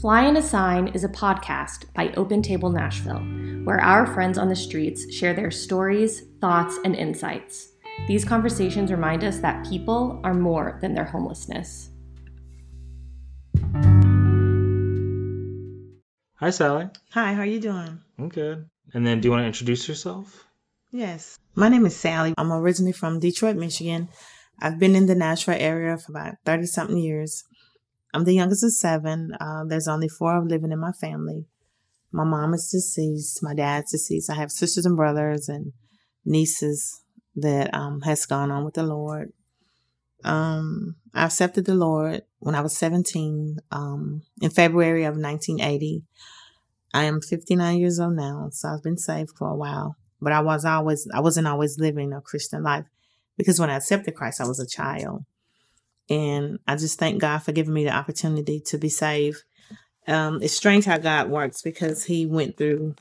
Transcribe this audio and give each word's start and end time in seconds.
Fly 0.00 0.26
in 0.26 0.36
a 0.36 0.42
Sign 0.42 0.88
is 0.88 1.04
a 1.04 1.08
podcast 1.08 1.90
by 1.94 2.12
Open 2.18 2.42
Table 2.42 2.68
Nashville, 2.68 3.24
where 3.64 3.80
our 3.80 4.06
friends 4.06 4.36
on 4.36 4.50
the 4.50 4.54
streets 4.54 5.10
share 5.10 5.32
their 5.32 5.50
stories, 5.50 6.24
thoughts, 6.38 6.78
and 6.84 6.94
insights. 6.94 7.72
These 8.06 8.22
conversations 8.22 8.90
remind 8.92 9.24
us 9.24 9.38
that 9.38 9.66
people 9.66 10.20
are 10.22 10.34
more 10.34 10.78
than 10.82 10.92
their 10.92 11.06
homelessness. 11.06 11.88
Hi, 16.34 16.50
Sally. 16.50 16.90
Hi, 17.12 17.32
how 17.32 17.40
are 17.40 17.46
you 17.46 17.58
doing? 17.58 17.98
I'm 18.18 18.28
good. 18.28 18.68
And 18.92 19.06
then, 19.06 19.22
do 19.22 19.28
you 19.28 19.32
want 19.32 19.44
to 19.44 19.46
introduce 19.46 19.88
yourself? 19.88 20.44
Yes. 20.90 21.38
My 21.54 21.70
name 21.70 21.86
is 21.86 21.96
Sally. 21.96 22.34
I'm 22.36 22.52
originally 22.52 22.92
from 22.92 23.18
Detroit, 23.18 23.56
Michigan. 23.56 24.10
I've 24.60 24.78
been 24.78 24.94
in 24.94 25.06
the 25.06 25.14
Nashville 25.14 25.56
area 25.58 25.96
for 25.96 26.12
about 26.12 26.34
30 26.44 26.66
something 26.66 26.98
years. 26.98 27.44
I'm 28.14 28.24
the 28.24 28.34
youngest 28.34 28.64
of 28.64 28.72
seven. 28.72 29.36
Uh, 29.40 29.64
there's 29.66 29.88
only 29.88 30.08
four 30.08 30.42
living 30.44 30.72
in 30.72 30.78
my 30.78 30.92
family. 30.92 31.46
My 32.12 32.24
mom 32.24 32.54
is 32.54 32.70
deceased. 32.70 33.42
My 33.42 33.54
dad's 33.54 33.92
deceased. 33.92 34.30
I 34.30 34.34
have 34.34 34.50
sisters 34.50 34.86
and 34.86 34.96
brothers 34.96 35.48
and 35.48 35.72
nieces 36.24 37.02
that 37.34 37.74
um, 37.74 38.00
has 38.02 38.24
gone 38.26 38.50
on 38.50 38.64
with 38.64 38.74
the 38.74 38.82
Lord. 38.82 39.32
Um, 40.24 40.96
I 41.14 41.24
accepted 41.24 41.66
the 41.66 41.74
Lord 41.74 42.22
when 42.38 42.54
I 42.54 42.60
was 42.60 42.76
17 42.76 43.58
um, 43.70 44.22
in 44.40 44.50
February 44.50 45.04
of 45.04 45.16
1980. 45.16 46.02
I 46.94 47.04
am 47.04 47.20
59 47.20 47.78
years 47.78 48.00
old 48.00 48.16
now, 48.16 48.48
so 48.52 48.68
I've 48.68 48.82
been 48.82 48.96
saved 48.96 49.30
for 49.36 49.48
a 49.48 49.56
while. 49.56 49.96
But 50.20 50.32
I 50.32 50.40
was 50.40 50.64
always 50.64 51.06
I 51.12 51.20
wasn't 51.20 51.46
always 51.46 51.78
living 51.78 52.12
a 52.12 52.22
Christian 52.22 52.62
life 52.62 52.86
because 53.36 53.60
when 53.60 53.68
I 53.68 53.76
accepted 53.76 54.14
Christ, 54.14 54.40
I 54.40 54.46
was 54.46 54.58
a 54.58 54.66
child, 54.66 55.24
and 56.08 56.58
I 56.66 56.76
just 56.76 56.98
thank 56.98 57.20
God 57.20 57.38
for 57.38 57.52
giving 57.52 57.74
me 57.74 57.84
the 57.84 57.94
opportunity 57.94 58.60
to 58.66 58.78
be 58.78 58.88
saved. 58.88 59.42
Um, 60.06 60.40
it's 60.42 60.54
strange 60.54 60.84
how 60.84 60.98
God 60.98 61.28
works 61.28 61.62
because 61.62 62.04
He 62.04 62.26
went 62.26 62.56
through 62.56 62.94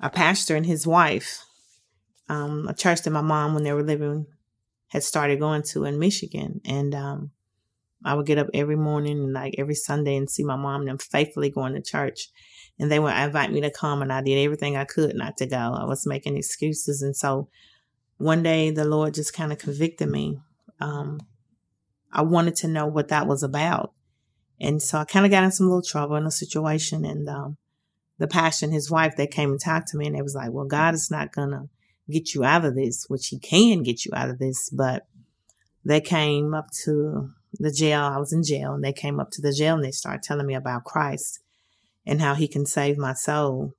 a 0.00 0.10
pastor 0.10 0.56
and 0.56 0.66
his 0.66 0.86
wife, 0.86 1.44
um, 2.28 2.66
a 2.68 2.74
church 2.74 3.02
that 3.02 3.10
my 3.10 3.20
mom, 3.20 3.54
when 3.54 3.64
they 3.64 3.72
were 3.72 3.82
living, 3.82 4.26
had 4.88 5.02
started 5.02 5.38
going 5.38 5.62
to 5.62 5.84
in 5.84 5.98
Michigan, 5.98 6.60
and 6.64 6.94
um, 6.94 7.30
I 8.04 8.14
would 8.14 8.26
get 8.26 8.38
up 8.38 8.48
every 8.54 8.76
morning 8.76 9.18
and 9.18 9.32
like 9.32 9.54
every 9.58 9.74
Sunday 9.74 10.16
and 10.16 10.28
see 10.28 10.42
my 10.42 10.56
mom 10.56 10.82
and 10.82 10.88
them 10.88 10.98
faithfully 10.98 11.50
going 11.50 11.74
to 11.74 11.82
church. 11.82 12.28
And 12.78 12.90
they 12.90 12.98
would 12.98 13.14
invite 13.14 13.52
me 13.52 13.60
to 13.60 13.70
come 13.70 14.00
and 14.00 14.10
I 14.10 14.22
did 14.22 14.42
everything 14.42 14.76
I 14.76 14.86
could 14.86 15.14
not 15.14 15.36
to 15.36 15.46
go. 15.46 15.56
I 15.56 15.84
was 15.84 16.06
making 16.06 16.36
excuses. 16.36 17.02
And 17.02 17.14
so 17.14 17.48
one 18.16 18.42
day 18.42 18.70
the 18.70 18.86
Lord 18.86 19.12
just 19.12 19.34
kind 19.34 19.52
of 19.52 19.58
convicted 19.58 20.08
me. 20.08 20.38
Um, 20.80 21.20
I 22.12 22.22
wanted 22.22 22.56
to 22.56 22.68
know 22.68 22.86
what 22.86 23.08
that 23.08 23.26
was 23.26 23.42
about. 23.42 23.92
And 24.60 24.82
so 24.82 24.98
I 24.98 25.04
kind 25.04 25.24
of 25.24 25.30
got 25.30 25.44
in 25.44 25.52
some 25.52 25.66
little 25.66 25.82
trouble 25.82 26.16
in 26.16 26.26
a 26.26 26.30
situation. 26.30 27.04
And 27.04 27.28
um, 27.28 27.56
the 28.18 28.26
pastor 28.26 28.66
and 28.66 28.74
his 28.74 28.90
wife, 28.90 29.16
they 29.16 29.26
came 29.26 29.50
and 29.50 29.60
talked 29.60 29.88
to 29.88 29.96
me 29.96 30.06
and 30.06 30.14
they 30.14 30.22
was 30.22 30.34
like, 30.34 30.50
well, 30.52 30.66
God 30.66 30.94
is 30.94 31.10
not 31.10 31.32
going 31.32 31.50
to 31.50 31.68
get 32.10 32.34
you 32.34 32.44
out 32.44 32.64
of 32.64 32.74
this, 32.74 33.06
which 33.08 33.28
he 33.28 33.38
can 33.38 33.82
get 33.82 34.04
you 34.04 34.12
out 34.14 34.28
of 34.28 34.38
this. 34.38 34.68
But 34.70 35.06
they 35.84 36.00
came 36.00 36.52
up 36.52 36.66
to 36.84 37.30
the 37.54 37.72
jail. 37.72 38.02
I 38.02 38.18
was 38.18 38.32
in 38.32 38.42
jail 38.42 38.74
and 38.74 38.84
they 38.84 38.92
came 38.92 39.18
up 39.18 39.30
to 39.32 39.42
the 39.42 39.52
jail 39.52 39.76
and 39.76 39.84
they 39.84 39.90
started 39.90 40.22
telling 40.22 40.46
me 40.46 40.54
about 40.54 40.84
Christ 40.84 41.40
and 42.06 42.20
how 42.20 42.34
he 42.34 42.48
can 42.48 42.66
save 42.66 42.98
my 42.98 43.14
soul. 43.14 43.74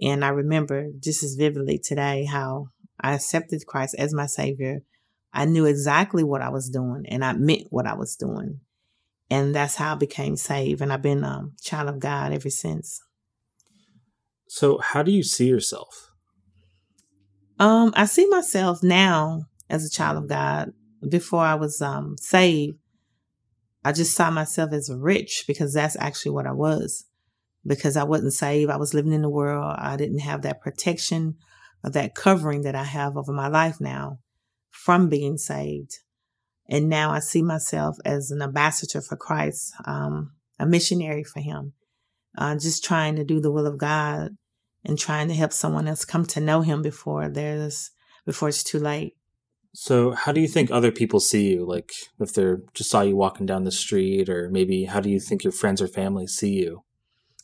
And 0.00 0.24
I 0.24 0.28
remember 0.28 0.90
just 0.98 1.22
as 1.22 1.34
vividly 1.34 1.78
today 1.78 2.24
how 2.24 2.68
I 3.00 3.14
accepted 3.14 3.66
Christ 3.66 3.94
as 3.98 4.14
my 4.14 4.26
savior. 4.26 4.82
I 5.32 5.44
knew 5.44 5.66
exactly 5.66 6.24
what 6.24 6.42
I 6.42 6.48
was 6.48 6.68
doing 6.68 7.04
and 7.08 7.24
I 7.24 7.32
meant 7.32 7.68
what 7.70 7.86
I 7.86 7.94
was 7.94 8.16
doing. 8.16 8.60
And 9.30 9.54
that's 9.54 9.76
how 9.76 9.92
I 9.92 9.96
became 9.96 10.36
saved. 10.36 10.80
And 10.80 10.92
I've 10.92 11.02
been 11.02 11.22
a 11.22 11.50
child 11.62 11.88
of 11.88 12.00
God 12.00 12.32
ever 12.32 12.50
since. 12.50 13.02
So, 14.48 14.78
how 14.78 15.02
do 15.02 15.12
you 15.12 15.22
see 15.22 15.46
yourself? 15.46 16.10
Um, 17.58 17.92
I 17.94 18.06
see 18.06 18.26
myself 18.26 18.82
now 18.82 19.44
as 19.68 19.84
a 19.84 19.90
child 19.90 20.16
of 20.16 20.28
God. 20.28 20.72
Before 21.06 21.42
I 21.42 21.54
was 21.54 21.82
um, 21.82 22.16
saved, 22.18 22.78
I 23.84 23.92
just 23.92 24.14
saw 24.14 24.30
myself 24.30 24.72
as 24.72 24.90
rich 24.92 25.44
because 25.46 25.74
that's 25.74 25.96
actually 25.96 26.32
what 26.32 26.46
I 26.46 26.52
was. 26.52 27.04
Because 27.66 27.96
I 27.96 28.04
wasn't 28.04 28.32
saved, 28.32 28.70
I 28.70 28.78
was 28.78 28.94
living 28.94 29.12
in 29.12 29.22
the 29.22 29.28
world. 29.28 29.76
I 29.78 29.96
didn't 29.96 30.20
have 30.20 30.42
that 30.42 30.62
protection 30.62 31.36
or 31.84 31.90
that 31.90 32.14
covering 32.14 32.62
that 32.62 32.74
I 32.74 32.84
have 32.84 33.16
over 33.16 33.32
my 33.32 33.48
life 33.48 33.80
now 33.80 34.20
from 34.70 35.08
being 35.08 35.38
saved. 35.38 35.98
And 36.68 36.88
now 36.88 37.10
I 37.10 37.20
see 37.20 37.42
myself 37.42 37.96
as 38.04 38.30
an 38.30 38.42
ambassador 38.42 39.00
for 39.00 39.16
Christ, 39.16 39.72
um, 39.86 40.32
a 40.58 40.66
missionary 40.66 41.24
for 41.24 41.40
Him, 41.40 41.72
uh, 42.36 42.56
just 42.56 42.84
trying 42.84 43.16
to 43.16 43.24
do 43.24 43.40
the 43.40 43.50
will 43.50 43.66
of 43.66 43.78
God 43.78 44.36
and 44.84 44.98
trying 44.98 45.28
to 45.28 45.34
help 45.34 45.52
someone 45.52 45.88
else 45.88 46.04
come 46.04 46.26
to 46.26 46.40
know 46.40 46.60
Him 46.60 46.82
before 46.82 47.28
there's 47.28 47.90
before 48.26 48.50
it's 48.50 48.62
too 48.62 48.78
late. 48.78 49.16
So, 49.74 50.12
how 50.12 50.32
do 50.32 50.40
you 50.40 50.48
think 50.48 50.70
other 50.70 50.90
people 50.90 51.20
see 51.20 51.50
you? 51.50 51.64
Like, 51.64 51.92
if 52.20 52.34
they're 52.34 52.62
just 52.74 52.90
saw 52.90 53.02
you 53.02 53.16
walking 53.16 53.46
down 53.46 53.64
the 53.64 53.70
street, 53.70 54.28
or 54.28 54.50
maybe 54.50 54.84
how 54.84 55.00
do 55.00 55.08
you 55.08 55.20
think 55.20 55.44
your 55.44 55.52
friends 55.52 55.80
or 55.80 55.88
family 55.88 56.26
see 56.26 56.50
you? 56.50 56.84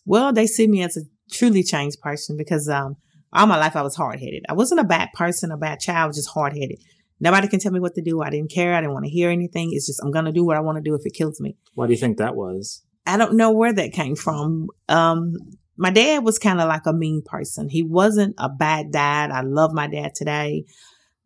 Well, 0.05 0.33
they 0.33 0.47
see 0.47 0.67
me 0.67 0.83
as 0.83 0.97
a 0.97 1.03
truly 1.31 1.63
changed 1.63 2.01
person 2.01 2.37
because 2.37 2.69
um, 2.69 2.97
all 3.33 3.47
my 3.47 3.59
life 3.59 3.77
I 3.77 3.83
was 3.83 3.97
hard 3.97 4.21
headed. 4.21 4.45
I 4.49 4.53
wasn't 4.53 4.81
a 4.81 4.85
bad 4.85 5.11
person, 5.15 5.51
a 5.51 5.57
bad 5.57 5.81
child, 5.81 6.15
just 6.15 6.31
hard 6.31 6.55
headed. 6.55 6.79
Nobody 7.25 7.49
can 7.49 7.59
tell 7.59 7.73
me 7.73 7.81
what 7.81 7.95
to 7.95 8.03
do. 8.03 8.21
I 8.21 8.29
didn't 8.29 8.51
care. 8.51 8.75
I 8.75 8.83
didn't 8.83 8.93
want 8.93 9.07
to 9.07 9.11
hear 9.11 9.31
anything. 9.31 9.71
It's 9.73 9.87
just 9.87 9.99
I'm 10.05 10.11
gonna 10.11 10.31
do 10.31 10.45
what 10.45 10.59
I 10.59 10.61
want 10.61 10.77
to 10.77 10.83
do 10.83 10.95
if 10.95 11.07
it 11.07 11.15
kills 11.15 11.41
me. 11.41 11.57
Why 11.73 11.87
do 11.87 11.95
you 11.95 11.99
think 11.99 12.19
that 12.19 12.37
was? 12.37 12.83
I 13.07 13.17
don't 13.17 13.39
know 13.39 13.51
where 13.51 13.73
that 13.73 13.95
came 13.95 14.15
from. 14.15 14.69
Um, 14.91 15.33
my 15.79 15.89
dad 15.89 16.23
was 16.23 16.39
kind 16.39 16.61
of 16.61 16.69
like 16.69 16.85
a 16.85 16.93
mean 16.93 17.23
person. 17.25 17.71
He 17.71 17.83
wasn't 17.83 18.35
a 18.37 18.51
bad 18.51 18.93
dad. 18.93 19.31
I 19.31 19.41
love 19.41 19.73
my 19.73 19.87
dad 19.87 20.15
today. 20.15 20.67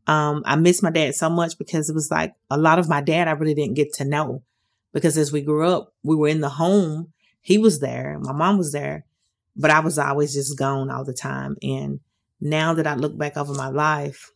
Um, 0.06 0.44
I 0.46 0.54
miss 0.54 0.84
my 0.84 0.92
dad 0.92 1.16
so 1.16 1.28
much 1.28 1.58
because 1.58 1.90
it 1.90 1.94
was 1.94 2.12
like 2.12 2.32
a 2.48 2.56
lot 2.56 2.78
of 2.78 2.88
my 2.88 3.00
dad 3.00 3.26
I 3.26 3.32
really 3.32 3.54
didn't 3.54 3.74
get 3.74 3.92
to 3.94 4.04
know 4.04 4.44
because 4.92 5.18
as 5.18 5.32
we 5.32 5.42
grew 5.42 5.66
up, 5.66 5.94
we 6.04 6.14
were 6.14 6.28
in 6.28 6.40
the 6.40 6.48
home. 6.48 7.12
He 7.40 7.58
was 7.58 7.80
there, 7.80 8.20
my 8.20 8.32
mom 8.32 8.56
was 8.56 8.70
there, 8.70 9.04
but 9.56 9.72
I 9.72 9.80
was 9.80 9.98
always 9.98 10.32
just 10.32 10.56
gone 10.56 10.90
all 10.90 11.04
the 11.04 11.12
time. 11.12 11.56
And 11.60 11.98
now 12.40 12.72
that 12.74 12.86
I 12.86 12.94
look 12.94 13.18
back 13.18 13.36
over 13.36 13.52
my 13.52 13.68
life, 13.68 14.30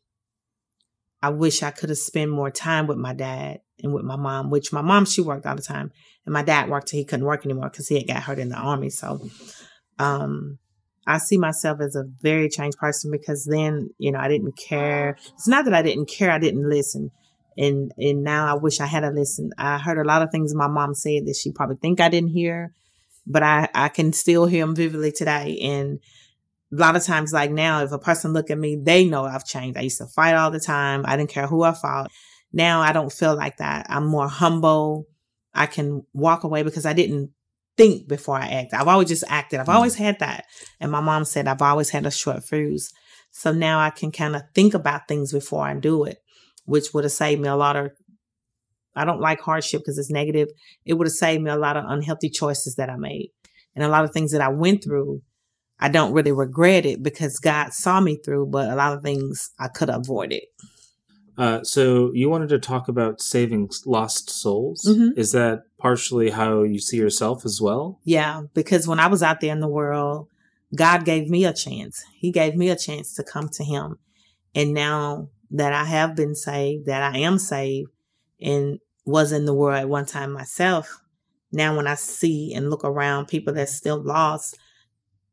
I 1.23 1.31
wish 1.31 1.63
I 1.63 1.71
could 1.71 1.89
have 1.89 1.99
spent 1.99 2.31
more 2.31 2.51
time 2.51 2.87
with 2.87 2.99
my 2.99 3.15
dad 3.15 3.61
and 3.83 3.95
with 3.95 4.05
my 4.05 4.17
mom, 4.17 4.51
which 4.51 4.73
my 4.73 4.83
mom, 4.83 5.05
she 5.05 5.21
worked 5.21 5.47
all 5.47 5.57
the 5.57 5.63
time. 5.63 5.93
And 6.25 6.33
my 6.33 6.43
dad 6.43 6.69
worked 6.69 6.89
till 6.89 6.99
he 6.99 7.05
couldn't 7.05 7.27
work 7.27 7.45
anymore 7.45 7.71
because 7.71 7.89
he 7.89 7.97
had 7.97 8.07
got 8.09 8.23
hurt 8.23 8.39
in 8.39 8.49
the 8.49 8.57
army. 8.57 8.91
So, 8.91 9.29
um, 9.99 10.59
I 11.07 11.19
see 11.19 11.37
myself 11.37 11.81
as 11.81 11.97
a 11.97 12.05
very 12.21 12.49
changed 12.49 12.79
person 12.79 13.11
because 13.11 13.45
then, 13.45 13.91
you 13.99 14.13
know, 14.13 14.21
I 14.21 14.29
didn't 14.29 14.57
care. 14.57 15.17
It's 15.35 15.49
not 15.49 15.65
that 15.65 15.75
I 15.75 15.83
didn't 15.83 16.07
care, 16.07 16.31
I 16.31 16.39
didn't 16.39 16.69
listen. 16.69 17.11
And 17.57 17.93
and 17.99 18.23
now 18.23 18.47
I 18.47 18.55
wish 18.55 18.81
I 18.81 18.87
had 18.87 19.05
a 19.05 19.11
listen. 19.11 19.51
I 19.59 19.79
heard 19.79 19.99
a 19.99 20.09
lot 20.09 20.23
of 20.23 20.31
things 20.31 20.55
my 20.55 20.69
mom 20.69 20.95
said 20.95 21.27
that 21.27 21.37
she 21.37 21.53
probably 21.53 21.77
think 21.77 22.01
I 22.01 22.09
didn't 22.09 22.31
hear, 22.31 22.73
but 23.27 23.43
I 23.43 23.69
I 23.75 23.89
can 23.89 24.13
still 24.13 24.47
hear 24.47 24.65
them 24.65 24.75
vividly 24.75 25.13
today. 25.13 25.59
And 25.61 25.99
a 26.73 26.77
lot 26.77 26.97
of 26.97 27.05
times, 27.05 27.33
like 27.33 27.51
now, 27.51 27.83
if 27.83 27.93
a 27.93 27.99
person 27.99 28.33
look 28.33 28.51
at 28.51 28.59
me, 28.59 28.81
they 28.83 29.05
know 29.05 29.25
I've 29.25 29.45
changed. 29.45 29.79
I 29.79 29.83
used 29.83 29.99
to 29.99 30.07
fight 30.07 30.35
all 30.35 30.51
the 30.51 30.61
time. 30.61 31.05
I 31.07 31.17
didn't 31.17 31.31
care 31.31 31.47
who 31.47 31.63
I 31.63 31.73
fought. 31.73 32.11
Now 32.53 32.81
I 32.81 32.93
don't 32.93 33.13
feel 33.13 33.37
like 33.37 33.59
that. 33.59 33.87
I'm 33.89 34.07
more 34.07 34.29
humble. 34.29 35.07
I 35.55 35.67
can 35.67 36.03
walk 36.13 36.45
away 36.45 36.63
because 36.63 36.87
I 36.87 36.93
didn't 36.93 37.31
think 37.77 38.09
before 38.09 38.37
I 38.37 38.47
act. 38.47 38.75
I've 38.75 38.89
always 38.89 39.09
just 39.09 39.25
acted. 39.29 39.61
I've 39.61 39.69
always 39.69 39.95
mm-hmm. 39.95 40.05
had 40.05 40.19
that. 40.21 40.45
And 40.81 40.91
my 40.91 41.01
mom 41.01 41.25
said 41.25 41.47
I've 41.47 41.63
always 41.63 41.91
had 41.91 42.07
a 42.07 42.11
short 42.11 42.45
fuse. 42.45 42.93
So 43.31 43.53
now 43.53 43.81
I 43.81 43.91
can 43.91 44.13
kind 44.13 44.37
of 44.37 44.43
think 44.55 44.75
about 44.75 45.09
things 45.09 45.33
before 45.33 45.67
I 45.67 45.75
do 45.75 46.05
it, 46.05 46.19
which 46.65 46.93
would 46.93 47.05
have 47.05 47.13
saved 47.13 47.41
me 47.41 47.49
a 47.49 47.57
lot 47.57 47.77
of 47.77 47.93
I 48.95 49.07
don't 49.07 49.21
like 49.21 49.41
hardship 49.41 49.81
because 49.81 49.97
it's 49.97 50.11
negative. 50.11 50.49
It 50.85 50.95
would 50.95 51.07
have 51.07 51.15
saved 51.15 51.43
me 51.43 51.51
a 51.51 51.57
lot 51.57 51.79
of 51.79 51.85
unhealthy 51.89 52.29
choices 52.29 52.75
that 52.77 52.91
I 52.91 52.97
made. 52.97 53.31
And 53.75 53.83
a 53.83 53.89
lot 53.89 54.05
of 54.05 54.13
things 54.13 54.33
that 54.33 54.43
I 54.43 54.49
went 54.49 54.85
through, 54.85 55.23
I 55.81 55.89
don't 55.89 56.13
really 56.13 56.33
regret 56.33 56.87
it 56.87 57.03
because 57.03 57.39
God 57.39 57.73
saw 57.73 58.01
me 58.01 58.17
through, 58.17 58.47
but 58.47 58.71
a 58.71 58.77
lot 58.77 58.93
of 58.97 59.03
things 59.03 59.51
I 59.59 59.69
could 59.69 59.89
have 59.89 60.03
avoided. 60.03 60.43
Uh, 61.37 61.63
so 61.65 62.13
you 62.13 62.29
wanted 62.29 62.51
to 62.51 62.59
talk 62.59 62.89
about 62.89 63.21
saving 63.21 63.71
lost 63.87 64.31
souls. 64.31 64.85
Mhm. 64.87 65.17
Is 65.17 65.33
that 65.33 65.63
partially 65.79 66.31
how 66.31 66.63
you 66.63 66.79
see 66.79 66.99
yourself 66.99 67.45
as 67.45 67.61
well? 67.61 67.99
Yeah, 68.05 68.43
because 68.55 68.87
when 68.87 69.01
I 69.01 69.07
was 69.07 69.23
out 69.23 69.41
there 69.41 69.53
in 69.53 69.61
the 69.61 69.69
world, 69.69 70.29
God 70.75 71.05
gave 71.05 71.29
me 71.29 71.45
a 71.45 71.53
chance. 71.53 72.05
He 72.15 72.31
gave 72.31 72.55
me 72.55 72.69
a 72.69 72.77
chance 72.77 73.15
to 73.15 73.23
come 73.23 73.49
to 73.51 73.65
Him. 73.65 73.99
And 74.55 74.75
now 74.75 75.31
that 75.51 75.73
I 75.73 75.85
have 75.85 76.15
been 76.15 76.35
saved, 76.35 76.87
that 76.87 77.03
I 77.15 77.19
am 77.19 77.39
saved, 77.39 77.91
and 78.41 78.79
was 79.05 79.33
in 79.33 79.47
the 79.47 79.55
world 79.55 79.79
at 79.81 79.89
one 79.89 80.07
time 80.07 80.33
myself, 80.33 81.01
now 81.51 81.77
when 81.77 81.87
I 81.87 81.95
see 81.95 82.53
and 82.55 82.71
look 82.71 82.85
around 82.85 83.27
people 83.27 83.53
that's 83.53 83.75
still 83.75 84.03
lost, 84.03 84.57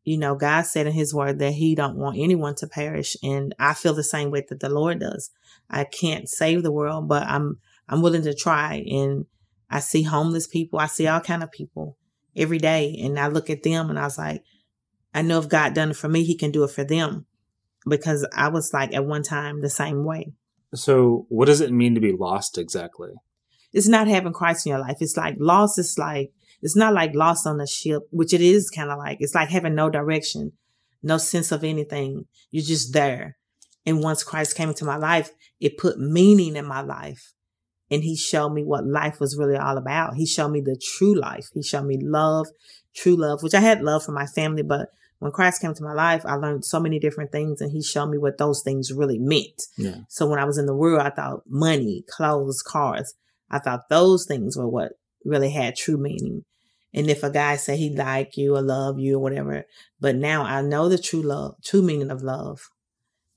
you 0.03 0.17
know, 0.17 0.35
God 0.35 0.63
said 0.63 0.87
in 0.87 0.93
His 0.93 1.13
Word 1.13 1.39
that 1.39 1.53
He 1.53 1.75
don't 1.75 1.97
want 1.97 2.17
anyone 2.17 2.55
to 2.55 2.67
perish, 2.67 3.15
and 3.21 3.53
I 3.59 3.73
feel 3.73 3.93
the 3.93 4.03
same 4.03 4.31
way 4.31 4.45
that 4.49 4.59
the 4.59 4.69
Lord 4.69 4.99
does. 4.99 5.31
I 5.69 5.83
can't 5.83 6.27
save 6.27 6.63
the 6.63 6.71
world, 6.71 7.07
but 7.07 7.23
I'm 7.23 7.59
I'm 7.87 8.01
willing 8.01 8.23
to 8.23 8.33
try, 8.33 8.83
and 8.89 9.25
I 9.69 9.79
see 9.79 10.03
homeless 10.03 10.47
people, 10.47 10.79
I 10.79 10.87
see 10.87 11.07
all 11.07 11.19
kind 11.19 11.43
of 11.43 11.51
people, 11.51 11.97
every 12.35 12.57
day. 12.57 12.99
And 13.03 13.19
I 13.19 13.27
look 13.27 13.49
at 13.49 13.63
them 13.63 13.89
and 13.89 13.99
I 13.99 14.03
was 14.03 14.17
like, 14.17 14.43
I 15.13 15.21
know 15.21 15.39
if 15.39 15.49
God 15.49 15.73
done 15.73 15.91
it 15.91 15.95
for 15.95 16.09
me, 16.09 16.23
he 16.23 16.35
can 16.35 16.51
do 16.51 16.63
it 16.63 16.71
for 16.71 16.83
them. 16.83 17.25
Because 17.87 18.27
I 18.33 18.49
was 18.49 18.73
like 18.73 18.93
at 18.93 19.05
one 19.05 19.23
time 19.23 19.61
the 19.61 19.69
same 19.69 20.03
way. 20.03 20.33
So 20.73 21.25
what 21.29 21.45
does 21.45 21.61
it 21.61 21.71
mean 21.71 21.95
to 21.95 22.01
be 22.01 22.11
lost 22.11 22.57
exactly? 22.57 23.11
It's 23.71 23.87
not 23.87 24.07
having 24.07 24.33
Christ 24.33 24.65
in 24.65 24.71
your 24.71 24.79
life. 24.79 24.97
It's 24.99 25.17
like 25.17 25.35
lost 25.39 25.79
is 25.79 25.97
like 25.97 26.31
it's 26.61 26.75
not 26.75 26.93
like 26.93 27.15
lost 27.15 27.47
on 27.47 27.61
a 27.61 27.67
ship, 27.67 28.03
which 28.11 28.33
it 28.33 28.41
is 28.41 28.69
kind 28.69 28.89
of 28.89 28.97
like. 28.97 29.17
It's 29.19 29.35
like 29.35 29.49
having 29.49 29.75
no 29.75 29.89
direction, 29.89 30.53
no 31.01 31.17
sense 31.17 31.51
of 31.51 31.63
anything. 31.63 32.25
You're 32.51 32.65
just 32.65 32.93
there. 32.93 33.37
And 33.85 34.03
once 34.03 34.23
Christ 34.23 34.55
came 34.55 34.69
into 34.69 34.85
my 34.85 34.97
life, 34.97 35.31
it 35.59 35.77
put 35.77 35.99
meaning 35.99 36.55
in 36.55 36.65
my 36.65 36.81
life. 36.81 37.33
And 37.91 38.03
he 38.03 38.15
showed 38.15 38.49
me 38.49 38.63
what 38.63 38.85
life 38.85 39.19
was 39.19 39.37
really 39.37 39.57
all 39.57 39.77
about. 39.77 40.15
He 40.15 40.25
showed 40.25 40.49
me 40.49 40.61
the 40.61 40.79
true 40.97 41.15
life. 41.15 41.47
He 41.53 41.63
showed 41.63 41.85
me 41.85 41.97
love, 41.99 42.47
true 42.95 43.15
love, 43.15 43.41
which 43.41 43.55
I 43.55 43.61
had 43.61 43.81
love 43.81 44.03
for 44.03 44.11
my 44.11 44.27
family, 44.27 44.61
but 44.61 44.89
when 45.19 45.31
Christ 45.31 45.61
came 45.61 45.73
to 45.73 45.83
my 45.83 45.93
life, 45.93 46.25
I 46.25 46.35
learned 46.35 46.65
so 46.65 46.79
many 46.79 46.97
different 46.97 47.31
things 47.31 47.61
and 47.61 47.71
he 47.71 47.83
showed 47.83 48.07
me 48.07 48.17
what 48.17 48.37
those 48.37 48.61
things 48.63 48.93
really 48.93 49.19
meant. 49.19 49.63
Yeah. 49.77 49.97
So 50.07 50.27
when 50.27 50.39
I 50.39 50.45
was 50.45 50.57
in 50.57 50.65
the 50.65 50.75
world, 50.75 51.01
I 51.01 51.09
thought 51.09 51.43
money, 51.45 52.05
clothes, 52.09 52.61
cars, 52.61 53.13
I 53.51 53.59
thought 53.59 53.89
those 53.89 54.25
things 54.25 54.55
were 54.55 54.67
what 54.67 54.93
really 55.23 55.51
had 55.51 55.75
true 55.75 55.97
meaning. 55.97 56.45
And 56.93 57.09
if 57.09 57.23
a 57.23 57.29
guy 57.29 57.55
say 57.55 57.77
he 57.77 57.95
like 57.95 58.35
you 58.35 58.55
or 58.55 58.61
love 58.61 58.99
you 58.99 59.17
or 59.17 59.19
whatever, 59.19 59.65
but 59.99 60.15
now 60.15 60.43
I 60.43 60.61
know 60.61 60.89
the 60.89 60.97
true 60.97 61.21
love, 61.21 61.55
true 61.63 61.81
meaning 61.81 62.09
of 62.09 62.23
love. 62.23 62.69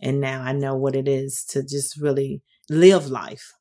And 0.00 0.20
now 0.20 0.42
I 0.42 0.52
know 0.52 0.74
what 0.74 0.96
it 0.96 1.06
is 1.06 1.44
to 1.50 1.62
just 1.62 1.96
really 1.96 2.42
live 2.70 3.08
life. 3.08 3.52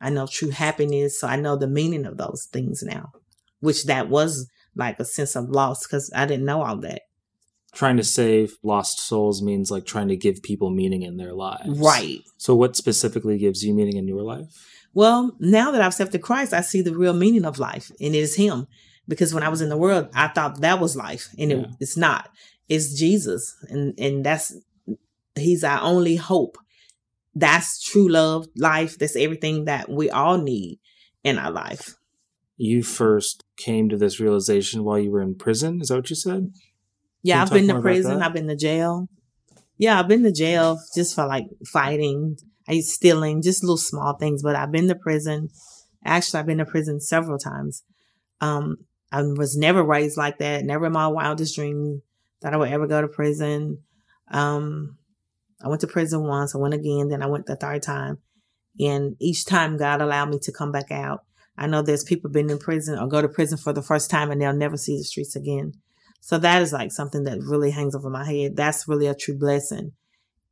I 0.00 0.10
know 0.10 0.26
true 0.26 0.50
happiness. 0.50 1.20
So 1.20 1.26
I 1.26 1.36
know 1.36 1.56
the 1.56 1.66
meaning 1.66 2.06
of 2.06 2.16
those 2.16 2.48
things 2.50 2.82
now, 2.82 3.12
which 3.58 3.84
that 3.84 4.08
was 4.08 4.48
like 4.76 4.98
a 5.00 5.04
sense 5.04 5.34
of 5.36 5.50
loss 5.50 5.86
because 5.86 6.10
I 6.14 6.26
didn't 6.26 6.46
know 6.46 6.62
all 6.62 6.76
that 6.78 7.02
trying 7.72 7.96
to 7.96 8.04
save 8.04 8.56
lost 8.62 9.00
souls 9.00 9.42
means 9.42 9.70
like 9.70 9.86
trying 9.86 10.08
to 10.08 10.16
give 10.16 10.42
people 10.42 10.70
meaning 10.70 11.02
in 11.02 11.16
their 11.16 11.32
lives. 11.32 11.78
Right. 11.78 12.20
So 12.36 12.54
what 12.54 12.76
specifically 12.76 13.38
gives 13.38 13.64
you 13.64 13.74
meaning 13.74 13.96
in 13.96 14.08
your 14.08 14.22
life? 14.22 14.66
Well, 14.92 15.36
now 15.38 15.70
that 15.70 15.80
I've 15.80 15.88
accepted 15.88 16.22
Christ, 16.22 16.52
I 16.52 16.62
see 16.62 16.82
the 16.82 16.96
real 16.96 17.12
meaning 17.12 17.44
of 17.44 17.58
life 17.58 17.90
and 18.00 18.14
it 18.14 18.18
is 18.18 18.36
him. 18.36 18.66
Because 19.08 19.34
when 19.34 19.42
I 19.42 19.48
was 19.48 19.60
in 19.60 19.68
the 19.68 19.76
world, 19.76 20.08
I 20.14 20.28
thought 20.28 20.60
that 20.60 20.80
was 20.80 20.96
life 20.96 21.28
and 21.38 21.50
yeah. 21.50 21.56
it, 21.58 21.66
it's 21.80 21.96
not. 21.96 22.30
It's 22.68 22.96
Jesus. 22.98 23.56
And 23.68 23.94
and 23.98 24.24
that's 24.24 24.56
he's 25.34 25.64
our 25.64 25.80
only 25.80 26.16
hope. 26.16 26.56
That's 27.34 27.80
true 27.82 28.08
love, 28.08 28.48
life. 28.56 28.98
That's 28.98 29.16
everything 29.16 29.64
that 29.64 29.88
we 29.88 30.10
all 30.10 30.38
need 30.38 30.78
in 31.24 31.38
our 31.38 31.50
life. 31.50 31.96
You 32.56 32.82
first 32.82 33.44
came 33.56 33.88
to 33.88 33.96
this 33.96 34.20
realization 34.20 34.84
while 34.84 34.98
you 34.98 35.10
were 35.10 35.22
in 35.22 35.34
prison. 35.34 35.80
Is 35.80 35.88
that 35.88 35.96
what 35.96 36.10
you 36.10 36.16
said? 36.16 36.52
Yeah, 37.22 37.42
I've 37.42 37.50
been 37.50 37.68
to 37.68 37.80
prison. 37.80 38.22
I've 38.22 38.34
been 38.34 38.48
to 38.48 38.56
jail. 38.56 39.08
Yeah, 39.78 39.98
I've 39.98 40.08
been 40.08 40.22
to 40.24 40.32
jail 40.32 40.78
just 40.94 41.14
for 41.14 41.26
like 41.26 41.46
fighting, 41.66 42.36
I 42.70 42.80
stealing, 42.80 43.42
just 43.42 43.62
little 43.62 43.76
small 43.76 44.14
things. 44.14 44.42
But 44.42 44.56
I've 44.56 44.72
been 44.72 44.88
to 44.88 44.94
prison. 44.94 45.48
Actually, 46.04 46.40
I've 46.40 46.46
been 46.46 46.58
to 46.58 46.64
prison 46.64 47.00
several 47.00 47.38
times. 47.38 47.82
Um, 48.40 48.76
I 49.12 49.22
was 49.22 49.56
never 49.56 49.82
raised 49.82 50.16
like 50.16 50.38
that. 50.38 50.64
Never 50.64 50.86
in 50.86 50.92
my 50.92 51.08
wildest 51.08 51.56
dream 51.56 52.02
that 52.42 52.54
I 52.54 52.56
would 52.56 52.70
ever 52.70 52.86
go 52.86 53.00
to 53.00 53.08
prison. 53.08 53.78
Um, 54.30 54.96
I 55.62 55.68
went 55.68 55.80
to 55.82 55.86
prison 55.86 56.22
once. 56.22 56.54
I 56.54 56.58
went 56.58 56.74
again. 56.74 57.08
Then 57.08 57.22
I 57.22 57.26
went 57.26 57.46
the 57.46 57.56
third 57.56 57.82
time. 57.82 58.18
And 58.78 59.16
each 59.20 59.44
time 59.44 59.76
God 59.76 60.00
allowed 60.00 60.30
me 60.30 60.38
to 60.42 60.52
come 60.52 60.72
back 60.72 60.90
out. 60.90 61.24
I 61.58 61.66
know 61.66 61.82
there's 61.82 62.04
people 62.04 62.30
been 62.30 62.48
in 62.48 62.58
prison 62.58 62.98
or 62.98 63.08
go 63.08 63.20
to 63.20 63.28
prison 63.28 63.58
for 63.58 63.72
the 63.72 63.82
first 63.82 64.10
time 64.10 64.30
and 64.30 64.40
they'll 64.40 64.54
never 64.54 64.76
see 64.76 64.96
the 64.96 65.04
streets 65.04 65.36
again. 65.36 65.72
So 66.20 66.38
that 66.38 66.62
is 66.62 66.72
like 66.72 66.92
something 66.92 67.24
that 67.24 67.40
really 67.42 67.70
hangs 67.70 67.94
over 67.94 68.08
my 68.08 68.24
head. 68.24 68.56
That's 68.56 68.88
really 68.88 69.06
a 69.06 69.14
true 69.14 69.36
blessing. 69.36 69.92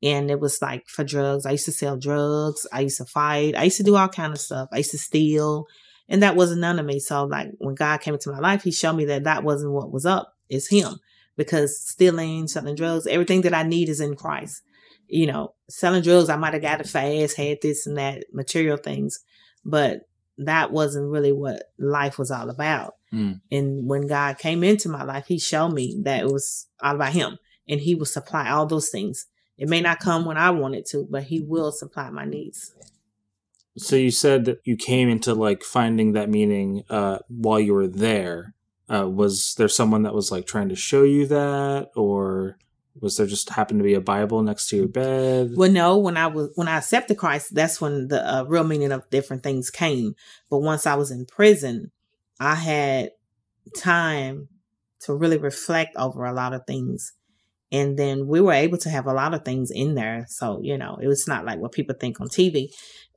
And 0.03 0.31
it 0.31 0.39
was 0.39 0.63
like 0.63 0.89
for 0.89 1.05
drugs. 1.05 1.45
I 1.45 1.53
used 1.53 1.65
to 1.65 1.73
sell 1.73 1.97
drugs. 1.97 2.67
I 2.73 2.81
used 2.81 2.99
to 2.99 3.05
fight. 3.05 3.57
I 3.57 3.65
used 3.65 3.79
to 3.79 3.83
do 3.83 3.97
all 3.97 4.09
kind 4.09 4.33
of 4.33 4.41
stuff. 4.41 4.69
I 4.73 4.79
used 4.79 4.93
to 4.93 4.99
steal. 4.99 5.67
And 6.09 6.23
that 6.23 6.37
wasn't 6.37 6.61
none 6.61 6.79
of 6.79 6.87
me. 6.87 7.01
So 7.01 7.25
like 7.25 7.51
when 7.59 7.75
God 7.75 8.01
came 8.01 8.15
into 8.15 8.31
my 8.31 8.39
life, 8.39 8.63
he 8.63 8.71
showed 8.71 8.95
me 8.95 9.05
that 9.07 9.25
that 9.25 9.45
wasn't 9.45 9.73
what 9.73 9.93
was 9.93 10.07
up. 10.07 10.35
It's 10.49 10.69
him 10.69 11.01
because 11.37 11.79
stealing, 11.79 12.49
selling 12.49 12.75
drugs, 12.75 13.07
everything 13.07 13.43
that 13.43 13.55
I 13.55 13.63
need 13.63 13.89
is 13.89 14.01
in 14.01 14.17
Christ. 14.17 14.63
You 15.07 15.27
know, 15.27 15.55
selling 15.69 16.03
drugs, 16.03 16.29
I 16.29 16.37
might 16.37 16.53
have 16.53 16.63
got 16.63 16.81
it 16.81 16.89
fast, 16.89 17.37
had 17.37 17.59
this 17.63 17.87
and 17.87 17.97
that 17.97 18.25
material 18.33 18.77
things, 18.77 19.21
but 19.65 20.03
that 20.39 20.71
wasn't 20.71 21.11
really 21.11 21.33
what 21.33 21.63
life 21.79 22.19
was 22.19 22.31
all 22.31 22.51
about. 22.51 22.95
Mm. 23.13 23.41
And 23.51 23.89
when 23.89 24.07
God 24.07 24.39
came 24.39 24.63
into 24.63 24.89
my 24.89 25.05
life, 25.05 25.27
He 25.27 25.39
showed 25.39 25.73
me 25.73 25.99
that 26.05 26.25
it 26.25 26.31
was 26.31 26.67
all 26.83 26.95
about 26.95 27.13
Him 27.13 27.39
and 27.69 27.81
He 27.81 27.95
will 27.95 28.07
supply 28.07 28.51
all 28.51 28.67
those 28.67 28.91
things. 28.91 29.27
It 29.59 29.69
may 29.69 29.81
not 29.81 29.99
come 29.99 30.25
when 30.25 30.37
I 30.37 30.51
want 30.51 30.77
it 30.77 30.87
to, 30.91 31.07
but 31.11 31.25
He 31.25 31.41
will 31.41 31.73
supply 31.73 32.11
my 32.11 32.25
needs. 32.25 32.75
So 33.77 33.97
you 33.97 34.11
said 34.11 34.45
that 34.47 34.61
you 34.65 34.77
came 34.77 35.09
into 35.09 35.35
like 35.35 35.63
finding 35.63 36.13
that 36.13 36.29
meaning 36.29 36.85
uh, 36.91 37.19
while 37.29 37.61
you 37.61 37.75
were 37.75 37.87
there. 37.89 38.55
Uh, 38.93 39.09
was 39.09 39.55
there 39.57 39.69
someone 39.69 40.03
that 40.05 40.15
was 40.15 40.33
like 40.33 40.47
trying 40.47 40.71
to 40.71 40.77
show 40.77 41.03
you 41.03 41.27
that, 41.27 41.91
or 41.95 42.57
was 43.01 43.17
there 43.17 43.27
just 43.27 43.51
happened 43.51 43.81
to 43.81 43.85
be 43.85 43.95
a 43.95 44.01
Bible 44.01 44.43
next 44.43 44.69
to 44.69 44.77
your 44.77 44.89
bed? 44.89 45.53
Well, 45.55 45.71
no. 45.71 45.99
When 45.99 46.17
I 46.17 46.27
was 46.27 46.51
when 46.55 46.69
I 46.69 46.79
accepted 46.79 47.19
Christ, 47.19 47.55
that's 47.55 47.81
when 47.81 48.09
the 48.09 48.27
uh, 48.27 48.45
real 48.45 48.65
meaning 48.65 48.93
of 48.93 49.09
different 49.11 49.43
things 49.43 49.71
came. 49.71 50.15
But 50.51 50.59
once 50.59 50.87
I 50.87 50.95
was 50.95 51.11
in 51.11 51.27
prison, 51.27 51.93
I 52.41 52.55
had 52.55 53.11
time 53.77 54.49
to 55.01 55.15
really 55.15 55.39
reflect 55.39 55.95
over 55.97 56.25
a 56.25 56.33
lot 56.33 56.55
of 56.55 56.67
things. 56.67 57.13
And 57.71 57.99
then 57.99 58.27
we 58.27 58.41
were 58.41 58.53
able 58.53 58.79
to 58.79 58.91
have 58.91 59.07
a 59.07 59.13
lot 59.13 59.35
of 59.35 59.45
things 59.45 59.71
in 59.71 59.95
there. 59.95 60.25
So, 60.29 60.61
you 60.63 60.79
know, 60.79 60.99
it 61.03 61.07
was 61.07 61.29
not 61.29 61.45
like 61.45 61.59
what 61.59 61.73
people 61.73 61.95
think 61.99 62.21
on 62.21 62.29
TV. 62.29 62.69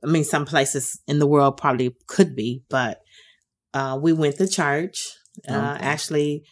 I 0.04 0.06
mean, 0.06 0.24
some 0.24 0.44
places 0.44 1.00
in 1.06 1.18
the 1.18 1.26
world 1.26 1.56
probably 1.56 1.96
could 2.06 2.36
be, 2.36 2.62
but 2.68 3.00
uh, 3.72 3.98
we 4.00 4.12
went 4.12 4.36
to 4.36 4.48
church. 4.48 5.14
Uh, 5.48 5.52
okay. 5.76 5.84
Actually, 5.84 6.44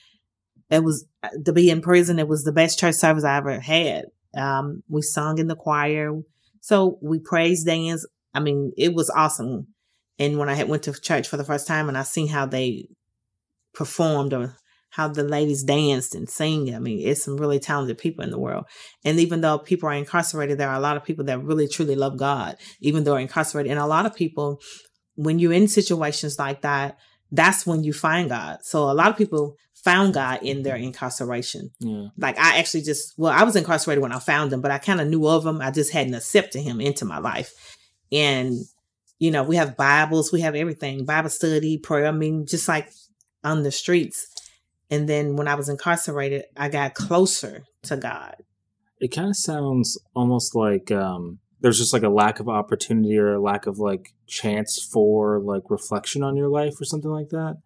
it 0.71 0.83
was 0.83 1.05
to 1.45 1.53
be 1.53 1.69
in 1.69 1.83
prison. 1.83 2.19
It 2.19 2.29
was 2.29 2.45
the 2.45 2.53
best 2.53 2.79
church 2.79 2.95
service 2.95 3.25
I 3.25 3.37
ever 3.37 3.61
had. 3.61 4.07
Um, 4.35 4.83
we 4.89 5.03
sung 5.03 5.39
in 5.39 5.49
the 5.49 5.57
choir. 5.57 6.13
So 6.61 6.99
we 7.03 7.19
praised 7.19 7.67
dance. 7.67 8.07
I 8.33 8.41
mean, 8.41 8.73
it 8.79 8.95
was 8.95 9.11
awesome. 9.11 9.67
And 10.19 10.39
when 10.39 10.49
I 10.49 10.55
had 10.55 10.69
went 10.69 10.85
to 10.85 10.93
church 10.93 11.29
for 11.29 11.37
the 11.37 11.45
first 11.45 11.67
time 11.67 11.89
and 11.89 11.99
I 11.99 12.03
seen 12.03 12.29
how 12.29 12.47
they 12.47 12.89
performed 13.75 14.33
or 14.33 14.57
how 14.91 15.09
the 15.09 15.25
ladies 15.25 15.63
danced 15.63 16.15
and 16.15 16.29
sang. 16.29 16.75
I 16.75 16.79
mean, 16.79 17.07
it's 17.07 17.25
some 17.25 17.37
really 17.37 17.59
talented 17.59 17.99
people 17.99 18.25
in 18.25 18.31
the 18.31 18.39
world. 18.39 18.67
And 19.05 19.19
even 19.21 19.41
though 19.41 19.59
people 19.59 19.89
are 19.89 19.95
incarcerated, 19.95 20.59
there 20.59 20.69
are 20.69 20.77
a 20.77 20.81
lot 20.81 20.97
of 20.97 21.05
people 21.05 21.25
that 21.27 21.43
really 21.43 21.69
truly 21.69 21.95
love 21.95 22.17
God, 22.17 22.57
even 22.81 23.05
though 23.05 23.17
incarcerated. 23.17 23.71
And 23.71 23.81
a 23.81 23.87
lot 23.87 24.07
of 24.07 24.15
people, 24.15 24.61
when 25.15 25.39
you're 25.39 25.53
in 25.53 25.69
situations 25.69 26.39
like 26.39 26.63
that, 26.63 26.99
that's 27.31 27.67
when 27.67 27.85
you 27.85 27.93
find 27.93 28.29
God. 28.29 28.59
So 28.63 28.91
a 28.91 28.93
lot 28.93 29.09
of 29.09 29.17
people 29.17 29.57
found 29.85 30.15
God 30.15 30.43
in 30.43 30.63
their 30.63 30.77
incarceration. 30.77 31.71
Yeah. 31.79 32.09
Like 32.19 32.39
I 32.39 32.59
actually 32.59 32.83
just, 32.83 33.15
well, 33.17 33.33
I 33.33 33.45
was 33.45 33.57
incarcerated 33.57 34.03
when 34.03 34.13
I 34.13 34.19
found 34.19 34.53
him, 34.53 34.61
but 34.61 34.73
I 34.73 34.79
kind 34.79 35.01
of 35.01 35.09
knew 35.09 35.27
of 35.27 35.47
him. 35.47 35.61
I 35.63 35.71
just 35.71 35.93
hadn't 35.93 36.15
accepted 36.15 36.63
him 36.63 36.81
into 36.81 37.05
my 37.05 37.19
life. 37.19 37.53
And 38.13 38.59
you 39.21 39.31
know, 39.31 39.43
we 39.45 39.57
have 39.57 39.77
Bibles, 39.77 40.33
we 40.33 40.41
have 40.41 40.57
everything, 40.57 41.05
Bible 41.05 41.29
study, 41.29 41.79
prayer. 41.79 42.07
I 42.07 42.11
mean, 42.11 42.47
just 42.47 42.67
like 42.67 42.91
on 43.45 43.63
the 43.63 43.71
streets. 43.71 44.27
And 44.91 45.09
then 45.09 45.37
when 45.37 45.49
I 45.49 45.55
was 45.55 45.69
incarcerated, 45.69 46.45
I 46.57 46.69
got 46.69 46.95
closer 46.95 47.65
to 47.85 47.97
God. 47.97 48.37
It 48.99 49.09
kind 49.09 49.29
of 49.29 49.37
sounds 49.37 49.99
almost 50.15 50.55
like 50.55 50.91
um, 50.91 51.39
there's 51.61 51.79
just 51.79 51.93
like 51.93 52.03
a 52.03 52.09
lack 52.09 52.41
of 52.41 52.49
opportunity 52.49 53.17
or 53.17 53.35
a 53.35 53.41
lack 53.41 53.67
of 53.67 53.79
like 53.79 54.13
chance 54.27 54.83
for 54.93 55.41
like 55.41 55.63
reflection 55.71 56.23
on 56.23 56.37
your 56.37 56.49
life 56.49 56.75
or 56.81 56.85
something 56.85 57.11
like 57.11 57.29
that. 57.31 57.59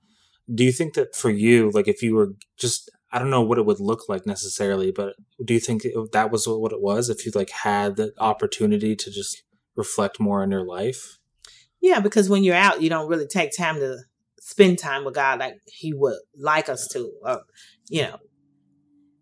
Do 0.52 0.64
you 0.64 0.72
think 0.72 0.94
that 0.94 1.16
for 1.16 1.30
you, 1.30 1.70
like 1.70 1.88
if 1.88 2.02
you 2.02 2.14
were 2.14 2.34
just, 2.58 2.90
I 3.10 3.18
don't 3.18 3.30
know 3.30 3.42
what 3.42 3.58
it 3.58 3.64
would 3.64 3.80
look 3.80 4.08
like 4.08 4.26
necessarily, 4.26 4.92
but 4.92 5.14
do 5.42 5.54
you 5.54 5.60
think 5.60 5.84
that 6.12 6.30
was 6.30 6.46
what 6.46 6.72
it 6.72 6.82
was? 6.82 7.08
If 7.08 7.24
you 7.24 7.32
like 7.34 7.50
had 7.50 7.96
the 7.96 8.12
opportunity 8.18 8.94
to 8.94 9.10
just 9.10 9.42
reflect 9.76 10.20
more 10.20 10.42
on 10.42 10.50
your 10.50 10.64
life? 10.64 11.18
Yeah, 11.80 12.00
because 12.00 12.28
when 12.28 12.44
you're 12.44 12.54
out, 12.54 12.82
you 12.82 12.88
don't 12.88 13.08
really 13.08 13.26
take 13.26 13.56
time 13.56 13.76
to 13.76 13.98
spend 14.44 14.78
time 14.78 15.06
with 15.06 15.14
God 15.14 15.40
like 15.40 15.58
He 15.64 15.94
would 15.94 16.18
like 16.36 16.68
us 16.68 16.86
to, 16.88 17.10
or, 17.22 17.42
you 17.88 18.02
know. 18.02 18.18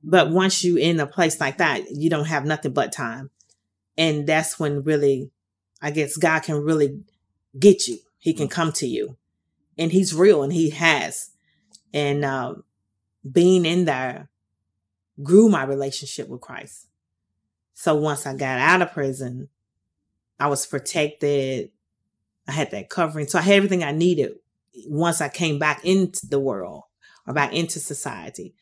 But 0.03 0.31
once 0.31 0.65
you 0.65 0.77
in 0.77 0.99
a 0.99 1.07
place 1.07 1.41
like 1.41 1.59
that, 1.59 1.85
you 1.93 2.11
don't 2.11 2.25
have 2.25 2.45
nothing 2.45 2.73
but 2.73 2.91
time, 2.91 3.31
and 3.97 4.27
that's 4.27 4.59
when 4.59 4.83
really, 4.83 5.31
I 5.81 5.93
guess 5.93 6.17
God 6.17 6.41
can 6.41 6.57
really 6.57 7.05
get 7.57 7.87
you. 7.87 7.99
He 8.19 8.35
can 8.35 8.49
come 8.49 8.73
to 8.73 8.87
you, 8.87 9.17
and 9.79 9.93
He's 9.93 10.13
real, 10.13 10.43
and 10.43 10.53
He 10.53 10.71
has, 10.71 11.31
and 11.95 12.25
um, 12.25 12.65
being 13.31 13.65
in 13.65 13.85
there 13.85 14.29
grew 15.23 15.49
my 15.49 15.63
relationship 15.63 16.29
with 16.29 16.41
Christ. 16.41 16.89
So 17.75 17.95
once 17.95 18.27
I 18.27 18.35
got 18.35 18.59
out 18.59 18.83
of 18.83 18.93
prison, 18.93 19.49
I 20.41 20.49
was 20.49 20.67
protected. 20.67 21.71
I 22.49 22.53
had 22.53 22.73
that 22.73 22.91
covering. 22.91 23.29
So 23.29 23.39
I 23.39 23.43
had 23.43 23.55
everything 23.55 23.85
I 23.85 23.93
needed 23.93 24.33
once 24.87 25.21
I 25.21 25.29
came 25.29 25.59
back 25.59 25.85
into 25.85 26.27
the 26.27 26.41
world 26.41 26.85
or 27.27 27.35
back 27.35 27.53
into 27.53 27.79
society. 27.79 28.55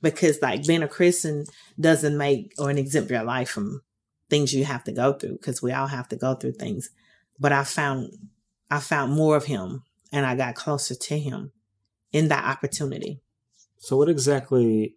Because 0.00 0.40
like 0.40 0.66
being 0.66 0.82
a 0.82 0.88
Christian 0.88 1.44
doesn't 1.78 2.16
make 2.16 2.52
or 2.58 2.70
exempt 2.70 3.10
your 3.10 3.24
life 3.24 3.50
from 3.50 3.82
things 4.30 4.54
you 4.54 4.64
have 4.64 4.84
to 4.84 4.92
go 4.92 5.12
through 5.12 5.32
because 5.32 5.60
we 5.60 5.72
all 5.72 5.88
have 5.88 6.08
to 6.10 6.16
go 6.16 6.34
through 6.34 6.52
things. 6.52 6.90
But 7.40 7.52
I 7.52 7.64
found 7.64 8.10
I 8.70 8.78
found 8.78 9.12
more 9.12 9.36
of 9.36 9.46
him 9.46 9.82
and 10.12 10.24
I 10.24 10.36
got 10.36 10.54
closer 10.54 10.94
to 10.94 11.18
him 11.18 11.52
in 12.12 12.28
that 12.28 12.44
opportunity. 12.44 13.20
So 13.78 13.96
what 13.96 14.08
exactly 14.08 14.96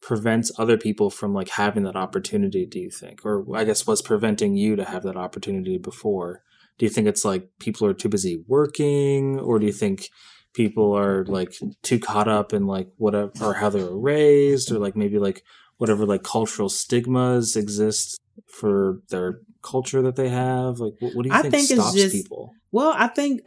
prevents 0.00 0.50
other 0.58 0.76
people 0.76 1.10
from 1.10 1.32
like 1.32 1.48
having 1.50 1.84
that 1.84 1.96
opportunity, 1.96 2.66
do 2.66 2.78
you 2.78 2.90
think? 2.90 3.24
Or 3.24 3.44
I 3.56 3.64
guess 3.64 3.86
what's 3.86 4.02
preventing 4.02 4.56
you 4.56 4.76
to 4.76 4.84
have 4.84 5.02
that 5.04 5.16
opportunity 5.16 5.78
before? 5.78 6.42
Do 6.82 6.86
you 6.86 6.90
think 6.90 7.06
it's 7.06 7.24
like 7.24 7.48
people 7.60 7.86
are 7.86 7.94
too 7.94 8.08
busy 8.08 8.42
working 8.48 9.38
or 9.38 9.60
do 9.60 9.66
you 9.66 9.72
think 9.72 10.08
people 10.52 10.92
are 10.98 11.24
like 11.26 11.54
too 11.82 12.00
caught 12.00 12.26
up 12.26 12.52
in 12.52 12.66
like 12.66 12.88
whatever 12.96 13.30
uh, 13.40 13.46
or 13.46 13.54
how 13.54 13.68
they 13.68 13.84
were 13.84 13.96
raised 13.96 14.72
or 14.72 14.80
like 14.80 14.96
maybe 14.96 15.20
like 15.20 15.44
whatever 15.76 16.04
like 16.04 16.24
cultural 16.24 16.68
stigmas 16.68 17.54
exist 17.54 18.18
for 18.48 18.98
their 19.10 19.42
culture 19.62 20.02
that 20.02 20.16
they 20.16 20.28
have? 20.28 20.80
Like 20.80 20.94
what, 20.98 21.14
what 21.14 21.22
do 21.22 21.28
you 21.28 21.34
I 21.36 21.42
think, 21.42 21.54
think 21.54 21.70
it's 21.70 21.80
stops 21.80 21.94
just- 21.94 22.12
people? 22.16 22.52
Well, 22.72 22.92
I 22.98 23.06
think 23.06 23.42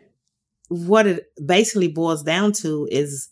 what 0.69 1.05
it 1.05 1.25
basically 1.45 1.89
boils 1.89 2.23
down 2.23 2.53
to 2.63 2.87
is 2.89 3.31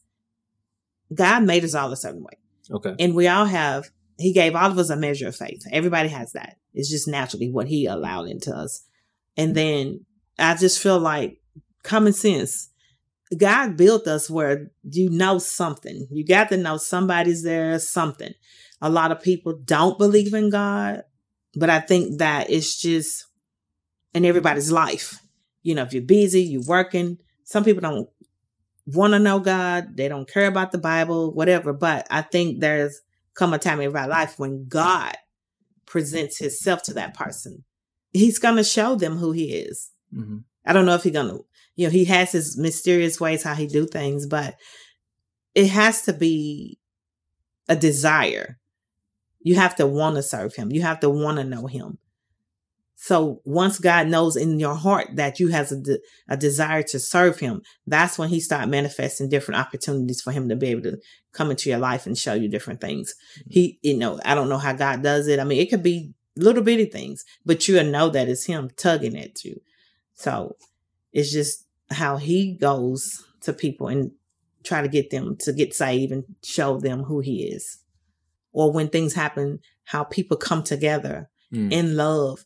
God 1.13 1.43
made 1.43 1.63
us 1.63 1.75
all 1.75 1.93
a 1.93 1.95
certain 1.95 2.23
way. 2.23 2.37
Okay. 2.69 2.93
And 2.99 3.15
we 3.15 3.29
all 3.29 3.45
have, 3.45 3.89
He 4.19 4.33
gave 4.33 4.53
all 4.53 4.69
of 4.69 4.77
us 4.77 4.89
a 4.89 4.97
measure 4.97 5.29
of 5.29 5.35
faith. 5.37 5.63
Everybody 5.71 6.09
has 6.09 6.33
that. 6.33 6.57
It's 6.73 6.89
just 6.89 7.07
naturally 7.07 7.49
what 7.49 7.69
He 7.69 7.85
allowed 7.85 8.27
into 8.27 8.53
us. 8.53 8.83
And 9.37 9.55
then 9.55 10.05
I 10.37 10.55
just 10.55 10.81
feel 10.81 10.99
like 10.99 11.39
common 11.83 12.13
sense. 12.13 12.69
God 13.37 13.77
built 13.77 14.07
us 14.07 14.29
where 14.29 14.71
you 14.83 15.09
know 15.09 15.39
something. 15.39 16.07
You 16.11 16.25
got 16.25 16.49
to 16.49 16.57
know 16.57 16.77
somebody's 16.77 17.43
there, 17.43 17.79
something. 17.79 18.33
A 18.81 18.89
lot 18.89 19.11
of 19.11 19.21
people 19.21 19.59
don't 19.63 19.97
believe 19.97 20.33
in 20.33 20.49
God, 20.49 21.03
but 21.55 21.69
I 21.69 21.79
think 21.79 22.19
that 22.19 22.49
it's 22.49 22.79
just 22.79 23.25
in 24.13 24.25
everybody's 24.25 24.71
life. 24.71 25.19
You 25.63 25.73
know, 25.73 25.83
if 25.83 25.93
you're 25.93 26.03
busy, 26.03 26.43
you're 26.43 26.63
working. 26.67 27.17
Some 27.43 27.63
people 27.63 27.81
don't 27.81 28.09
want 28.85 29.13
to 29.13 29.19
know 29.19 29.39
God. 29.39 29.95
They 29.95 30.07
don't 30.07 30.29
care 30.29 30.47
about 30.47 30.71
the 30.71 30.77
Bible, 30.77 31.33
whatever. 31.33 31.73
But 31.73 32.07
I 32.11 32.21
think 32.21 32.59
there's 32.59 33.01
come 33.33 33.53
a 33.53 33.59
time 33.59 33.81
in 33.81 33.95
our 33.95 34.07
life 34.07 34.37
when 34.37 34.67
God 34.67 35.15
presents 35.85 36.37
himself 36.37 36.83
to 36.83 36.93
that 36.93 37.13
person. 37.13 37.63
He's 38.13 38.39
going 38.39 38.55
to 38.55 38.63
show 38.63 38.95
them 38.95 39.17
who 39.17 39.31
he 39.31 39.55
is. 39.55 39.91
hmm 40.13 40.39
I 40.65 40.71
don't 40.71 40.85
know 40.85 40.95
if 40.95 41.03
he's 41.03 41.11
going 41.11 41.27
to, 41.27 41.43
you 41.75 41.87
know, 41.87 41.91
he 41.91 42.05
has 42.05 42.31
his 42.31 42.57
mysterious 42.57 43.19
ways 43.19 43.43
how 43.43 43.53
he 43.53 43.67
do 43.67 43.85
things, 43.85 44.25
but 44.25 44.55
it 45.53 45.67
has 45.67 46.03
to 46.03 46.13
be 46.13 46.79
a 47.67 47.75
desire. 47.75 48.59
You 49.41 49.55
have 49.55 49.75
to 49.75 49.85
want 49.85 50.15
to 50.15 50.23
serve 50.23 50.55
him. 50.55 50.71
You 50.71 50.81
have 50.83 51.01
to 51.01 51.09
want 51.09 51.37
to 51.39 51.43
know 51.43 51.67
him. 51.67 51.97
So 52.95 53.41
once 53.43 53.79
God 53.79 54.07
knows 54.07 54.37
in 54.37 54.61
your 54.61 54.75
heart 54.75 55.09
that 55.15 55.37
you 55.37 55.49
has 55.49 55.73
a, 55.73 55.77
de- 55.81 55.99
a 56.29 56.37
desire 56.37 56.83
to 56.83 56.99
serve 56.99 57.39
him, 57.39 57.61
that's 57.85 58.17
when 58.17 58.29
he 58.29 58.39
start 58.39 58.69
manifesting 58.69 59.27
different 59.27 59.59
opportunities 59.59 60.21
for 60.21 60.31
him 60.31 60.47
to 60.47 60.55
be 60.55 60.69
able 60.69 60.83
to 60.83 60.97
come 61.33 61.51
into 61.51 61.69
your 61.69 61.79
life 61.79 62.05
and 62.05 62.17
show 62.17 62.33
you 62.33 62.47
different 62.47 62.79
things. 62.79 63.13
He, 63.49 63.77
you 63.81 63.97
know, 63.97 64.21
I 64.23 64.35
don't 64.35 64.47
know 64.47 64.57
how 64.57 64.71
God 64.71 65.03
does 65.03 65.27
it. 65.27 65.41
I 65.41 65.43
mean, 65.43 65.59
it 65.59 65.69
could 65.69 65.83
be 65.83 66.13
little 66.35 66.63
bitty 66.63 66.85
things, 66.85 67.23
but 67.45 67.67
you'll 67.67 67.83
know 67.85 68.09
that 68.09 68.27
it's 68.29 68.45
him 68.45 68.69
tugging 68.75 69.17
at 69.17 69.43
you. 69.43 69.61
So 70.13 70.55
it's 71.11 71.31
just 71.31 71.65
how 71.91 72.17
he 72.17 72.53
goes 72.53 73.23
to 73.41 73.53
people 73.53 73.87
and 73.87 74.11
try 74.63 74.81
to 74.81 74.87
get 74.87 75.09
them 75.09 75.35
to 75.41 75.53
get 75.53 75.73
saved 75.73 76.11
and 76.11 76.23
show 76.43 76.79
them 76.79 77.03
who 77.03 77.19
he 77.19 77.43
is. 77.43 77.79
Or 78.51 78.71
when 78.71 78.89
things 78.89 79.13
happen, 79.13 79.59
how 79.85 80.03
people 80.03 80.37
come 80.37 80.63
together 80.63 81.29
Mm. 81.53 81.71
in 81.71 81.95
love 81.95 82.45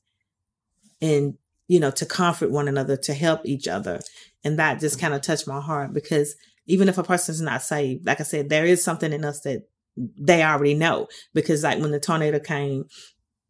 and 1.01 1.35
you 1.69 1.79
know 1.79 1.91
to 1.91 2.05
comfort 2.05 2.51
one 2.51 2.67
another 2.67 2.97
to 2.97 3.13
help 3.13 3.39
each 3.45 3.65
other 3.69 4.01
and 4.43 4.59
that 4.59 4.81
just 4.81 4.99
kind 4.99 5.13
of 5.13 5.21
touched 5.21 5.47
my 5.47 5.61
heart 5.61 5.93
because 5.93 6.35
even 6.65 6.89
if 6.89 6.97
a 6.97 7.03
person's 7.03 7.39
not 7.39 7.61
saved 7.61 8.05
like 8.05 8.19
i 8.19 8.23
said 8.23 8.49
there 8.49 8.65
is 8.65 8.83
something 8.83 9.13
in 9.13 9.23
us 9.23 9.39
that 9.41 9.61
they 9.95 10.43
already 10.43 10.73
know 10.73 11.07
because 11.33 11.63
like 11.63 11.79
when 11.79 11.91
the 11.91 12.01
tornado 12.01 12.37
came 12.37 12.83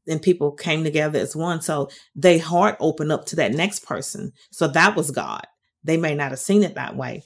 and 0.08 0.22
people 0.22 0.52
came 0.52 0.84
together 0.84 1.20
as 1.20 1.36
one 1.36 1.62
so 1.62 1.90
they 2.16 2.38
heart 2.38 2.76
opened 2.80 3.12
up 3.12 3.26
to 3.26 3.36
that 3.36 3.54
next 3.54 3.86
person 3.86 4.32
so 4.52 4.68
that 4.68 4.96
was 4.96 5.12
god 5.12 5.46
they 5.84 5.98
may 5.98 6.16
not 6.16 6.32
have 6.32 6.40
seen 6.40 6.64
it 6.64 6.76
that 6.76 6.96
way 6.96 7.24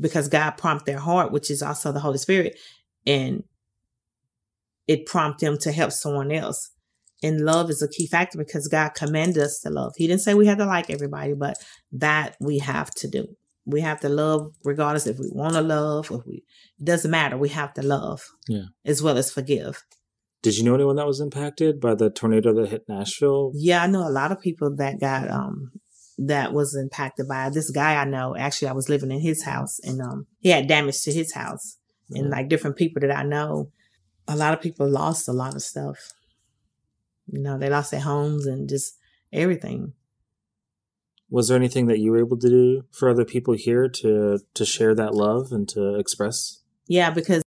because 0.00 0.28
god 0.28 0.52
prompted 0.52 0.86
their 0.86 1.00
heart 1.00 1.32
which 1.32 1.50
is 1.50 1.62
also 1.62 1.92
the 1.92 2.00
holy 2.00 2.18
spirit 2.18 2.58
and 3.06 3.44
it 4.86 5.06
prompted 5.06 5.46
them 5.46 5.58
to 5.58 5.72
help 5.72 5.92
someone 5.92 6.32
else 6.32 6.70
and 7.22 7.40
love 7.40 7.70
is 7.70 7.82
a 7.82 7.88
key 7.88 8.06
factor 8.06 8.38
because 8.38 8.68
God 8.68 8.90
commanded 8.90 9.42
us 9.42 9.60
to 9.60 9.70
love. 9.70 9.94
He 9.96 10.06
didn't 10.06 10.22
say 10.22 10.34
we 10.34 10.46
had 10.46 10.58
to 10.58 10.66
like 10.66 10.90
everybody, 10.90 11.34
but 11.34 11.56
that 11.92 12.36
we 12.40 12.58
have 12.58 12.90
to 12.96 13.08
do. 13.08 13.26
We 13.66 13.80
have 13.80 14.00
to 14.00 14.08
love 14.08 14.54
regardless 14.64 15.06
if 15.06 15.18
we 15.18 15.28
want 15.30 15.54
to 15.54 15.60
love, 15.60 16.10
if 16.10 16.24
we 16.26 16.44
it 16.78 16.84
doesn't 16.84 17.10
matter. 17.10 17.36
We 17.36 17.48
have 17.50 17.74
to 17.74 17.82
love. 17.82 18.22
Yeah. 18.48 18.66
As 18.84 19.02
well 19.02 19.18
as 19.18 19.32
forgive. 19.32 19.82
Did 20.42 20.56
you 20.56 20.64
know 20.64 20.74
anyone 20.74 20.96
that 20.96 21.06
was 21.06 21.20
impacted 21.20 21.80
by 21.80 21.94
the 21.94 22.10
tornado 22.10 22.54
that 22.54 22.68
hit 22.68 22.88
Nashville? 22.88 23.52
Yeah, 23.54 23.82
I 23.82 23.86
know 23.88 24.06
a 24.06 24.10
lot 24.10 24.30
of 24.32 24.40
people 24.40 24.74
that 24.76 25.00
got 25.00 25.28
um 25.30 25.72
that 26.18 26.52
was 26.52 26.74
impacted 26.76 27.26
by 27.28 27.46
it. 27.46 27.54
this 27.54 27.70
guy 27.70 27.94
I 28.00 28.04
know. 28.04 28.36
Actually, 28.36 28.68
I 28.68 28.72
was 28.72 28.88
living 28.88 29.10
in 29.10 29.20
his 29.20 29.44
house 29.44 29.78
and 29.82 30.00
um 30.00 30.26
he 30.40 30.50
had 30.50 30.66
damage 30.68 31.00
to 31.02 31.12
his 31.12 31.32
house. 31.34 31.76
And 32.10 32.26
Mhm. 32.26 32.30
like 32.30 32.48
different 32.48 32.76
people 32.76 33.00
that 33.00 33.16
I 33.16 33.22
know, 33.22 33.70
a 34.26 34.36
lot 34.36 34.54
of 34.54 34.60
people 34.60 34.88
lost 34.88 35.28
a 35.28 35.32
lot 35.32 35.54
of 35.54 35.62
stuff. 35.62 36.12
You 37.26 37.40
know, 37.42 37.58
they 37.58 37.68
lost 37.68 37.90
their 37.90 38.00
homes 38.00 38.46
and 38.46 38.68
just 38.68 38.96
everything. 39.32 39.92
Was 41.30 41.48
there 41.48 41.56
anything 41.58 41.86
that 41.88 41.98
you 41.98 42.10
were 42.12 42.18
able 42.18 42.38
to 42.38 42.48
do 42.48 42.82
for 42.90 43.10
other 43.10 43.24
people 43.24 43.54
here 43.54 43.88
to 43.88 44.38
to 44.54 44.64
share 44.64 44.94
that 44.94 45.14
love 45.14 45.52
and 45.52 45.68
to 45.70 45.96
express? 45.96 46.62
Yeah, 46.86 47.10
because 47.10 47.42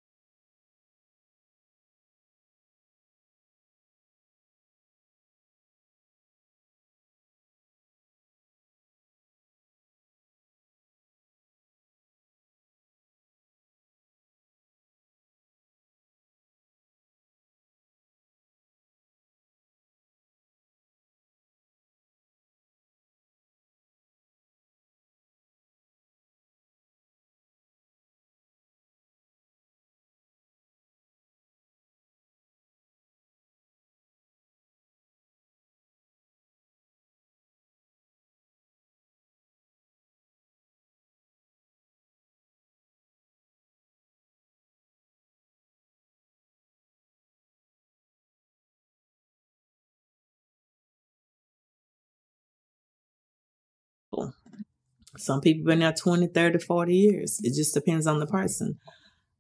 some 55.16 55.42
people 55.42 55.66
been 55.66 55.80
there 55.80 55.94
20, 55.94 56.28
30, 56.28 56.60
40 56.60 56.96
years. 56.96 57.40
It 57.44 57.56
just 57.56 57.74
depends 57.74 58.08
on 58.08 58.20
the 58.20 58.28
person. 58.28 58.78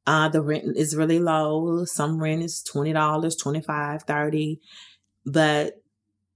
Uh, 0.05 0.29
the 0.29 0.41
rent 0.41 0.77
is 0.77 0.95
really 0.95 1.19
low. 1.19 1.83
Some 1.85 2.21
rent 2.21 2.43
is 2.43 2.63
$20, 2.73 3.39
25 3.41 4.03
30 4.03 4.59
But 5.25 5.73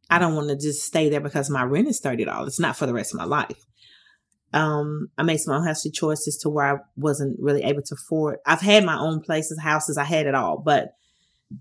I 0.10 0.20
don't 0.20 0.36
want 0.36 0.50
to 0.50 0.58
just 0.58 0.84
stay 0.84 1.10
there 1.10 1.22
because 1.22 1.50
my 1.50 1.64
rent 1.64 1.88
is 1.88 2.02
$30. 2.02 2.48
It's 2.48 2.60
not 2.60 2.76
for 2.76 2.86
the 2.86 2.94
rest 2.94 3.14
of 3.14 3.20
my 3.20 3.26
life. 3.26 3.66
Um, 4.54 5.08
I 5.18 5.24
made 5.24 5.38
some 5.38 5.56
unhealthy 5.56 5.92
choices 5.92 6.38
to 6.40 6.50
where 6.50 6.66
I 6.66 6.80
wasn't 6.98 7.40
really 7.40 7.64
able 7.64 7.82
to 7.84 7.96
afford. 7.96 8.40
I've 8.46 8.60
had 8.60 8.84
my 8.84 9.00
own 9.00 9.22
places, 9.22 9.58
houses, 9.62 9.98
I 9.98 10.04
had 10.04 10.28
it 10.28 10.36
all, 10.36 10.58
but 10.58 10.96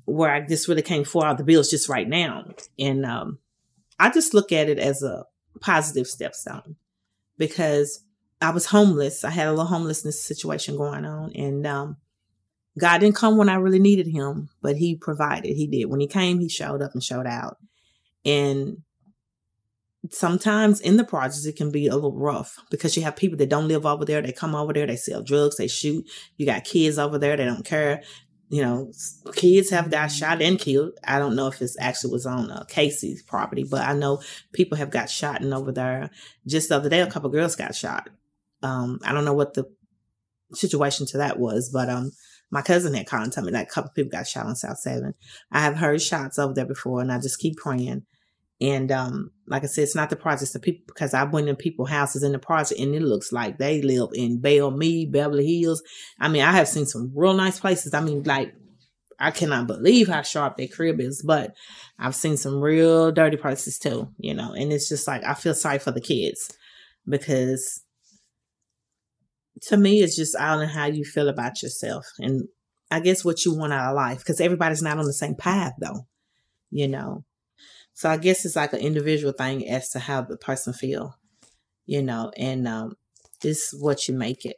where 0.04 0.32
I 0.32 0.40
just 0.40 0.66
really 0.66 0.82
can't 0.82 1.06
afford 1.06 1.26
all 1.26 1.36
the 1.36 1.44
bills 1.44 1.70
just 1.70 1.88
right 1.88 2.08
now. 2.08 2.46
And 2.80 3.06
um, 3.06 3.38
I 4.00 4.10
just 4.10 4.34
look 4.34 4.50
at 4.50 4.68
it 4.68 4.80
as 4.80 5.04
a 5.04 5.24
positive 5.60 6.06
stepstone 6.06 6.74
because 7.40 8.04
I 8.40 8.50
was 8.50 8.66
homeless. 8.66 9.24
I 9.24 9.30
had 9.30 9.48
a 9.48 9.50
little 9.50 9.64
homelessness 9.64 10.22
situation 10.22 10.76
going 10.76 11.04
on, 11.04 11.32
and 11.34 11.66
um, 11.66 11.96
God 12.78 12.98
didn't 12.98 13.16
come 13.16 13.36
when 13.36 13.48
I 13.48 13.54
really 13.54 13.80
needed 13.80 14.06
Him, 14.06 14.50
but 14.62 14.76
He 14.76 14.94
provided. 14.94 15.56
He 15.56 15.66
did. 15.66 15.86
When 15.86 15.98
He 15.98 16.06
came, 16.06 16.38
He 16.38 16.48
showed 16.48 16.82
up 16.82 16.92
and 16.92 17.02
showed 17.02 17.26
out. 17.26 17.56
And 18.24 18.82
sometimes 20.10 20.80
in 20.80 20.96
the 20.96 21.04
projects 21.04 21.44
it 21.44 21.56
can 21.56 21.70
be 21.70 21.86
a 21.86 21.94
little 21.94 22.16
rough 22.16 22.58
because 22.70 22.96
you 22.96 23.02
have 23.02 23.16
people 23.16 23.36
that 23.38 23.48
don't 23.48 23.68
live 23.68 23.84
over 23.84 24.04
there. 24.04 24.22
They 24.22 24.32
come 24.32 24.54
over 24.54 24.72
there, 24.72 24.86
they 24.86 24.96
sell 24.96 25.22
drugs, 25.22 25.56
they 25.56 25.68
shoot. 25.68 26.08
You 26.36 26.46
got 26.46 26.64
kids 26.64 26.98
over 26.98 27.18
there, 27.18 27.36
they 27.36 27.46
don't 27.46 27.64
care. 27.64 28.02
You 28.50 28.62
know, 28.62 28.92
kids 29.34 29.70
have 29.70 29.92
got 29.92 30.08
shot 30.08 30.42
and 30.42 30.58
killed. 30.58 30.92
I 31.04 31.20
don't 31.20 31.36
know 31.36 31.46
if 31.46 31.62
it's 31.62 31.76
actually 31.80 32.12
was 32.12 32.26
on 32.26 32.50
uh, 32.50 32.64
Cayce's 32.64 33.22
property, 33.22 33.64
but 33.64 33.86
I 33.86 33.92
know 33.92 34.20
people 34.52 34.76
have 34.76 34.90
got 34.90 35.08
shot 35.08 35.40
and 35.40 35.54
over 35.54 35.70
there. 35.70 36.10
Just 36.46 36.68
the 36.68 36.76
other 36.76 36.88
day, 36.88 37.00
a 37.00 37.10
couple 37.10 37.30
girls 37.30 37.54
got 37.54 37.76
shot. 37.76 38.10
Um, 38.62 38.98
I 39.04 39.12
don't 39.12 39.24
know 39.24 39.34
what 39.34 39.54
the 39.54 39.64
situation 40.52 41.06
to 41.06 41.18
that 41.18 41.38
was, 41.38 41.70
but 41.72 41.88
um, 41.88 42.10
my 42.50 42.62
cousin 42.62 42.94
had 42.94 43.06
called 43.06 43.22
and 43.22 43.32
told 43.32 43.46
me 43.46 43.52
that 43.52 43.68
a 43.68 43.70
couple 43.70 43.92
people 43.94 44.10
got 44.10 44.26
shot 44.26 44.46
on 44.46 44.56
South 44.56 44.78
Seven. 44.78 45.14
I 45.52 45.60
have 45.60 45.76
heard 45.76 46.02
shots 46.02 46.38
over 46.38 46.52
there 46.52 46.66
before, 46.66 47.00
and 47.00 47.12
I 47.12 47.20
just 47.20 47.38
keep 47.38 47.56
praying. 47.56 48.04
And 48.60 48.92
um, 48.92 49.30
like 49.46 49.64
I 49.64 49.66
said, 49.66 49.84
it's 49.84 49.94
not 49.94 50.10
the 50.10 50.16
projects, 50.16 50.54
of 50.54 50.60
people 50.60 50.84
because 50.86 51.14
I 51.14 51.24
went 51.24 51.48
in 51.48 51.56
people's 51.56 51.88
houses 51.88 52.22
in 52.22 52.32
the 52.32 52.38
project, 52.38 52.78
and 52.78 52.94
it 52.94 53.00
looks 53.02 53.32
like 53.32 53.56
they 53.56 53.80
live 53.80 54.10
in 54.12 54.40
Belle 54.40 54.70
Meade, 54.70 55.12
Beverly 55.12 55.60
Hills. 55.60 55.82
I 56.18 56.28
mean, 56.28 56.42
I 56.42 56.52
have 56.52 56.68
seen 56.68 56.84
some 56.84 57.10
real 57.14 57.32
nice 57.32 57.58
places. 57.58 57.94
I 57.94 58.00
mean, 58.00 58.22
like 58.24 58.52
I 59.18 59.30
cannot 59.30 59.66
believe 59.66 60.08
how 60.08 60.22
sharp 60.22 60.56
their 60.56 60.68
crib 60.68 61.00
is, 61.00 61.22
but 61.22 61.54
I've 61.98 62.14
seen 62.14 62.36
some 62.36 62.60
real 62.60 63.12
dirty 63.12 63.36
places 63.36 63.78
too, 63.78 64.08
you 64.18 64.34
know. 64.34 64.52
And 64.52 64.72
it's 64.72 64.88
just 64.88 65.06
like 65.06 65.24
I 65.24 65.34
feel 65.34 65.54
sorry 65.54 65.78
for 65.78 65.90
the 65.90 66.00
kids 66.00 66.52
because 67.08 67.82
to 69.62 69.76
me, 69.76 70.02
it's 70.02 70.16
just 70.16 70.38
I 70.38 70.50
don't 70.50 70.66
know 70.66 70.72
how 70.72 70.86
you 70.86 71.04
feel 71.04 71.28
about 71.28 71.62
yourself 71.62 72.06
and 72.18 72.48
I 72.90 73.00
guess 73.00 73.24
what 73.24 73.44
you 73.44 73.54
want 73.54 73.72
out 73.72 73.90
of 73.90 73.96
life 73.96 74.18
because 74.18 74.40
everybody's 74.40 74.82
not 74.82 74.98
on 74.98 75.04
the 75.04 75.12
same 75.12 75.34
path 75.34 75.74
though, 75.78 76.06
you 76.70 76.88
know. 76.88 77.24
So 78.00 78.08
I 78.08 78.16
guess 78.16 78.46
it's 78.46 78.56
like 78.56 78.72
an 78.72 78.78
individual 78.78 79.34
thing 79.34 79.68
as 79.68 79.90
to 79.90 79.98
how 79.98 80.22
the 80.22 80.38
person 80.38 80.72
feel, 80.72 81.18
you 81.84 82.02
know, 82.02 82.32
and 82.34 82.66
um, 82.66 82.96
it's 83.44 83.74
what 83.78 84.08
you 84.08 84.14
make 84.14 84.46
it. 84.46 84.56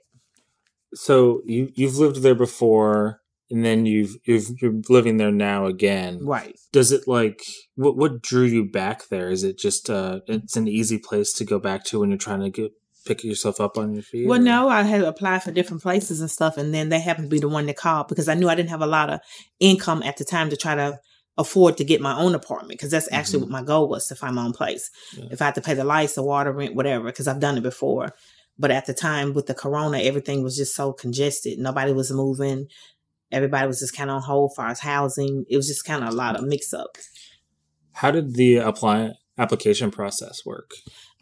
So 0.94 1.42
you 1.44 1.72
you've 1.74 1.96
lived 1.96 2.22
there 2.22 2.36
before, 2.36 3.20
and 3.50 3.64
then 3.64 3.84
you've 3.84 4.14
you've 4.26 4.48
you're 4.62 4.80
living 4.88 5.16
there 5.16 5.32
now 5.32 5.66
again. 5.66 6.24
Right. 6.24 6.56
Does 6.70 6.92
it 6.92 7.08
like 7.08 7.42
what 7.74 7.96
what 7.96 8.22
drew 8.22 8.44
you 8.44 8.64
back 8.64 9.08
there? 9.08 9.28
Is 9.28 9.42
it 9.42 9.58
just 9.58 9.90
uh 9.90 10.20
it's 10.28 10.56
an 10.56 10.68
easy 10.68 10.98
place 10.98 11.32
to 11.32 11.44
go 11.44 11.58
back 11.58 11.82
to 11.86 11.98
when 11.98 12.10
you're 12.10 12.18
trying 12.18 12.42
to 12.42 12.50
get 12.50 12.70
pick 13.06 13.24
yourself 13.24 13.60
up 13.60 13.76
on 13.76 13.92
your 13.92 14.04
feet? 14.04 14.28
Well, 14.28 14.38
or- 14.38 14.44
no, 14.44 14.68
I 14.68 14.82
had 14.82 15.02
applied 15.02 15.42
for 15.42 15.50
different 15.50 15.82
places 15.82 16.20
and 16.20 16.30
stuff, 16.30 16.58
and 16.58 16.72
then 16.72 16.90
they 16.90 17.00
happened 17.00 17.28
to 17.28 17.34
be 17.34 17.40
the 17.40 17.48
one 17.48 17.66
that 17.66 17.76
called 17.76 18.06
because 18.06 18.28
I 18.28 18.34
knew 18.34 18.48
I 18.48 18.54
didn't 18.54 18.70
have 18.70 18.82
a 18.82 18.86
lot 18.86 19.10
of 19.10 19.18
income 19.58 20.04
at 20.04 20.16
the 20.16 20.24
time 20.24 20.48
to 20.50 20.56
try 20.56 20.76
to 20.76 21.00
afford 21.38 21.76
to 21.78 21.84
get 21.84 22.00
my 22.00 22.16
own 22.18 22.34
apartment 22.34 22.78
because 22.78 22.90
that's 22.90 23.10
actually 23.10 23.38
Mhm. 23.38 23.42
what 23.42 23.50
my 23.50 23.62
goal 23.62 23.88
was 23.88 24.06
to 24.08 24.14
find 24.14 24.34
my 24.34 24.44
own 24.44 24.52
place. 24.52 24.90
Yeah. 25.16 25.24
If 25.30 25.40
I 25.40 25.46
had 25.46 25.54
to 25.54 25.62
pay 25.62 25.74
the 25.74 25.84
lights, 25.84 26.14
the 26.14 26.22
water, 26.22 26.52
rent, 26.52 26.74
whatever, 26.74 27.06
because 27.06 27.26
I've 27.26 27.40
done 27.40 27.56
it 27.56 27.62
before. 27.62 28.12
But 28.58 28.70
at 28.70 28.84
the 28.86 28.92
time 28.92 29.32
with 29.32 29.46
the 29.46 29.54
corona, 29.54 29.98
everything 29.98 30.42
was 30.42 30.56
just 30.56 30.74
so 30.74 30.92
congested. 30.92 31.58
Nobody 31.58 31.92
was 31.92 32.10
moving. 32.12 32.66
Everybody 33.30 33.66
was 33.66 33.80
just 33.80 33.96
kind 33.96 34.10
of 34.10 34.16
on 34.16 34.22
hold 34.22 34.54
for 34.54 34.62
our 34.62 34.76
housing. 34.78 35.44
It 35.48 35.56
was 35.56 35.66
just 35.66 35.84
kind 35.86 36.04
of 36.04 36.10
a 36.12 36.16
lot 36.16 36.36
of 36.36 36.44
mix 36.44 36.74
up. 36.74 36.98
How 37.92 38.10
did 38.10 38.34
the 38.34 38.56
apply 38.56 39.12
application 39.38 39.90
process 39.90 40.44
work? 40.44 40.72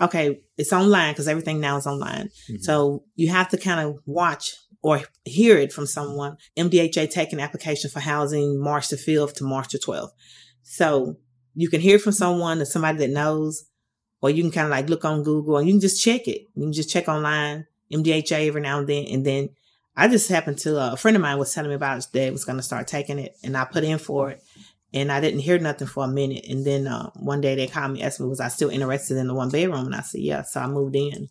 Okay, 0.01 0.41
it's 0.59 0.73
online 0.73 1.13
because 1.13 1.29
everything 1.29 1.61
now 1.61 1.77
is 1.77 1.87
online. 1.87 2.31
Mhm. 2.51 2.63
So 2.63 3.05
you 3.15 3.29
have 3.29 3.49
to 3.51 3.57
kind 3.57 3.79
of 3.89 3.97
watch 4.07 4.57
or 4.83 5.03
hear 5.25 5.59
it 5.59 5.73
from 5.73 5.87
someone. 5.87 6.37
MDHA 6.57 7.11
taking 7.11 7.41
application 7.41 7.91
for 7.91 8.01
housing 8.01 8.59
March 8.59 8.89
the 8.89 8.97
5th 8.97 9.35
to 9.35 9.45
March 9.45 9.69
the 9.69 9.79
12th. 9.79 10.11
So 10.63 11.17
you 11.55 11.69
can 11.69 11.81
hear 11.81 11.99
from 11.99 12.13
someone 12.13 12.61
or 12.61 12.65
somebody 12.65 12.99
that 12.99 13.11
knows, 13.11 13.65
or 14.23 14.31
you 14.31 14.43
can 14.43 14.53
kind 14.53 14.67
of 14.67 14.71
like 14.71 14.89
look 14.89 15.05
on 15.05 15.23
Google 15.23 15.59
and 15.59 15.67
you 15.67 15.75
can 15.75 15.81
just 15.81 16.03
check 16.03 16.27
it. 16.29 16.49
You 16.55 16.65
can 16.65 16.73
just 16.73 16.91
check 16.91 17.09
online, 17.09 17.67
MDHA 17.93 18.47
every 18.47 18.61
now 18.61 18.79
and 18.79 18.89
then. 18.89 19.07
And 19.07 19.27
then 19.27 19.51
I 19.97 20.09
just 20.09 20.29
happened 20.29 20.59
to, 20.59 20.81
uh, 20.81 20.93
a 20.93 20.97
friend 20.97 21.17
of 21.17 21.23
mine 21.23 21.39
was 21.39 21.53
telling 21.53 21.71
me 21.71 21.75
about 21.75 21.99
it 21.99 22.07
that 22.13 22.33
was 22.33 22.45
going 22.45 22.57
to 22.57 22.63
start 22.63 22.87
taking 22.87 23.19
it 23.19 23.37
and 23.43 23.57
I 23.57 23.65
put 23.65 23.85
in 23.85 23.99
for 23.99 24.31
it. 24.31 24.43
And 24.93 25.13
I 25.13 25.21
didn't 25.21 25.41
hear 25.41 25.57
nothing 25.59 25.87
for 25.87 26.05
a 26.05 26.09
minute. 26.09 26.47
And 26.49 26.67
then 26.67 26.89
uh, 26.89 27.11
one 27.15 27.41
day 27.41 27.55
they 27.55 27.69
called 27.69 27.93
me, 27.93 28.03
asked 28.03 28.19
me, 28.19 28.27
was 28.27 28.41
I 28.41 28.49
still 28.49 28.71
interested 28.71 29.19
in 29.19 29.29
the 29.29 29.35
one 29.35 29.49
bedroom? 29.49 29.87
And 29.87 29.95
I 29.95 30.01
said, 30.01 30.21
yeah. 30.21 30.43
So 30.43 30.61
I 30.61 30.67
moved 30.67 30.97
in. 30.97 31.29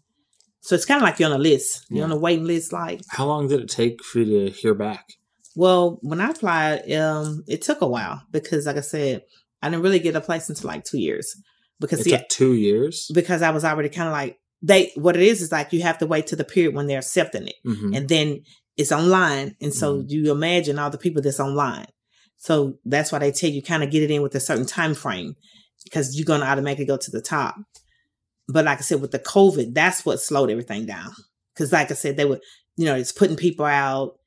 So 0.62 0.76
it's 0.76 0.86
kind 0.86 0.98
of 1.02 1.04
like 1.04 1.20
you're 1.20 1.30
on 1.30 1.36
a 1.36 1.42
list. 1.42 1.86
You're 1.90 2.04
on 2.06 2.12
a 2.12 2.18
waiting 2.18 2.46
list. 2.46 2.74
Like, 2.74 3.02
How 3.10 3.26
long 3.26 3.48
did 3.48 3.62
it 3.62 3.70
take 3.70 4.04
for 4.04 4.20
you 4.20 4.46
to 4.46 4.52
hear 4.52 4.74
back? 4.74 5.06
well, 5.56 6.00
when 6.02 6.22
I 6.22 6.30
applied, 6.30 6.92
um, 6.94 7.44
it 7.48 7.62
took 7.62 7.82
a 7.82 7.88
while 7.88 8.22
because, 8.32 8.66
like 8.66 8.78
I 8.78 8.82
said, 8.82 9.24
I 9.62 9.70
didn't 9.70 9.84
really 9.84 10.00
get 10.00 10.16
a 10.16 10.22
place 10.22 10.48
until 10.50 10.68
like 10.68 10.84
two 10.86 11.00
years. 11.00 11.36
Because 11.80 12.02
It 12.02 12.04
see, 12.04 12.12
took 12.12 12.28
two 12.30 12.54
years. 12.54 13.10
because 13.14 13.42
I 13.42 13.50
was 13.52 13.64
already 13.66 13.90
kind 13.90 14.08
of 14.08 14.14
like 14.14 14.38
they. 14.62 14.92
What 14.96 15.16
it 15.16 15.24
is 15.24 15.42
is 15.42 15.52
like 15.52 15.72
you 15.74 15.82
have 15.82 15.98
to 16.00 16.08
wait 16.08 16.28
to 16.28 16.36
the 16.36 16.44
period 16.44 16.76
when 16.76 16.88
they're 16.88 17.00
accepting 17.00 17.48
it, 17.48 17.56
Mhm. 17.66 17.96
and 17.96 18.08
then 18.10 18.44
it's 18.78 18.92
online, 18.92 19.56
and 19.62 19.74
so 19.74 20.00
Mhm. 20.00 20.06
you 20.10 20.32
imagine 20.32 20.78
all 20.78 20.90
the 20.90 20.98
people 20.98 21.22
that's 21.22 21.40
online. 21.40 21.88
So 22.38 22.78
that's 22.86 23.12
why 23.12 23.20
they 23.20 23.32
tell 23.32 23.50
you 23.50 23.62
kind 23.62 23.84
of 23.84 23.92
get 23.92 24.04
it 24.04 24.12
in 24.12 24.22
with 24.22 24.36
a 24.36 24.40
certain 24.42 24.66
time 24.66 24.94
frame 24.94 25.36
because 25.86 26.16
you're 26.18 26.26
gonna 26.26 26.46
automatically 26.46 26.86
go 26.86 26.98
to 26.98 27.12
the 27.12 27.22
top. 27.22 27.56
But 28.52 28.66
like 28.66 28.80
I 28.80 28.82
said, 28.82 29.00
with 29.00 29.12
the 29.12 29.20
COVID, 29.20 29.76
that's 29.76 30.04
what 30.06 30.20
slowed 30.20 30.50
everything 30.50 30.88
down. 30.88 31.12
Because 31.54 31.72
like 31.72 31.92
I 31.92 31.94
said, 31.94 32.18
they 32.18 32.26
were, 32.26 32.40
you 32.78 32.86
know, 32.86 32.96
it's 32.96 33.12
putting 33.12 33.38
people 33.38 33.66
out, 33.66 34.18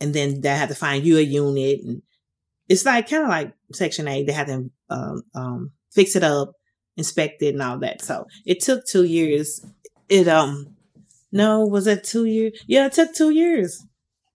and 0.00 0.12
then 0.12 0.40
they 0.40 0.48
had 0.48 0.70
to 0.70 0.74
find 0.74 1.04
you 1.04 1.18
a 1.18 1.22
unit, 1.22 1.80
and 1.84 2.02
it's 2.68 2.84
like 2.84 3.08
kind 3.08 3.22
of 3.22 3.28
like 3.28 3.52
Section 3.72 4.08
Eight. 4.08 4.26
They 4.26 4.32
had 4.32 4.48
to 4.48 4.70
um, 4.90 5.22
um, 5.34 5.72
fix 5.92 6.16
it 6.16 6.24
up, 6.24 6.54
inspect 6.96 7.42
it, 7.42 7.54
and 7.54 7.62
all 7.62 7.78
that. 7.78 8.02
So 8.02 8.26
it 8.44 8.60
took 8.60 8.86
two 8.86 9.04
years. 9.04 9.64
It 10.08 10.26
um, 10.26 10.74
no, 11.30 11.64
was 11.64 11.86
it 11.86 12.02
two 12.02 12.24
years? 12.24 12.60
Yeah, 12.66 12.86
it 12.86 12.92
took 12.92 13.14
two 13.14 13.30
years 13.30 13.86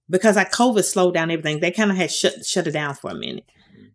because 0.10 0.38
like 0.38 0.52
COVID 0.52 0.84
slowed 0.86 1.14
down 1.14 1.30
everything. 1.30 1.60
They 1.60 1.72
kind 1.72 1.92
of 1.92 1.98
had 1.98 2.12
shut 2.12 2.46
shut 2.46 2.68
it 2.68 2.72
down 2.72 2.96
for 2.96 3.12
a 3.12 3.16
minute. 3.16 3.46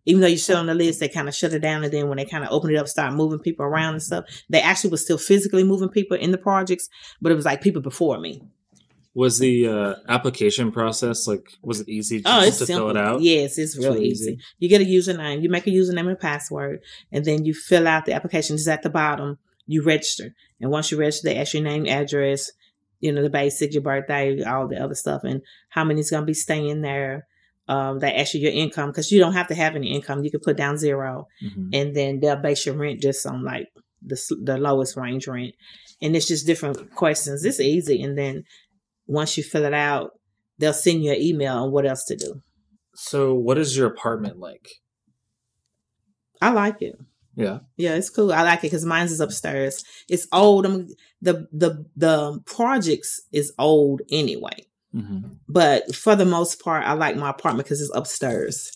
Even 0.05 0.21
though 0.21 0.27
you're 0.27 0.37
still 0.37 0.57
on 0.57 0.65
the 0.65 0.73
list, 0.73 0.99
they 0.99 1.09
kind 1.09 1.27
of 1.27 1.35
shut 1.35 1.53
it 1.53 1.59
down, 1.59 1.83
and 1.83 1.93
then 1.93 2.07
when 2.09 2.17
they 2.17 2.25
kind 2.25 2.43
of 2.43 2.51
opened 2.51 2.73
it 2.73 2.77
up, 2.77 2.87
start 2.87 3.13
moving 3.13 3.39
people 3.39 3.65
around 3.65 3.93
and 3.93 4.01
stuff. 4.03 4.25
They 4.49 4.59
actually 4.61 4.89
was 4.89 5.03
still 5.03 5.17
physically 5.17 5.63
moving 5.63 5.89
people 5.89 6.17
in 6.17 6.31
the 6.31 6.37
projects, 6.37 6.89
but 7.21 7.31
it 7.31 7.35
was 7.35 7.45
like 7.45 7.61
people 7.61 7.81
before 7.81 8.19
me. 8.19 8.41
Was 9.13 9.39
the 9.39 9.67
uh, 9.67 9.95
application 10.07 10.71
process 10.71 11.27
like 11.27 11.57
was 11.61 11.81
it 11.81 11.89
easy 11.89 12.21
Oh, 12.25 12.41
it's 12.43 12.59
to 12.59 12.65
simple. 12.65 12.87
fill 12.87 12.97
it 12.97 13.05
out? 13.05 13.21
Yes, 13.21 13.57
it's 13.57 13.75
really 13.77 13.89
really 13.89 14.05
easy. 14.07 14.31
easy. 14.31 14.39
You 14.59 14.69
get 14.69 14.81
a 14.81 14.85
username, 14.85 15.43
you 15.43 15.49
make 15.49 15.67
a 15.67 15.69
username 15.69 16.07
and 16.07 16.17
password, 16.19 16.79
and 17.11 17.25
then 17.25 17.43
you 17.43 17.53
fill 17.53 17.87
out 17.89 18.05
the 18.05 18.13
application. 18.13 18.55
Just 18.55 18.69
at 18.69 18.83
the 18.83 18.89
bottom, 18.89 19.37
you 19.67 19.83
register, 19.83 20.33
and 20.61 20.71
once 20.71 20.91
you 20.91 20.97
register, 20.97 21.27
they 21.27 21.37
ask 21.37 21.53
your 21.53 21.61
name, 21.63 21.85
address, 21.87 22.51
you 23.01 23.11
know, 23.11 23.21
the 23.21 23.29
basic, 23.29 23.73
your 23.73 23.83
birthday, 23.83 24.41
all 24.43 24.67
the 24.67 24.81
other 24.81 24.95
stuff, 24.95 25.23
and 25.25 25.41
how 25.69 25.83
many's 25.83 26.09
going 26.09 26.21
to 26.23 26.25
be 26.27 26.33
staying 26.33 26.81
there. 26.81 27.27
Um, 27.67 27.99
they 27.99 28.13
ask 28.13 28.33
you 28.33 28.41
your 28.41 28.51
income 28.51 28.89
because 28.89 29.11
you 29.11 29.19
don't 29.19 29.33
have 29.33 29.47
to 29.47 29.55
have 29.55 29.75
any 29.75 29.93
income. 29.93 30.23
You 30.23 30.31
can 30.31 30.39
put 30.41 30.57
down 30.57 30.77
zero, 30.77 31.27
Mhm. 31.43 31.69
and 31.73 31.95
then 31.95 32.19
they'll 32.19 32.35
base 32.35 32.65
your 32.65 32.75
rent 32.75 33.01
just 33.01 33.25
on 33.25 33.43
like 33.43 33.67
the 34.01 34.19
the 34.43 34.57
lowest 34.57 34.97
range 34.97 35.27
rent, 35.27 35.53
and 36.01 36.15
it's 36.15 36.27
just 36.27 36.45
different 36.45 36.93
questions. 36.95 37.45
It's 37.45 37.59
easy, 37.59 38.01
and 38.01 38.17
then 38.17 38.43
once 39.07 39.37
you 39.37 39.43
fill 39.43 39.65
it 39.65 39.73
out, 39.73 40.11
they'll 40.57 40.73
send 40.73 41.03
you 41.03 41.11
an 41.11 41.21
email 41.21 41.55
on 41.57 41.71
what 41.71 41.85
else 41.85 42.03
to 42.05 42.15
do. 42.15 42.41
So, 42.95 43.33
what 43.33 43.57
is 43.57 43.77
your 43.77 43.87
apartment 43.87 44.37
like? 44.39 44.67
I 46.41 46.51
like 46.51 46.81
it. 46.81 46.95
Yeah. 47.35 47.59
Yeah, 47.77 47.95
it's 47.95 48.09
cool. 48.09 48.33
I 48.33 48.41
like 48.43 48.59
it 48.59 48.63
because 48.63 48.83
mine's 48.85 49.11
is 49.11 49.19
upstairs. 49.21 49.83
It's 50.09 50.27
old. 50.33 50.65
I'm, 50.65 50.87
the 51.21 51.47
the 51.53 51.85
the 51.95 52.39
projects 52.45 53.21
is 53.31 53.53
old 53.57 54.01
anyway, 54.11 54.65
hmm 54.93 55.19
but 55.47 55.93
for 55.93 56.15
the 56.15 56.25
most 56.25 56.61
part, 56.63 56.85
I 56.85 56.93
like 56.93 57.17
my 57.17 57.29
apartment 57.29 57.65
because 57.67 57.81
it's 57.81 57.91
upstairs. 57.93 58.71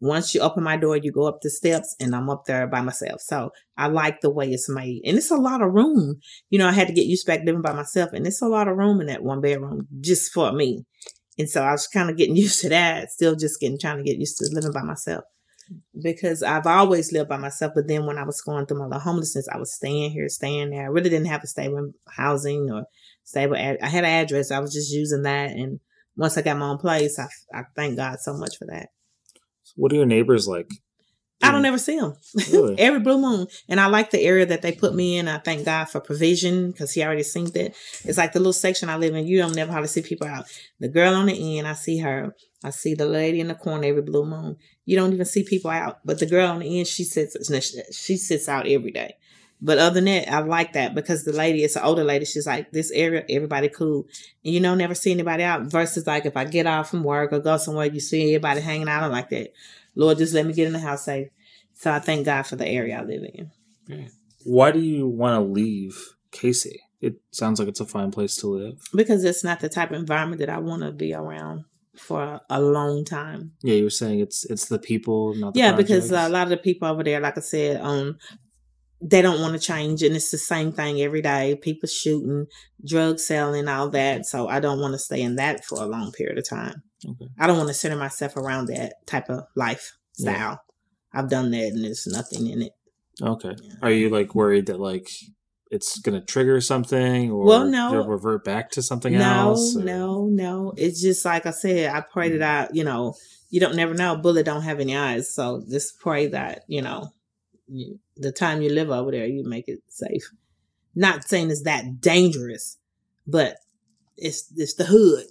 Once 0.00 0.34
you 0.34 0.40
open 0.40 0.62
my 0.62 0.76
door, 0.76 0.96
you 0.96 1.10
go 1.12 1.26
up 1.26 1.40
the 1.42 1.50
steps, 1.50 1.96
and 2.00 2.14
I'm 2.14 2.30
up 2.30 2.44
there 2.46 2.66
by 2.68 2.80
myself. 2.82 3.20
So 3.20 3.50
I 3.76 3.88
like 3.88 4.20
the 4.20 4.30
way 4.30 4.50
it's 4.50 4.68
made, 4.68 5.02
and 5.04 5.16
it's 5.18 5.30
a 5.32 5.36
lot 5.36 5.62
of 5.62 5.72
room. 5.74 6.20
You 6.50 6.58
know, 6.60 6.68
I 6.68 6.72
had 6.72 6.88
to 6.88 6.94
get 6.94 7.06
used 7.06 7.26
back 7.26 7.40
living 7.44 7.62
by 7.62 7.72
myself, 7.72 8.12
and 8.12 8.26
it's 8.26 8.42
a 8.42 8.48
lot 8.48 8.68
of 8.68 8.76
room 8.76 9.00
in 9.00 9.08
that 9.08 9.24
one 9.24 9.40
bedroom 9.40 9.88
just 10.00 10.32
for 10.32 10.52
me. 10.52 10.84
And 11.38 11.48
so 11.50 11.62
I 11.64 11.72
was 11.72 11.86
kind 11.88 12.10
of 12.10 12.16
getting 12.18 12.36
used 12.46 12.60
to 12.62 12.70
that. 12.70 13.10
Still, 13.12 13.36
just 13.36 13.60
getting 13.60 13.78
trying 13.78 13.98
to 13.98 14.04
get 14.04 14.18
used 14.18 14.38
to 14.38 14.50
living 14.52 14.72
by 14.72 14.82
myself 14.82 15.24
because 16.02 16.42
I've 16.42 16.66
always 16.66 17.12
lived 17.12 17.28
by 17.28 17.36
myself. 17.36 17.72
But 17.74 17.88
then 17.88 18.06
when 18.06 18.18
I 18.18 18.24
was 18.24 18.40
going 18.40 18.66
through 18.66 18.88
my 18.88 18.98
homelessness, 18.98 19.48
I 19.48 19.58
was 19.58 19.74
staying 19.74 20.10
here, 20.12 20.28
staying 20.28 20.70
there. 20.70 20.82
I 20.84 20.86
really 20.88 21.10
didn't 21.10 21.26
have 21.26 21.42
a 21.42 21.46
stable 21.46 21.92
housing 22.08 22.70
or 22.70 22.84
stable. 23.28 23.56
Ad- 23.56 23.78
I 23.82 23.88
had 23.88 24.04
an 24.04 24.10
address. 24.10 24.50
I 24.50 24.58
was 24.58 24.72
just 24.72 24.90
using 24.90 25.22
that. 25.22 25.50
And 25.50 25.80
once 26.16 26.38
I 26.38 26.42
got 26.42 26.56
my 26.56 26.68
own 26.70 26.78
place, 26.78 27.18
I, 27.18 27.28
I 27.54 27.64
thank 27.76 27.96
God 27.96 28.18
so 28.20 28.34
much 28.34 28.56
for 28.58 28.66
that. 28.66 28.88
What 29.76 29.92
are 29.92 29.96
your 29.96 30.06
neighbors 30.06 30.48
like? 30.48 30.68
I 31.40 31.52
don't 31.52 31.62
mm. 31.62 31.66
ever 31.66 31.78
see 31.78 31.96
them 32.00 32.16
Really? 32.50 32.74
every 32.80 32.98
blue 32.98 33.20
moon, 33.20 33.46
and 33.68 33.78
I 33.78 33.86
like 33.86 34.10
the 34.10 34.20
area 34.20 34.44
that 34.46 34.60
they 34.60 34.72
put 34.72 34.92
me 34.92 35.18
in. 35.18 35.28
I 35.28 35.38
thank 35.38 35.64
God 35.64 35.84
for 35.84 36.00
provision 36.00 36.72
because 36.72 36.90
He 36.90 37.04
already 37.04 37.22
seen 37.22 37.44
that. 37.52 37.76
It's 38.04 38.18
like 38.18 38.32
the 38.32 38.40
little 38.40 38.52
section 38.52 38.88
I 38.88 38.96
live 38.96 39.14
in. 39.14 39.24
You 39.24 39.38
don't 39.38 39.54
never 39.54 39.70
hardly 39.70 39.86
see 39.86 40.02
people 40.02 40.26
out. 40.26 40.46
The 40.80 40.88
girl 40.88 41.14
on 41.14 41.26
the 41.26 41.58
end, 41.58 41.68
I 41.68 41.74
see 41.74 41.98
her. 41.98 42.34
I 42.64 42.70
see 42.70 42.94
the 42.94 43.06
lady 43.06 43.38
in 43.38 43.46
the 43.46 43.54
corner 43.54 43.86
every 43.86 44.02
blue 44.02 44.24
moon. 44.26 44.56
You 44.84 44.96
don't 44.96 45.12
even 45.12 45.26
see 45.26 45.44
people 45.44 45.70
out, 45.70 46.00
but 46.04 46.18
the 46.18 46.26
girl 46.26 46.48
on 46.48 46.58
the 46.58 46.78
end, 46.78 46.88
she 46.88 47.04
sits. 47.04 47.36
She 47.96 48.16
sits 48.16 48.48
out 48.48 48.66
every 48.66 48.90
day. 48.90 49.14
But 49.60 49.78
other 49.78 49.94
than 49.94 50.04
that, 50.04 50.32
I 50.32 50.38
like 50.40 50.74
that 50.74 50.94
because 50.94 51.24
the 51.24 51.32
lady, 51.32 51.64
it's 51.64 51.74
an 51.74 51.82
older 51.82 52.04
lady. 52.04 52.24
She's 52.24 52.46
like, 52.46 52.70
this 52.70 52.92
area, 52.92 53.24
everybody 53.28 53.68
cool. 53.68 54.06
And 54.44 54.54
you 54.54 54.60
know, 54.60 54.74
never 54.74 54.94
see 54.94 55.10
anybody 55.10 55.42
out 55.42 55.62
versus 55.62 56.06
like 56.06 56.26
if 56.26 56.36
I 56.36 56.44
get 56.44 56.66
off 56.66 56.90
from 56.90 57.02
work 57.02 57.32
or 57.32 57.40
go 57.40 57.56
somewhere, 57.56 57.86
you 57.86 58.00
see 58.00 58.34
everybody 58.34 58.60
hanging 58.60 58.88
out. 58.88 59.02
I'm 59.02 59.10
like 59.10 59.30
that. 59.30 59.52
Lord, 59.96 60.18
just 60.18 60.32
let 60.32 60.46
me 60.46 60.52
get 60.52 60.68
in 60.68 60.72
the 60.72 60.78
house 60.78 61.04
safe. 61.04 61.28
So 61.74 61.92
I 61.92 61.98
thank 61.98 62.24
God 62.26 62.42
for 62.42 62.56
the 62.56 62.66
area 62.66 62.98
I 62.98 63.02
live 63.02 63.22
in. 63.22 64.10
Why 64.44 64.70
do 64.70 64.78
you 64.78 65.08
want 65.08 65.34
to 65.34 65.40
leave 65.40 66.14
Cayce? 66.30 66.66
It 67.00 67.16
sounds 67.30 67.58
like 67.58 67.68
it's 67.68 67.80
a 67.80 67.86
fine 67.86 68.10
place 68.10 68.36
to 68.36 68.48
live. 68.48 68.80
Because 68.94 69.24
it's 69.24 69.44
not 69.44 69.60
the 69.60 69.68
type 69.68 69.90
of 69.90 69.96
environment 69.96 70.40
that 70.40 70.50
I 70.50 70.58
want 70.58 70.82
to 70.82 70.92
be 70.92 71.14
around 71.14 71.64
for 71.96 72.40
a, 72.48 72.60
long 72.60 73.04
time. 73.04 73.52
Yeah, 73.62 73.74
you 73.74 73.84
were 73.84 73.90
saying 73.90 74.20
it's 74.20 74.44
it's 74.44 74.66
the 74.66 74.78
people, 74.78 75.34
not 75.34 75.54
the 75.54 75.60
yeah, 75.60 75.72
because 75.72 76.10
a 76.10 76.28
lot 76.28 76.44
of 76.44 76.50
the 76.50 76.56
people 76.56 76.88
over 76.88 77.02
there, 77.02 77.20
like 77.20 77.36
I 77.36 77.40
said, 77.40 77.80
um, 77.80 78.18
they 79.00 79.22
don't 79.22 79.40
want 79.40 79.54
to 79.54 79.60
change, 79.60 80.02
and 80.02 80.16
it's 80.16 80.30
the 80.30 80.38
same 80.38 80.72
thing 80.72 81.00
every 81.00 81.22
day. 81.22 81.56
People 81.60 81.88
shooting, 81.88 82.46
drug 82.84 83.18
selling, 83.20 83.68
all 83.68 83.88
that. 83.90 84.26
So 84.26 84.48
I 84.48 84.58
don't 84.60 84.80
want 84.80 84.92
to 84.94 84.98
stay 84.98 85.22
in 85.22 85.36
that 85.36 85.64
for 85.64 85.80
a 85.80 85.86
long 85.86 86.10
period 86.12 86.38
of 86.38 86.48
time. 86.48 86.82
Okay. 87.08 87.28
I 87.38 87.46
don't 87.46 87.56
want 87.56 87.68
to 87.68 87.74
center 87.74 87.96
myself 87.96 88.36
around 88.36 88.66
that 88.66 89.06
type 89.06 89.28
of 89.28 89.44
lifestyle. 89.54 89.92
Yeah. 90.18 90.56
I've 91.12 91.30
done 91.30 91.50
that, 91.52 91.68
and 91.68 91.84
there's 91.84 92.06
nothing 92.06 92.48
in 92.48 92.62
it. 92.62 92.72
Okay. 93.22 93.54
Yeah. 93.62 93.74
Are 93.82 93.90
you 93.90 94.08
like 94.10 94.34
worried 94.34 94.66
that 94.66 94.80
like 94.80 95.08
it's 95.70 95.98
gonna 96.00 96.20
trigger 96.20 96.60
something, 96.60 97.30
or 97.30 97.44
Well, 97.44 97.64
no. 97.66 98.04
revert 98.04 98.44
back 98.44 98.70
to 98.72 98.82
something 98.82 99.12
no, 99.12 99.20
else? 99.50 99.76
or- 99.76 99.84
no, 99.84 100.26
no. 100.26 100.72
It's 100.76 101.00
just 101.00 101.24
like 101.24 101.46
I 101.46 101.50
said. 101.50 101.90
I 101.94 102.00
pray 102.00 102.30
Mm. 102.30 102.38
that 102.40 102.70
I, 102.70 102.72
you 102.74 102.84
know, 102.84 103.14
you 103.50 103.60
don't 103.60 103.76
never 103.76 103.94
know. 103.94 104.14
A 104.14 104.18
bullet 104.18 104.44
don't 104.46 104.62
have 104.62 104.80
any 104.80 104.96
eyes, 104.96 105.32
so 105.32 105.62
just 105.70 105.98
pray 106.00 106.26
that 106.28 106.62
you 106.68 106.82
know, 106.82 107.12
you, 107.68 107.98
the 108.16 108.32
time 108.32 108.62
you 108.62 108.70
live 108.70 108.90
over 108.90 109.10
there, 109.10 109.26
you 109.26 109.44
make 109.44 109.68
it 109.68 109.80
safe. 109.88 110.30
Not 110.94 111.28
saying 111.28 111.50
it's 111.50 111.62
that 111.62 112.00
dangerous, 112.00 112.78
but 113.26 113.56
it's 114.16 114.52
it's 114.56 114.74
the 114.74 114.84
hood. 114.84 115.26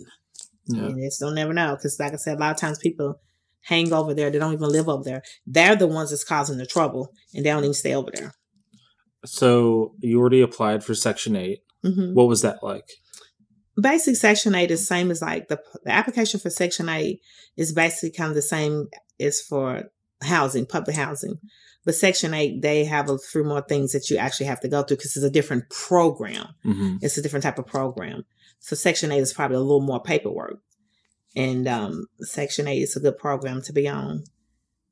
Yeah. 0.68 0.84
And 0.86 1.04
it's 1.04 1.20
don't 1.20 1.36
never 1.36 1.54
know 1.54 1.76
because, 1.76 2.00
like 2.00 2.14
I 2.14 2.18
said, 2.18 2.38
a 2.38 2.40
lot 2.40 2.52
of 2.52 2.58
times 2.58 2.78
people 2.78 3.20
hang 3.62 3.92
over 3.92 4.14
there. 4.14 4.30
They 4.30 4.40
don't 4.40 4.54
even 4.54 4.70
live 4.70 4.88
over 4.88 5.04
there. 5.04 5.24
They're 5.46 5.76
the 5.76 5.88
ones 5.88 6.12
that's 6.12 6.24
causing 6.24 6.58
the 6.58 6.66
trouble, 6.66 7.14
and 7.34 7.46
they 7.46 7.50
don't 7.50 7.64
even 7.64 7.74
stay 7.74 7.94
over 7.96 8.12
there. 8.14 8.34
So 9.26 9.94
you 10.00 10.20
already 10.20 10.42
applied 10.42 10.84
for 10.84 10.94
Section 10.96 11.36
Eight. 11.36 11.60
hmm 11.84 12.14
What 12.14 12.28
was 12.28 12.42
that 12.42 12.64
like? 12.64 12.86
basic 13.80 14.16
section 14.16 14.56
8 14.56 14.72
is 14.72 14.88
same 14.88 15.12
as 15.12 15.22
like 15.22 15.48
the, 15.48 15.60
the 15.84 15.92
application 15.92 16.40
for 16.40 16.50
section 16.50 16.90
8 16.90 17.20
is 17.56 17.74
basically 17.74 18.12
kind 18.12 18.30
of 18.30 18.36
the 18.36 18.42
same 18.42 18.88
as 19.20 19.42
for 19.42 19.84
housing 20.24 20.66
public 20.66 20.96
housing 20.96 21.40
but 21.88 21.96
section 21.96 22.34
8 22.34 22.62
they 22.62 22.84
have 22.86 23.10
a 23.10 23.18
few 23.18 23.44
more 23.52 23.62
things 23.72 23.94
that 23.94 24.10
you 24.10 24.18
actually 24.18 24.48
have 24.52 24.60
to 24.60 24.68
go 24.68 24.84
through 24.84 24.98
because 24.98 25.16
it's 25.16 25.26
a 25.32 25.38
different 25.40 25.64
program. 25.70 26.48
Hmm 26.64 26.98
it's 27.02 27.18
a 27.18 27.22
different 27.24 27.44
type 27.48 27.58
of 27.62 27.66
program. 27.78 28.26
So 28.60 28.76
section 28.76 29.12
8 29.12 29.20
is 29.20 29.34
probably 29.38 29.56
a 29.58 29.62
little 29.70 29.88
more 29.92 30.02
paperwork. 30.12 30.58
And 31.36 31.68
um, 31.68 32.08
section 32.20 32.68
8 32.68 32.82
is 32.82 32.96
a 32.96 33.00
good 33.00 33.18
program 33.18 33.62
to 33.64 33.74
be 33.80 33.88
on. 33.88 34.24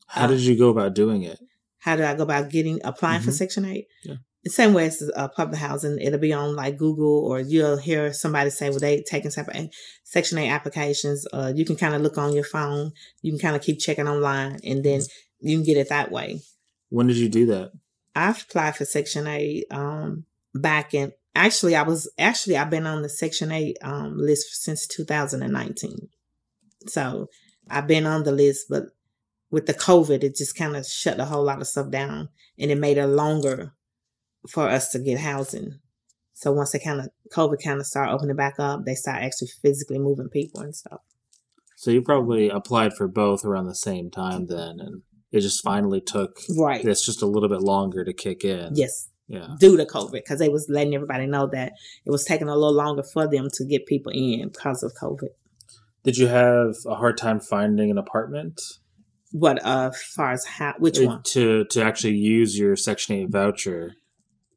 How 0.07 0.25
Uh, 0.25 0.27
did 0.27 0.41
you 0.41 0.55
go 0.57 0.69
about 0.69 0.93
doing 1.03 1.21
it? 1.31 1.39
how 1.85 1.95
did 1.95 2.05
i 2.05 2.15
go 2.15 2.23
about 2.23 2.49
getting 2.49 2.79
applying 2.83 3.21
for 3.21 3.29
Mhm. 3.31 3.39
section 3.43 3.63
8 3.65 3.85
Yeah. 4.09 4.15
the 4.43 4.49
same 4.49 4.73
way 4.73 4.85
as 4.87 4.97
uh, 5.15 5.27
public 5.39 5.59
housing 5.59 5.99
it'll 6.05 6.25
be 6.29 6.33
on 6.33 6.55
like 6.61 6.77
google 6.83 7.17
or 7.29 7.39
you'll 7.51 7.77
hear 7.89 8.03
somebody 8.23 8.49
say 8.49 8.69
well 8.71 8.79
they 8.85 8.93
taking 9.03 9.29
section 10.13 10.37
8 10.39 10.49
applications 10.57 11.19
uh, 11.35 11.51
you 11.57 11.63
can 11.69 11.75
kind 11.83 11.93
of 11.95 12.01
look 12.01 12.17
on 12.17 12.33
your 12.33 12.43
phone. 12.55 12.91
You 13.21 13.29
can 13.33 13.39
kind 13.45 13.55
of 13.57 13.61
keep 13.67 13.77
checking 13.85 14.07
online 14.07 14.53
and 14.69 14.83
then 14.87 15.01
you 15.47 15.53
can 15.57 15.65
get 15.69 15.77
it 15.83 15.89
that 15.89 16.11
way 16.17 16.29
When 16.95 17.07
did 17.07 17.17
you 17.17 17.29
do 17.29 17.45
that? 17.47 17.71
i've 18.15 18.41
applied 18.41 18.75
for 18.77 18.85
section 18.85 19.27
8 19.27 19.65
um, 19.71 20.23
back 20.53 20.93
in 20.93 21.11
actually 21.35 21.75
i 21.75 21.83
was 21.83 22.09
actually 22.17 22.55
i've 22.55 22.69
been 22.69 22.87
on 22.87 23.01
the 23.01 23.09
section 23.09 23.51
8 23.51 23.77
um, 23.81 24.17
list 24.17 24.63
since 24.63 24.87
2019 24.87 26.07
so 26.87 27.27
i've 27.69 27.87
been 27.87 28.05
on 28.05 28.23
the 28.23 28.31
list 28.31 28.67
but 28.69 28.85
with 29.51 29.65
the 29.65 29.73
covid 29.73 30.23
it 30.23 30.37
just 30.37 30.55
kind 30.55 30.77
of 30.77 30.85
shut 30.85 31.19
a 31.19 31.25
whole 31.25 31.43
lot 31.43 31.59
of 31.59 31.67
stuff 31.67 31.91
down 31.91 32.29
and 32.57 32.71
it 32.71 32.77
made 32.77 32.97
it 32.97 33.07
longer 33.07 33.73
for 34.47 34.69
us 34.69 34.89
to 34.91 34.99
get 34.99 35.19
housing. 35.19 35.79
So 36.33 36.51
once 36.51 36.71
they 36.71 36.79
kind 36.79 36.99
of 36.99 37.09
covid 37.33 37.63
kind 37.63 37.79
of 37.79 37.85
start 37.85 38.09
opening 38.09 38.35
back 38.35 38.55
up 38.59 38.85
they 38.85 38.95
start 38.95 39.21
actually 39.21 39.49
physically 39.61 39.99
moving 39.99 40.29
people 40.29 40.61
and 40.61 40.75
stuff. 40.75 41.01
So 41.75 41.91
you 41.91 42.01
probably 42.01 42.49
applied 42.49 42.93
for 42.93 43.07
both 43.07 43.43
around 43.43 43.65
the 43.65 43.75
same 43.75 44.09
time 44.09 44.47
then, 44.47 44.79
and 44.79 45.01
it 45.35 45.41
just 45.41 45.63
finally 45.63 46.01
took. 46.01 46.39
right 46.57 46.83
It's 46.85 47.05
just 47.05 47.21
a 47.21 47.25
little 47.25 47.49
bit 47.49 47.61
longer 47.61 48.03
to 48.05 48.13
kick 48.13 48.43
in. 48.45 48.71
yes 48.75 49.09
Yeah. 49.27 49.49
due 49.59 49.75
to 49.77 49.85
covid 49.85 50.11
because 50.23 50.39
they 50.39 50.49
was 50.49 50.67
letting 50.69 50.93
everybody 50.95 51.25
know 51.27 51.47
that 51.47 51.73
it 52.05 52.11
was 52.11 52.23
taking 52.25 52.47
a 52.47 52.55
little 52.55 52.73
longer 52.83 53.03
for 53.13 53.27
them 53.27 53.47
to 53.53 53.65
get 53.65 53.85
people 53.85 54.11
in 54.13 54.49
because 54.49 54.83
of 54.83 54.91
covid 55.01 55.29
Did 56.03 56.17
you 56.17 56.27
have 56.27 56.75
a 56.85 56.95
hard 56.95 57.17
time 57.17 57.39
finding 57.39 57.89
an 57.91 57.97
apartment 57.97 58.61
what 59.31 59.57
uh 59.65 59.91
far 60.15 60.31
as 60.31 60.45
how 60.45 60.73
which 60.79 60.99
Uh, 60.99 61.05
one 61.05 61.21
to 61.33 61.65
to 61.71 61.83
actually 61.83 62.15
use 62.37 62.57
your 62.61 62.75
Section 62.75 63.15
Eight 63.15 63.29
voucher 63.29 63.81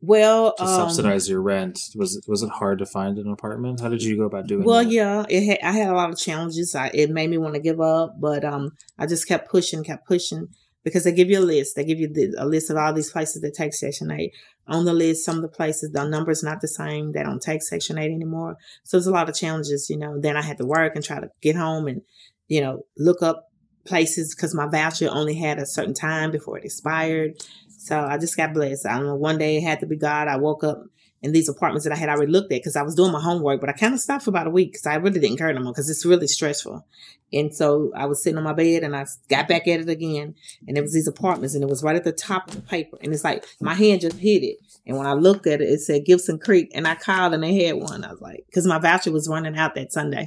well 0.00 0.54
to 0.56 0.62
um, 0.62 0.68
subsidize 0.68 1.28
your 1.28 1.42
rent? 1.42 1.76
Was 1.96 2.22
was 2.28 2.42
it 2.42 2.50
hard 2.50 2.78
to 2.78 2.86
find 2.86 3.18
an 3.18 3.28
apartment? 3.32 3.80
How 3.80 3.88
did 3.88 4.02
you 4.02 4.16
go 4.16 4.24
about 4.24 4.46
doing 4.46 4.62
it? 4.62 4.66
Well, 4.66 4.84
that? 4.84 4.92
yeah, 4.92 5.24
it 5.28 5.42
had, 5.48 5.58
I 5.62 5.72
had 5.72 5.88
a 5.88 5.94
lot 5.94 6.10
of 6.10 6.18
challenges. 6.18 6.74
I, 6.74 6.88
it 6.94 7.10
made 7.10 7.30
me 7.30 7.38
want 7.38 7.54
to 7.54 7.60
give 7.60 7.80
up, 7.80 8.14
but 8.20 8.44
um, 8.44 8.70
I 8.98 9.06
just 9.06 9.26
kept 9.26 9.50
pushing, 9.50 9.82
kept 9.82 10.06
pushing 10.06 10.48
because 10.84 11.04
they 11.04 11.12
give 11.12 11.30
you 11.30 11.38
a 11.38 11.40
list. 11.40 11.76
They 11.76 11.84
give 11.84 11.98
you 11.98 12.12
the, 12.12 12.34
a 12.38 12.46
list 12.46 12.70
of 12.70 12.76
all 12.76 12.92
these 12.92 13.10
places 13.10 13.42
that 13.42 13.54
take 13.54 13.74
Section 13.74 14.10
Eight. 14.10 14.32
On 14.66 14.84
the 14.84 14.92
list, 14.92 15.24
some 15.24 15.36
of 15.36 15.42
the 15.42 15.48
places 15.48 15.92
the 15.92 16.04
numbers 16.04 16.42
not 16.42 16.60
the 16.60 16.68
same. 16.68 17.12
They 17.12 17.22
don't 17.22 17.42
take 17.42 17.62
Section 17.62 17.98
Eight 17.98 18.12
anymore. 18.12 18.56
So 18.84 18.96
there's 18.96 19.06
a 19.06 19.12
lot 19.12 19.28
of 19.28 19.34
challenges, 19.34 19.88
you 19.88 19.96
know. 19.96 20.20
Then 20.20 20.36
I 20.36 20.42
had 20.42 20.58
to 20.58 20.66
work 20.66 20.94
and 20.94 21.04
try 21.04 21.20
to 21.20 21.30
get 21.40 21.56
home 21.56 21.86
and 21.86 22.02
you 22.48 22.60
know 22.60 22.84
look 22.96 23.22
up 23.22 23.48
places 23.84 24.34
because 24.34 24.54
my 24.54 24.66
voucher 24.66 25.08
only 25.10 25.34
had 25.34 25.58
a 25.58 25.66
certain 25.66 25.94
time 25.94 26.30
before 26.30 26.58
it 26.58 26.64
expired. 26.64 27.42
So 27.68 27.98
I 27.98 28.18
just 28.18 28.36
got 28.36 28.52
blessed. 28.52 28.86
I 28.86 28.98
don't 28.98 29.06
know. 29.06 29.14
One 29.14 29.38
day 29.38 29.56
it 29.56 29.62
had 29.62 29.80
to 29.80 29.86
be 29.86 29.96
God. 29.96 30.28
I 30.28 30.36
woke 30.36 30.62
up 30.62 30.82
in 31.22 31.32
these 31.32 31.48
apartments 31.48 31.84
that 31.84 31.92
I 31.92 31.96
had 31.96 32.08
already 32.08 32.30
looked 32.30 32.52
at 32.52 32.60
because 32.60 32.76
I 32.76 32.82
was 32.82 32.94
doing 32.94 33.10
my 33.12 33.20
homework, 33.20 33.60
but 33.60 33.68
I 33.68 33.72
kind 33.72 33.92
of 33.92 34.00
stopped 34.00 34.24
for 34.24 34.30
about 34.30 34.46
a 34.46 34.50
week 34.50 34.72
because 34.72 34.86
I 34.86 34.94
really 34.96 35.18
didn't 35.20 35.38
care 35.38 35.52
no 35.52 35.60
more 35.60 35.72
because 35.72 35.90
it's 35.90 36.06
really 36.06 36.28
stressful. 36.28 36.86
And 37.32 37.54
so 37.54 37.92
I 37.94 38.06
was 38.06 38.22
sitting 38.22 38.38
on 38.38 38.44
my 38.44 38.52
bed 38.52 38.84
and 38.84 38.94
I 38.96 39.04
got 39.28 39.48
back 39.48 39.66
at 39.68 39.80
it 39.80 39.88
again. 39.88 40.34
And 40.66 40.78
it 40.78 40.80
was 40.80 40.94
these 40.94 41.08
apartments 41.08 41.54
and 41.54 41.62
it 41.64 41.68
was 41.68 41.82
right 41.82 41.96
at 41.96 42.04
the 42.04 42.12
top 42.12 42.48
of 42.48 42.54
the 42.54 42.62
paper. 42.62 42.96
And 43.02 43.12
it's 43.12 43.24
like 43.24 43.44
my 43.60 43.74
hand 43.74 44.00
just 44.02 44.16
hit 44.16 44.42
it. 44.44 44.58
And 44.86 44.96
when 44.96 45.06
I 45.06 45.12
looked 45.12 45.46
at 45.46 45.60
it, 45.60 45.68
it 45.68 45.80
said 45.80 46.06
Gibson 46.06 46.38
Creek. 46.38 46.70
And 46.74 46.86
I 46.86 46.94
called 46.94 47.34
and 47.34 47.42
they 47.42 47.64
had 47.64 47.76
one. 47.76 48.04
I 48.04 48.10
was 48.12 48.20
like, 48.20 48.44
because 48.46 48.66
my 48.66 48.78
voucher 48.78 49.10
was 49.12 49.28
running 49.28 49.58
out 49.58 49.74
that 49.74 49.92
Sunday. 49.92 50.26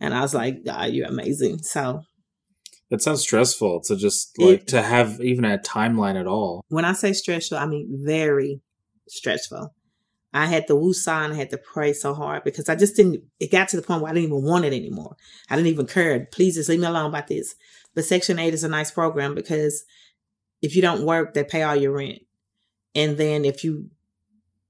And 0.00 0.14
I 0.14 0.22
was 0.22 0.34
like, 0.34 0.64
God, 0.64 0.90
you're 0.90 1.06
amazing. 1.06 1.58
So 1.58 2.02
It 2.90 3.02
sounds 3.02 3.20
stressful 3.20 3.82
to 3.82 3.94
just 3.96 4.32
It- 4.38 4.44
like 4.44 4.66
to 4.68 4.80
have 4.82 5.20
even 5.20 5.44
a 5.44 5.58
timeline 5.58 6.18
at 6.18 6.26
all. 6.26 6.64
when 6.68 6.84
I 6.86 6.94
say 6.94 7.12
stressful, 7.12 7.58
I 7.58 7.66
mean 7.66 8.00
very 8.04 8.60
stressful. 9.08 9.74
I 10.32 10.46
had 10.46 10.66
to 10.66 10.74
woosah 10.74 11.24
and 11.24 11.32
I 11.32 11.36
had 11.36 11.50
to 11.50 11.58
pray 11.58 11.92
so 11.92 12.14
hard 12.14 12.44
because 12.44 12.68
I 12.68 12.74
just 12.74 12.96
didn't. 12.96 13.22
It 13.40 13.50
got 13.50 13.68
to 13.70 13.76
the 13.76 13.82
point 13.82 14.02
where 14.02 14.10
I 14.10 14.14
didn't 14.14 14.30
even 14.30 14.42
want 14.42 14.64
it 14.64 14.74
anymore. 14.74 15.16
I 15.48 15.56
didn't 15.56 15.68
even 15.68 15.86
care. 15.86 16.26
Please 16.30 16.56
just 16.56 16.68
leave 16.68 16.80
me 16.80 16.86
alone 16.86 17.10
about 17.10 17.28
this. 17.28 17.54
But 17.94 18.04
Section 18.04 18.38
Eight 18.38 18.54
is 18.54 18.64
a 18.64 18.68
nice 18.68 18.90
program 18.90 19.34
because 19.34 19.84
if 20.60 20.76
you 20.76 20.82
don't 20.82 21.06
work, 21.06 21.34
they 21.34 21.44
pay 21.44 21.62
all 21.62 21.76
your 21.76 21.92
rent, 21.92 22.20
and 22.94 23.16
then 23.16 23.44
if 23.44 23.64
you 23.64 23.90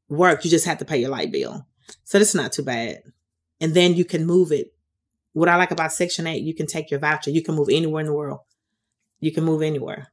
work, 0.09 0.45
you 0.45 0.51
just 0.51 0.67
have 0.67 0.79
to 0.79 0.85
pay 0.85 0.99
your 0.99 1.11
light 1.11 1.33
bill. 1.33 1.67
So 2.05 2.19
that's 2.19 2.35
not 2.35 2.53
too 2.53 2.63
bad. 2.63 3.03
And 3.61 3.75
then 3.75 3.95
you 3.95 4.05
can 4.05 4.27
move 4.27 4.53
it. 4.53 4.73
What 5.33 5.49
I 5.49 5.57
like 5.57 5.71
about 5.71 5.93
Section 5.93 6.27
Eight, 6.27 6.43
you 6.45 6.55
can 6.55 6.67
take 6.67 6.91
your 6.91 7.01
voucher. 7.01 7.31
You 7.31 7.43
can 7.43 7.55
move 7.55 7.69
anywhere 7.71 8.01
in 8.01 8.07
the 8.07 8.15
world. 8.15 8.41
You 9.21 9.33
can 9.33 9.45
move 9.45 9.63
anywhere. 9.63 10.09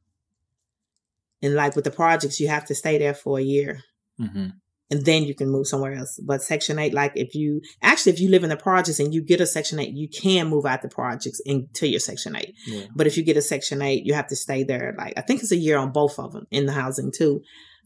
And 1.41 1.53
like 1.53 1.75
with 1.75 1.85
the 1.85 1.91
projects, 1.91 2.39
you 2.39 2.47
have 2.47 2.65
to 2.65 2.75
stay 2.75 2.97
there 2.97 3.13
for 3.13 3.37
a 3.37 3.43
year 3.43 3.83
hmm 4.17 4.47
and 4.91 5.03
then 5.05 5.23
you 5.23 5.33
can 5.33 5.49
move 5.49 5.67
somewhere 5.67 5.93
else. 5.93 6.19
But 6.23 6.43
Section 6.43 6.77
8, 6.77 6.93
like 6.93 7.13
if 7.15 7.33
you 7.33 7.61
actually, 7.81 8.13
if 8.13 8.19
you 8.19 8.29
live 8.29 8.43
in 8.43 8.49
the 8.49 8.57
projects 8.57 8.99
and 8.99 9.13
you 9.13 9.21
get 9.21 9.41
a 9.41 9.47
Section 9.47 9.79
8, 9.79 9.93
you 9.93 10.07
can 10.07 10.47
move 10.47 10.65
out 10.65 10.81
the 10.81 10.89
projects 10.89 11.41
into 11.45 11.87
your 11.87 11.99
Section 11.99 12.35
8. 12.35 12.53
Yeah. 12.67 12.85
But 12.95 13.07
if 13.07 13.17
you 13.17 13.23
get 13.23 13.37
a 13.37 13.41
Section 13.41 13.81
8, 13.81 14.05
you 14.05 14.13
have 14.13 14.27
to 14.27 14.35
stay 14.35 14.63
there. 14.63 14.93
Like 14.97 15.13
I 15.17 15.21
think 15.21 15.41
it's 15.41 15.51
a 15.51 15.57
year 15.57 15.77
on 15.77 15.91
both 15.91 16.19
of 16.19 16.33
them 16.33 16.45
in 16.51 16.65
the 16.65 16.73
housing 16.73 17.11
too. 17.11 17.41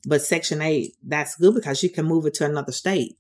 But 0.06 0.22
Section 0.22 0.62
8, 0.62 0.94
that's 1.04 1.36
good 1.36 1.56
because 1.56 1.84
you 1.84 1.90
can 1.90 2.06
move 2.06 2.26
it 2.26 2.34
to 2.36 2.46
another 2.46 2.72
state. 2.72 3.18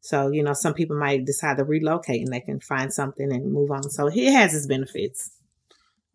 So, 0.00 0.30
you 0.30 0.42
know, 0.42 0.54
some 0.54 0.72
people 0.72 0.98
might 0.98 1.26
decide 1.26 1.58
to 1.58 1.64
relocate 1.64 2.22
and 2.22 2.32
they 2.32 2.40
can 2.40 2.60
find 2.60 2.92
something 2.92 3.30
and 3.30 3.52
move 3.52 3.70
on. 3.70 3.82
So 3.90 4.08
it 4.08 4.32
has 4.32 4.54
its 4.54 4.66
benefits. 4.66 5.30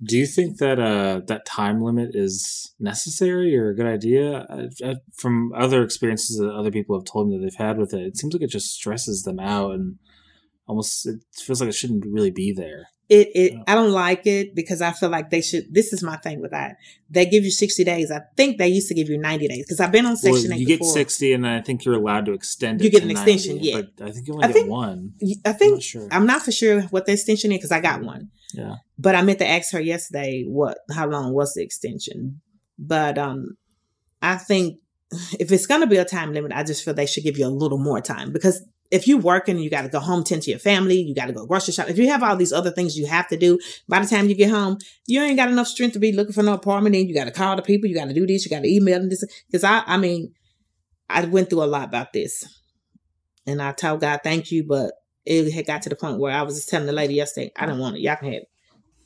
Do 0.03 0.17
you 0.17 0.27
think 0.27 0.57
that 0.57 0.79
uh, 0.79 1.21
that 1.27 1.45
time 1.45 1.81
limit 1.81 2.11
is 2.15 2.73
necessary 2.79 3.57
or 3.57 3.69
a 3.69 3.75
good 3.75 3.85
idea? 3.85 4.45
I, 4.49 4.67
I, 4.85 4.95
from 5.15 5.53
other 5.55 5.83
experiences 5.83 6.37
that 6.37 6.53
other 6.53 6.71
people 6.71 6.97
have 6.97 7.05
told 7.05 7.29
me 7.29 7.37
that 7.37 7.43
they've 7.43 7.65
had 7.67 7.77
with 7.77 7.93
it, 7.93 8.01
it 8.01 8.17
seems 8.17 8.33
like 8.33 8.43
it 8.43 8.49
just 8.49 8.73
stresses 8.73 9.23
them 9.23 9.39
out, 9.39 9.71
and 9.71 9.97
almost 10.67 11.05
it 11.05 11.19
feels 11.33 11.61
like 11.61 11.69
it 11.69 11.73
shouldn't 11.75 12.05
really 12.05 12.31
be 12.31 12.51
there. 12.53 12.87
It, 13.07 13.27
it 13.35 13.53
Yeah. 13.53 13.59
I 13.67 13.75
don't 13.75 13.91
like 13.91 14.25
it 14.25 14.55
because 14.55 14.81
I 14.81 14.91
feel 14.91 15.09
like 15.09 15.29
they 15.29 15.41
should. 15.41 15.71
This 15.71 15.93
is 15.93 16.01
my 16.01 16.17
thing 16.17 16.41
with 16.41 16.49
that. 16.51 16.77
They 17.07 17.27
give 17.27 17.43
you 17.43 17.51
sixty 17.51 17.83
days. 17.83 18.09
I 18.09 18.21
think 18.35 18.57
they 18.57 18.67
used 18.67 18.87
to 18.87 18.95
give 18.95 19.09
you 19.09 19.17
ninety 19.19 19.47
days 19.47 19.63
because 19.63 19.79
I've 19.79 19.91
been 19.91 20.05
on 20.07 20.17
Well, 20.23 20.33
Section 20.33 20.53
Eight 20.53 20.59
you 20.61 20.65
get 20.65 20.79
before. 20.79 20.93
sixty, 20.93 21.31
and 21.33 21.45
I 21.45 21.61
think 21.61 21.85
you're 21.85 21.93
allowed 21.95 22.25
to 22.25 22.33
extend 22.33 22.81
it. 22.81 22.85
You 22.85 22.89
get 22.89 22.99
to 23.01 23.05
an 23.05 23.11
extension, 23.11 23.59
yeah. 23.61 23.81
But 23.97 24.07
I 24.07 24.11
think 24.11 24.27
you 24.27 24.33
only 24.33 24.45
I 24.47 24.51
get 24.51 24.67
one. 24.67 25.13
I 25.21 25.49
I'm 25.49 25.53
think 25.55 25.73
not 25.75 25.83
sure. 25.83 26.07
I'm 26.11 26.25
not 26.25 26.41
for 26.41 26.51
sure 26.51 26.81
what 26.83 27.05
the 27.05 27.11
extension 27.13 27.51
is 27.51 27.59
because 27.59 27.71
I 27.71 27.79
got 27.79 28.01
one. 28.01 28.31
yeah. 28.55 28.77
But 28.97 29.13
I 29.13 29.21
meant 29.21 29.37
to 29.39 29.47
ask 29.47 29.71
her 29.73 29.79
yesterday 29.81 30.43
what 30.47 30.79
how 30.91 31.07
long 31.07 31.31
was 31.31 31.53
the 31.53 31.61
extension. 31.61 32.41
But 32.79 33.19
um 33.19 33.55
I 34.23 34.37
think 34.37 34.79
if 35.39 35.51
it's 35.51 35.67
gonna 35.67 35.85
be 35.85 35.97
a 35.97 36.05
time 36.05 36.33
limit, 36.33 36.53
I 36.53 36.63
just 36.63 36.83
feel 36.83 36.95
they 36.95 37.05
should 37.05 37.23
give 37.23 37.37
you 37.37 37.45
a 37.45 37.49
little 37.61 37.77
more 37.77 38.01
time 38.01 38.31
because 38.33 38.65
if 38.91 39.07
you're 39.07 39.19
working, 39.19 39.57
you 39.57 39.69
got 39.69 39.81
to 39.81 39.89
go 39.89 39.99
home, 39.99 40.23
tend 40.23 40.43
to 40.43 40.51
your 40.51 40.59
family, 40.59 41.01
you 41.01 41.15
got 41.15 41.25
to 41.25 41.33
go 41.33 41.45
grocery 41.45 41.73
shop. 41.73 41.89
If 41.89 41.97
you 41.97 42.07
have 42.09 42.23
all 42.23 42.35
these 42.35 42.53
other 42.53 42.71
things 42.71 42.97
you 42.97 43.07
have 43.07 43.27
to 43.29 43.37
do, 43.37 43.59
by 43.87 43.99
the 43.99 44.07
time 44.07 44.29
you 44.29 44.35
get 44.35 44.49
home, 44.49 44.77
you 45.07 45.21
ain't 45.21 45.37
got 45.37 45.49
enough 45.49 45.67
strength 45.67 45.93
to 45.93 45.99
be 45.99 46.11
looking 46.11 46.33
for 46.33 46.43
no 46.43 46.53
apartment. 46.53 46.95
And 46.95 47.07
you 47.07 47.15
got 47.15 47.25
to 47.25 47.31
call 47.31 47.55
the 47.55 47.61
people, 47.61 47.89
you 47.89 47.95
got 47.95 48.07
to 48.07 48.13
do 48.13 48.27
this, 48.27 48.45
you 48.45 48.51
got 48.51 48.61
to 48.61 48.69
email 48.69 48.99
them 48.99 49.09
this. 49.09 49.23
Because 49.47 49.63
I, 49.63 49.83
I 49.85 49.97
mean, 49.97 50.33
I 51.09 51.25
went 51.25 51.49
through 51.49 51.63
a 51.63 51.65
lot 51.65 51.87
about 51.87 52.13
this, 52.13 52.45
and 53.45 53.61
I 53.61 53.71
told 53.71 54.01
God, 54.01 54.21
thank 54.23 54.51
you, 54.51 54.63
but 54.63 54.93
it 55.25 55.51
had 55.51 55.65
got 55.65 55.81
to 55.83 55.89
the 55.89 55.95
point 55.95 56.19
where 56.19 56.33
I 56.33 56.43
was 56.43 56.55
just 56.55 56.69
telling 56.69 56.87
the 56.87 56.93
lady 56.93 57.15
yesterday, 57.15 57.51
I 57.55 57.65
didn't 57.65 57.81
want 57.81 57.97
it. 57.97 58.01
Y'all 58.01 58.15
can 58.15 58.31
have 58.31 58.41
it. 58.43 58.49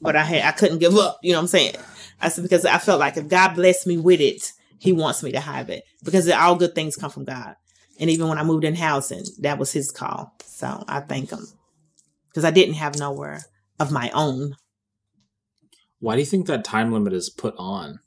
But 0.01 0.15
I 0.15 0.23
had 0.23 0.43
I 0.43 0.51
couldn't 0.51 0.79
give 0.79 0.95
up. 0.95 1.19
You 1.21 1.33
know 1.33 1.39
what 1.39 1.43
I'm 1.43 1.47
saying? 1.47 1.75
I 2.21 2.29
said 2.29 2.43
because 2.43 2.65
I 2.65 2.77
felt 2.77 2.99
like 2.99 3.17
if 3.17 3.27
God 3.27 3.55
blessed 3.55 3.85
me 3.87 3.97
with 3.97 4.21
it, 4.21 4.53
He 4.79 4.93
wants 4.93 5.23
me 5.23 5.31
to 5.33 5.39
have 5.39 5.69
it. 5.69 5.83
Because 6.03 6.29
all 6.29 6.55
good 6.55 6.73
things 6.73 6.95
come 6.95 7.11
from 7.11 7.25
God. 7.25 7.55
And 7.99 8.09
even 8.09 8.27
when 8.29 8.38
I 8.38 8.43
moved 8.43 8.63
in 8.63 8.75
housing, 8.75 9.25
that 9.39 9.59
was 9.59 9.71
his 9.73 9.91
call. 9.91 10.33
So 10.45 10.83
I 10.88 11.01
thank 11.01 11.31
him. 11.31 11.45
Because 12.29 12.45
I 12.45 12.51
didn't 12.51 12.75
have 12.75 12.97
nowhere 12.97 13.41
of 13.79 13.91
my 13.91 14.09
own 14.13 14.55
Why 15.99 16.15
do 16.15 16.21
you 16.21 16.25
think 16.25 16.47
that 16.47 16.63
time 16.63 16.91
limit 16.91 17.13
is 17.13 17.29
put 17.29 17.55
on 17.57 17.99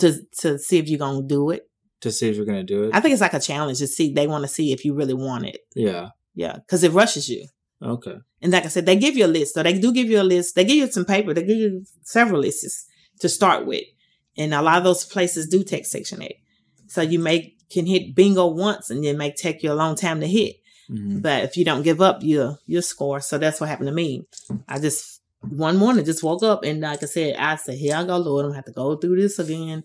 to 0.00 0.20
to 0.38 0.58
see 0.58 0.78
if 0.78 0.88
you're 0.88 0.98
gonna 0.98 1.22
do 1.22 1.50
it. 1.50 1.68
to 2.00 2.10
see 2.10 2.28
if 2.28 2.36
you're 2.36 2.46
going 2.46 2.66
to 2.66 2.74
do 2.74 2.84
it? 2.84 2.94
I 2.94 3.00
think 3.00 3.12
it's 3.12 3.20
like 3.20 3.34
a 3.34 3.40
challenge 3.40 3.78
to 3.78 3.86
see 3.86 4.12
they 4.12 4.26
want 4.26 4.42
to 4.44 4.48
see 4.48 4.72
if 4.72 4.84
you 4.84 4.94
really 4.94 5.14
want 5.14 5.46
it. 5.46 5.58
yeah. 5.74 6.08
Yeah. 6.34 6.56
Because 6.56 6.82
it 6.82 6.92
rushes 6.92 7.28
you. 7.28 7.46
Okay. 7.80 8.16
And 8.42 8.52
like 8.52 8.64
I 8.64 8.68
said, 8.68 8.86
they 8.86 8.96
give 8.96 9.16
you 9.16 9.26
a 9.26 9.28
list. 9.28 9.54
So 9.54 9.62
they 9.62 9.78
do 9.78 9.92
give 9.92 10.08
you 10.10 10.20
a 10.20 10.22
list. 10.22 10.56
They 10.56 10.64
give 10.64 10.76
you 10.76 10.90
some 10.90 11.04
paper. 11.04 11.32
They 11.32 11.44
give 11.44 11.56
you 11.56 11.84
several 12.02 12.40
lists 12.40 12.86
to 13.20 13.28
start 13.28 13.66
with. 13.66 13.84
And 14.36 14.52
a 14.52 14.60
lot 14.62 14.78
of 14.78 14.84
those 14.84 15.04
places 15.04 15.48
do 15.48 15.62
take 15.62 15.86
Section 15.86 16.22
8. 16.22 16.34
So 16.88 17.02
you 17.02 17.18
may 17.20 17.53
can 17.70 17.86
hit 17.86 18.14
bingo 18.14 18.46
once 18.46 18.90
and 18.90 19.04
it 19.04 19.16
may 19.16 19.32
take 19.32 19.62
you 19.62 19.72
a 19.72 19.74
long 19.74 19.96
time 19.96 20.20
to 20.20 20.26
hit. 20.26 20.56
Mhm. 20.90 21.22
But 21.22 21.44
if 21.44 21.56
you 21.56 21.64
don't 21.64 21.82
give 21.82 22.00
up, 22.00 22.22
you 22.22 22.56
you 22.66 22.82
score. 22.82 23.20
So 23.20 23.38
that's 23.38 23.60
what 23.60 23.68
happened 23.68 23.88
to 23.88 23.94
me. 23.94 24.26
I 24.68 24.78
just 24.78 25.20
one 25.48 25.76
morning 25.76 26.04
just 26.04 26.22
woke 26.22 26.42
up 26.42 26.64
and 26.64 26.80
like 26.80 27.02
I 27.02 27.06
said, 27.06 27.36
I 27.36 27.56
said, 27.56 27.76
Here 27.76 27.96
I 27.96 28.04
go, 28.04 28.16
Lord, 28.18 28.44
I'm 28.44 28.50
gonna 28.50 28.56
have 28.56 28.64
to 28.66 28.72
go 28.72 28.96
through 28.96 29.20
this 29.20 29.38
again. 29.38 29.84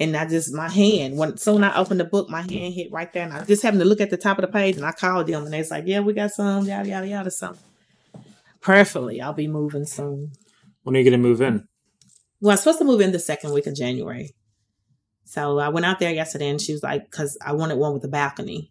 And 0.00 0.16
I 0.16 0.26
just 0.26 0.52
my 0.52 0.68
hand 0.68 1.16
when 1.16 1.36
soon 1.36 1.62
I 1.62 1.76
opened 1.76 2.00
the 2.00 2.04
book, 2.04 2.28
my 2.28 2.40
hand 2.40 2.74
hit 2.74 2.90
right 2.90 3.12
there, 3.12 3.24
and 3.24 3.32
I 3.32 3.44
just 3.44 3.62
happened 3.62 3.82
to 3.82 3.88
look 3.88 4.00
at 4.00 4.10
the 4.10 4.16
top 4.16 4.38
of 4.38 4.42
the 4.42 4.50
page, 4.50 4.76
and 4.76 4.84
I 4.84 4.90
called 4.92 5.28
them, 5.28 5.44
and 5.44 5.52
they 5.52 5.58
was 5.58 5.70
like, 5.70 5.84
"Yeah, 5.86 6.00
we 6.00 6.12
got 6.12 6.32
some, 6.32 6.66
yada 6.66 6.88
yada 6.88 7.06
yada, 7.06 7.30
some." 7.30 7.56
Prayerfully, 8.60 9.20
I'll 9.20 9.32
be 9.32 9.46
moving 9.48 9.84
soon. 9.84 10.32
When 10.82 10.96
are 10.96 11.00
you 11.00 11.10
to 11.10 11.16
move 11.18 11.40
in? 11.40 11.68
Well, 12.40 12.52
I'm 12.52 12.58
supposed 12.58 12.78
to 12.78 12.84
move 12.84 13.00
in 13.00 13.12
the 13.12 13.18
second 13.18 13.52
week 13.52 13.66
of 13.66 13.74
January. 13.76 14.34
So 15.32 15.58
I 15.58 15.68
went 15.70 15.86
out 15.86 15.98
there 15.98 16.12
yesterday, 16.12 16.48
and 16.48 16.60
she 16.60 16.72
was 16.72 16.82
like, 16.82 17.10
"Cause 17.10 17.38
I 17.44 17.52
wanted 17.52 17.78
one 17.78 17.94
with 17.94 18.04
a 18.04 18.08
balcony." 18.08 18.70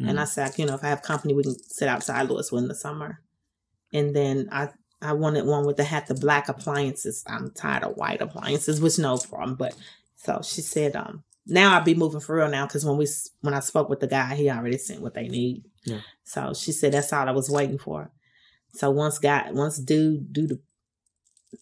And 0.00 0.20
I 0.20 0.24
said, 0.24 0.56
you 0.58 0.64
know, 0.64 0.74
if 0.74 0.84
I 0.84 0.88
have 0.88 1.02
company, 1.02 1.34
we 1.34 1.42
can 1.42 1.58
sit 1.58 1.88
outside 1.88 2.28
Louisville 2.28 2.58
in 2.58 2.68
the 2.68 2.74
summer. 2.74 3.20
And 3.92 4.14
then 4.14 4.48
I 4.52 4.68
I 5.00 5.12
wanted 5.12 5.44
one 5.44 5.66
with 5.66 5.76
the 5.76 5.84
had 5.84 6.06
the 6.06 6.14
black 6.14 6.48
appliances. 6.48 7.24
I'm 7.26 7.50
tired 7.50 7.84
of 7.84 7.96
white 7.96 8.20
appliances, 8.20 8.80
which 8.80 8.98
no 8.98 9.18
problem. 9.18 9.56
But 9.56 9.74
so 10.16 10.40
she 10.42 10.60
said, 10.60 10.96
um, 10.96 11.24
now 11.46 11.74
I'll 11.74 11.84
be 11.84 11.94
moving 11.94 12.20
for 12.20 12.36
real 12.36 12.48
now 12.48 12.66
because 12.66 12.84
when 12.84 12.96
we 12.96 13.06
when 13.40 13.54
I 13.54 13.60
spoke 13.60 13.88
with 13.88 14.00
the 14.00 14.06
guy, 14.06 14.34
he 14.34 14.50
already 14.50 14.78
sent 14.78 15.02
what 15.02 15.14
they 15.14 15.28
need. 15.28 15.64
Yeah. 15.84 16.00
So 16.24 16.52
she 16.54 16.72
said 16.72 16.92
that's 16.92 17.12
all 17.12 17.28
I 17.28 17.32
was 17.32 17.50
waiting 17.50 17.78
for. 17.78 18.12
So 18.74 18.90
once 18.90 19.18
guy 19.18 19.50
once 19.50 19.78
dude 19.78 20.32
do 20.32 20.46
the 20.46 20.60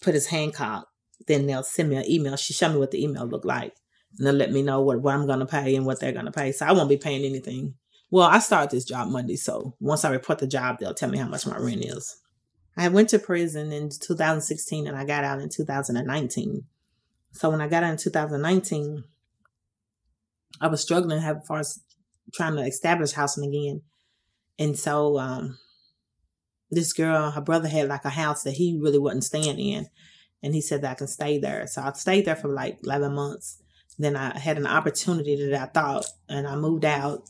put 0.02 0.14
his 0.14 0.26
hand 0.26 0.54
caught, 0.54 0.86
then 1.26 1.46
they'll 1.46 1.62
send 1.62 1.88
me 1.88 1.96
an 1.96 2.10
email. 2.10 2.36
She 2.36 2.52
showed 2.52 2.72
me 2.72 2.78
what 2.78 2.90
the 2.90 3.02
email 3.02 3.24
looked 3.26 3.44
like. 3.46 3.72
And 4.18 4.38
let 4.38 4.52
me 4.52 4.62
know 4.62 4.80
what, 4.80 5.00
what 5.00 5.14
I'm 5.14 5.26
gonna 5.26 5.46
pay 5.46 5.76
and 5.76 5.84
what 5.84 6.00
they're 6.00 6.12
gonna 6.12 6.32
pay. 6.32 6.52
So 6.52 6.66
I 6.66 6.72
won't 6.72 6.88
be 6.88 6.96
paying 6.96 7.24
anything. 7.24 7.74
Well, 8.10 8.26
I 8.26 8.38
start 8.38 8.70
this 8.70 8.84
job 8.84 9.08
Monday, 9.08 9.36
so 9.36 9.74
once 9.80 10.04
I 10.04 10.10
report 10.10 10.38
the 10.38 10.46
job, 10.46 10.78
they'll 10.78 10.94
tell 10.94 11.10
me 11.10 11.18
how 11.18 11.28
much 11.28 11.46
my 11.46 11.58
rent 11.58 11.84
is. 11.84 12.20
I 12.76 12.88
went 12.88 13.08
to 13.10 13.18
prison 13.18 13.72
in 13.72 13.88
2016 13.88 14.86
and 14.86 14.96
I 14.96 15.04
got 15.04 15.24
out 15.24 15.40
in 15.40 15.48
2019. 15.48 16.64
So 17.32 17.50
when 17.50 17.60
I 17.60 17.68
got 17.68 17.82
out 17.82 17.92
in 17.92 17.96
2019, 17.96 19.04
I 20.60 20.68
was 20.68 20.82
struggling 20.82 21.22
as 21.22 21.46
far 21.46 21.60
as 21.60 21.80
trying 22.34 22.56
to 22.56 22.62
establish 22.62 23.12
housing 23.12 23.48
again. 23.48 23.82
And 24.58 24.78
so 24.78 25.18
um 25.18 25.58
this 26.70 26.92
girl, 26.92 27.30
her 27.30 27.40
brother 27.40 27.68
had 27.68 27.88
like 27.88 28.04
a 28.04 28.10
house 28.10 28.42
that 28.42 28.54
he 28.54 28.78
really 28.80 28.98
wasn't 28.98 29.24
staying 29.24 29.58
in. 29.58 29.86
And 30.42 30.54
he 30.54 30.60
said 30.60 30.82
that 30.82 30.92
I 30.92 30.94
can 30.94 31.06
stay 31.06 31.38
there. 31.38 31.66
So 31.66 31.82
I 31.82 31.92
stayed 31.92 32.24
there 32.24 32.36
for 32.36 32.48
like 32.48 32.78
11 32.84 33.14
months. 33.14 33.62
Then 33.98 34.16
I 34.16 34.38
had 34.38 34.58
an 34.58 34.66
opportunity 34.66 35.36
that 35.50 35.60
I 35.60 35.66
thought, 35.66 36.06
and 36.28 36.46
I 36.46 36.56
moved 36.56 36.84
out. 36.84 37.22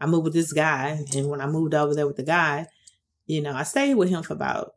I 0.00 0.06
moved 0.06 0.24
with 0.24 0.34
this 0.34 0.52
guy. 0.52 1.04
And 1.14 1.28
when 1.28 1.40
I 1.40 1.46
moved 1.46 1.74
over 1.74 1.94
there 1.94 2.06
with 2.06 2.16
the 2.16 2.22
guy, 2.22 2.66
you 3.26 3.40
know, 3.40 3.52
I 3.52 3.62
stayed 3.62 3.94
with 3.94 4.08
him 4.08 4.22
for 4.22 4.34
about 4.34 4.74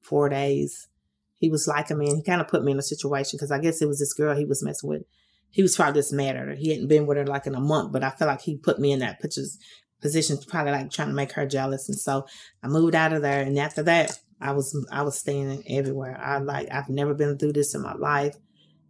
four 0.00 0.28
days. 0.28 0.88
He 1.36 1.50
was 1.50 1.68
liking 1.68 1.98
me 1.98 2.08
and 2.08 2.16
he 2.16 2.22
kind 2.22 2.40
of 2.40 2.48
put 2.48 2.64
me 2.64 2.72
in 2.72 2.78
a 2.78 2.82
situation 2.82 3.36
because 3.36 3.52
I 3.52 3.60
guess 3.60 3.80
it 3.80 3.86
was 3.86 3.98
this 4.00 4.12
girl 4.12 4.36
he 4.36 4.44
was 4.44 4.62
messing 4.62 4.88
with. 4.88 5.02
He 5.50 5.62
was 5.62 5.76
probably 5.76 6.00
just 6.00 6.12
mad 6.12 6.36
at 6.36 6.46
her. 6.48 6.54
He 6.54 6.70
hadn't 6.70 6.88
been 6.88 7.06
with 7.06 7.16
her 7.16 7.26
like 7.26 7.46
in 7.46 7.54
a 7.54 7.60
month, 7.60 7.92
but 7.92 8.02
I 8.02 8.10
feel 8.10 8.26
like 8.26 8.40
he 8.40 8.56
put 8.56 8.78
me 8.78 8.92
in 8.92 9.00
that 9.00 9.20
pictures 9.20 9.58
position, 10.00 10.38
probably 10.48 10.72
like 10.72 10.90
trying 10.90 11.08
to 11.08 11.14
make 11.14 11.32
her 11.32 11.46
jealous. 11.46 11.88
And 11.88 11.98
so 11.98 12.26
I 12.62 12.68
moved 12.68 12.94
out 12.94 13.12
of 13.12 13.22
there. 13.22 13.42
And 13.42 13.58
after 13.58 13.82
that, 13.84 14.18
I 14.40 14.52
was 14.52 14.76
I 14.92 15.02
was 15.02 15.18
staying 15.18 15.64
everywhere. 15.68 16.18
I 16.20 16.38
like 16.38 16.68
I've 16.70 16.88
never 16.88 17.14
been 17.14 17.38
through 17.38 17.52
this 17.52 17.74
in 17.74 17.82
my 17.82 17.94
life. 17.94 18.36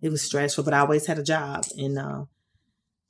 It 0.01 0.11
was 0.11 0.23
stressful, 0.23 0.65
but 0.65 0.75
I 0.75 0.81
always 0.81 1.07
had 1.07 1.19
a 1.19 1.25
job. 1.25 1.65
And 1.77 1.99
uh, 1.99 2.25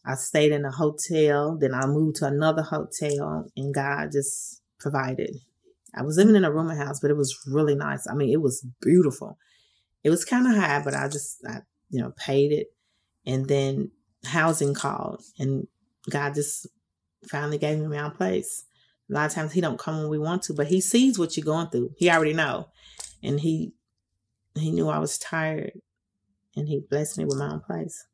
I 0.05 0.15
stayed 0.15 0.53
in 0.53 0.65
a 0.65 0.71
hotel. 0.71 1.57
Then 1.59 1.75
I 1.75 1.87
moved 1.87 2.17
to 2.17 2.27
another 2.27 2.63
hotel, 2.63 3.47
and 3.57 3.75
God 3.75 4.13
just 4.13 4.63
provided. 4.79 5.37
I 5.95 6.03
was 6.03 6.17
living 6.17 6.37
in 6.37 6.45
a 6.45 6.53
rooming 6.53 6.77
house, 6.77 7.01
but 7.01 7.11
it 7.11 7.17
was 7.17 7.39
really 7.47 7.75
nice. 7.75 8.07
I 8.07 8.15
mean, 8.15 8.31
it 8.33 8.41
was 8.41 8.67
beautiful. 8.81 9.39
It 10.05 10.11
was 10.11 10.25
kind 10.25 10.47
of 10.47 10.55
high, 10.55 10.83
but 10.83 10.95
I 10.95 11.09
just, 11.09 11.39
I, 11.47 11.61
you 11.91 12.01
know, 12.01 12.13
paid 12.17 12.53
it. 12.53 12.69
And 13.27 13.49
then 13.49 13.91
housing 14.25 14.75
called, 14.75 15.23
and 15.39 15.67
God 16.09 16.35
just 16.35 16.67
finally 17.29 17.59
gave 17.59 17.79
me 17.79 17.87
my 17.87 18.11
place. 18.11 18.65
A 19.11 19.15
lot 19.15 19.27
of 19.27 19.33
times 19.33 19.53
He 19.53 19.61
don't 19.61 19.79
come 19.79 19.99
when 19.99 20.09
we 20.09 20.19
want 20.19 20.43
to, 20.45 20.55
but 20.55 20.69
He 20.69 20.81
sees 20.81 21.19
what 21.19 21.37
you're 21.37 21.45
going 21.45 21.69
through. 21.69 21.91
He 21.97 22.11
already 22.11 22.33
know, 22.33 22.69
and 23.23 23.41
He 23.41 23.73
He 24.55 24.71
knew 24.71 24.89
I 24.89 24.99
was 24.99 25.19
tired, 25.19 25.73
and 26.59 26.69
He 26.69 26.81
blessed 26.89 27.19
me 27.19 27.25
with 27.25 27.39
my 27.39 27.53
own 27.53 27.61
place. 27.61 28.07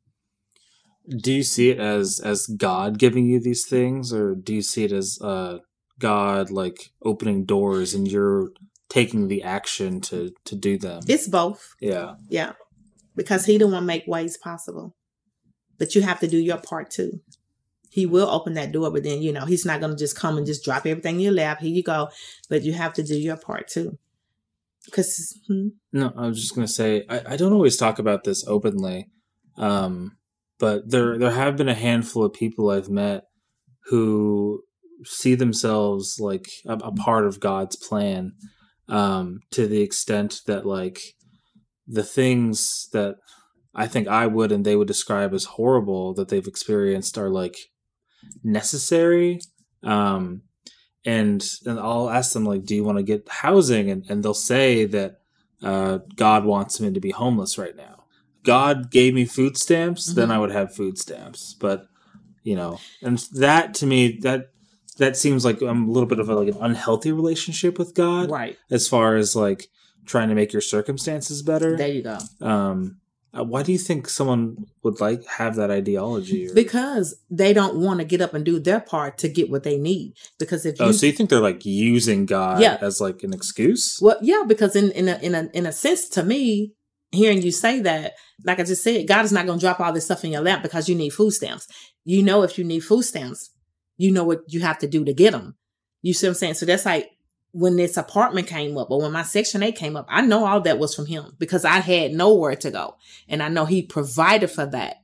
Do 1.07 1.31
you 1.31 1.43
see 1.43 1.69
it 1.69 1.79
as 1.79 2.19
as 2.19 2.47
God 2.47 2.97
giving 2.97 3.25
you 3.25 3.39
these 3.39 3.65
things, 3.65 4.11
or 4.11 4.35
do 4.35 4.53
you 4.55 4.61
see 4.61 4.85
it 4.85 4.91
as 4.91 5.19
uh, 5.21 5.59
God 5.99 6.49
like 6.49 6.91
opening 7.03 7.45
doors 7.45 7.93
and 7.93 8.07
you're 8.07 8.49
taking 8.89 9.27
the 9.27 9.43
action 9.43 10.01
to 10.01 10.31
to 10.45 10.55
do 10.55 10.77
them? 10.77 11.01
It's 11.07 11.27
both. 11.27 11.75
yeah. 11.79 12.15
Yeah. 12.29 12.53
Because 13.15 13.45
he 13.45 13.57
the 13.57 13.67
one 13.67 13.85
make 13.85 14.05
ways 14.07 14.37
possible. 14.37 14.95
But 15.77 15.95
you 15.95 16.01
have 16.01 16.19
to 16.19 16.27
do 16.27 16.37
your 16.37 16.57
part 16.57 16.89
too. 16.89 17.21
He 17.89 18.05
will 18.05 18.29
open 18.29 18.55
that 18.55 18.71
door, 18.71 18.91
but 18.91 19.03
then 19.03 19.21
you 19.21 19.31
know, 19.31 19.45
he's 19.45 19.65
not 19.65 19.79
gonna 19.79 19.95
just 19.95 20.17
come 20.17 20.37
and 20.37 20.45
just 20.45 20.65
drop 20.65 20.85
everything 20.85 21.15
in 21.15 21.21
your 21.21 21.33
lap. 21.33 21.61
Here 21.61 21.73
you 21.73 21.83
go. 21.83 22.09
But 22.49 22.63
you 22.63 22.73
have 22.73 22.93
to 22.93 23.03
do 23.03 23.17
your 23.17 23.37
part 23.37 23.67
too. 23.67 23.97
Because 24.85 25.39
hmm, 25.47 25.69
No, 25.91 26.13
I 26.17 26.27
was 26.27 26.39
just 26.39 26.55
gonna 26.55 26.67
say 26.67 27.03
I, 27.09 27.21
I 27.33 27.37
don't 27.37 27.53
always 27.53 27.77
talk 27.77 27.99
about 27.99 28.23
this 28.23 28.45
openly, 28.47 29.07
um, 29.57 30.17
but 30.59 30.89
there 30.89 31.17
there 31.17 31.31
have 31.31 31.57
been 31.57 31.69
a 31.69 31.73
handful 31.73 32.23
of 32.23 32.33
people 32.33 32.69
I've 32.69 32.89
met 32.89 33.23
who 33.85 34.61
see 35.03 35.35
themselves 35.35 36.17
like 36.19 36.47
a, 36.65 36.73
a 36.73 36.91
part 36.91 37.25
of 37.25 37.39
God's 37.39 37.75
plan, 37.75 38.33
um, 38.87 39.39
to 39.51 39.67
the 39.67 39.81
extent 39.81 40.41
that 40.47 40.65
like 40.65 40.99
the 41.87 42.03
things 42.03 42.87
that 42.93 43.15
I 43.73 43.87
think 43.87 44.07
I 44.07 44.27
would 44.27 44.51
and 44.51 44.65
they 44.65 44.75
would 44.75 44.87
describe 44.87 45.33
as 45.33 45.45
horrible 45.45 46.13
that 46.13 46.29
they've 46.29 46.47
experienced 46.47 47.17
are 47.17 47.29
like 47.29 47.57
necessary. 48.43 49.39
Um, 49.83 50.43
and 51.05 51.45
and 51.65 51.79
I'll 51.79 52.09
ask 52.09 52.33
them 52.33 52.45
like, 52.45 52.65
"Do 52.65 52.75
you 52.75 52.83
want 52.83 52.97
to 52.97 53.03
get 53.03 53.27
housing?" 53.29 53.89
And 53.91 54.05
and 54.09 54.23
they'll 54.23 54.33
say 54.33 54.85
that 54.85 55.19
uh, 55.63 55.99
God 56.15 56.45
wants 56.45 56.79
me 56.81 56.91
to 56.91 56.99
be 56.99 57.11
homeless 57.11 57.57
right 57.57 57.75
now. 57.75 58.03
God 58.43 58.91
gave 58.91 59.13
me 59.13 59.25
food 59.25 59.57
stamps, 59.57 60.13
then 60.13 60.29
Mhm. 60.29 60.31
I 60.31 60.37
would 60.39 60.51
have 60.51 60.75
food 60.75 60.97
stamps. 60.97 61.55
But 61.59 61.87
you 62.43 62.55
know, 62.55 62.79
and 63.01 63.17
that 63.33 63.73
to 63.75 63.85
me, 63.85 64.19
that 64.21 64.49
that 64.97 65.17
seems 65.17 65.43
like 65.43 65.61
I'm 65.61 65.89
a 65.89 65.91
little 65.91 66.07
bit 66.07 66.19
of 66.19 66.29
a, 66.29 66.35
like 66.35 66.53
an 66.53 66.61
unhealthy 66.61 67.11
relationship 67.11 67.77
with 67.79 67.93
God, 67.95 68.29
Right. 68.29 68.57
as 68.71 68.87
far 68.87 69.15
as 69.15 69.35
like 69.35 69.67
trying 70.05 70.29
to 70.29 70.35
make 70.35 70.53
your 70.53 70.61
circumstances 70.61 71.41
better. 71.41 71.75
There 71.75 71.87
you 71.91 72.03
go. 72.03 72.17
um, 72.41 72.97
Uh, 73.37 73.43
why 73.43 73.63
do 73.63 73.71
you 73.71 73.77
think 73.77 74.07
someone 74.07 74.65
would 74.83 75.01
like 75.01 75.25
have 75.25 75.55
that 75.55 75.69
ideology? 75.71 76.49
Or, 76.49 76.53
Because 76.53 77.15
they 77.29 77.53
don't 77.53 77.77
want 77.77 77.99
to 77.99 78.05
get 78.05 78.21
up 78.21 78.33
and 78.33 78.45
do 78.45 78.59
their 78.59 78.79
part 78.79 79.17
to 79.19 79.29
get 79.29 79.49
what 79.49 79.63
they 79.63 79.77
need. 79.77 80.13
Because 80.39 80.65
if 80.65 80.79
oh, 80.79 80.85
you 80.85 80.89
oh, 80.89 80.93
so 80.93 81.05
you 81.05 81.11
think 81.11 81.29
they're 81.29 81.39
like 81.39 81.65
using 81.65 82.25
God 82.25 82.61
Yeah. 82.61 82.77
as 82.81 83.01
like 83.01 83.23
an 83.23 83.33
excuse? 83.33 83.99
Well, 84.01 84.17
yeah, 84.21 84.43
because 84.47 84.75
in 84.75 84.91
in 84.91 85.09
a 85.09 85.17
in 85.21 85.35
a 85.35 85.49
in 85.53 85.65
a 85.65 85.71
sense, 85.71 86.07
to 86.09 86.23
me, 86.23 86.73
hearing 87.11 87.41
you 87.41 87.51
say 87.51 87.81
that, 87.81 88.13
like 88.43 88.59
I 88.59 88.63
just 88.63 88.83
said, 88.83 89.07
God 89.07 89.25
is 89.25 89.31
not 89.31 89.45
going 89.45 89.59
to 89.59 89.63
drop 89.65 89.79
all 89.79 89.93
this 89.93 90.05
stuff 90.05 90.23
in 90.23 90.31
your 90.31 90.41
lap 90.41 90.61
because 90.63 90.87
you 90.87 90.95
need 90.95 91.11
food 91.11 91.31
stamps. 91.31 91.67
You 92.03 92.23
know, 92.23 92.43
if 92.43 92.57
you 92.57 92.63
need 92.63 92.81
food 92.81 93.03
stamps, 93.03 93.49
you 93.97 94.11
know 94.11 94.23
what 94.23 94.41
you 94.47 94.61
have 94.61 94.77
to 94.79 94.87
do 94.87 95.03
to 95.05 95.13
get 95.13 95.31
them. 95.31 95.55
You 96.01 96.13
see 96.13 96.27
what 96.27 96.31
I'm 96.31 96.35
saying? 96.35 96.53
So 96.55 96.65
that's 96.65 96.85
like 96.85 97.09
when 97.55 97.77
this 97.77 97.97
apartment 97.97 98.47
came 98.47 98.77
up, 98.77 98.91
or 98.91 99.01
when 99.01 99.13
my 99.13 99.23
Section 99.23 99.63
Eight 99.63 99.75
came 99.75 99.95
up. 99.95 100.05
I 100.09 100.21
know 100.21 100.45
all 100.45 100.61
that 100.61 100.79
was 100.79 100.93
from 100.93 101.05
Him 101.05 101.35
because 101.39 101.65
I 101.65 101.79
had 101.79 102.11
nowhere 102.11 102.55
to 102.57 102.71
go, 102.71 102.97
and 103.27 103.41
I 103.41 103.47
know 103.47 103.65
He 103.65 103.81
provided 103.81 104.51
for 104.51 104.65
that. 104.67 104.97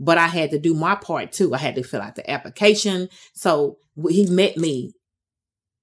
But 0.00 0.16
I 0.16 0.28
had 0.28 0.52
to 0.52 0.58
do 0.58 0.74
my 0.74 0.94
part 0.94 1.32
too. 1.32 1.54
I 1.54 1.58
had 1.58 1.74
to 1.74 1.82
fill 1.82 2.00
out 2.00 2.14
the 2.14 2.28
application. 2.30 3.08
So 3.34 3.78
He 4.08 4.26
met 4.26 4.56
me 4.56 4.94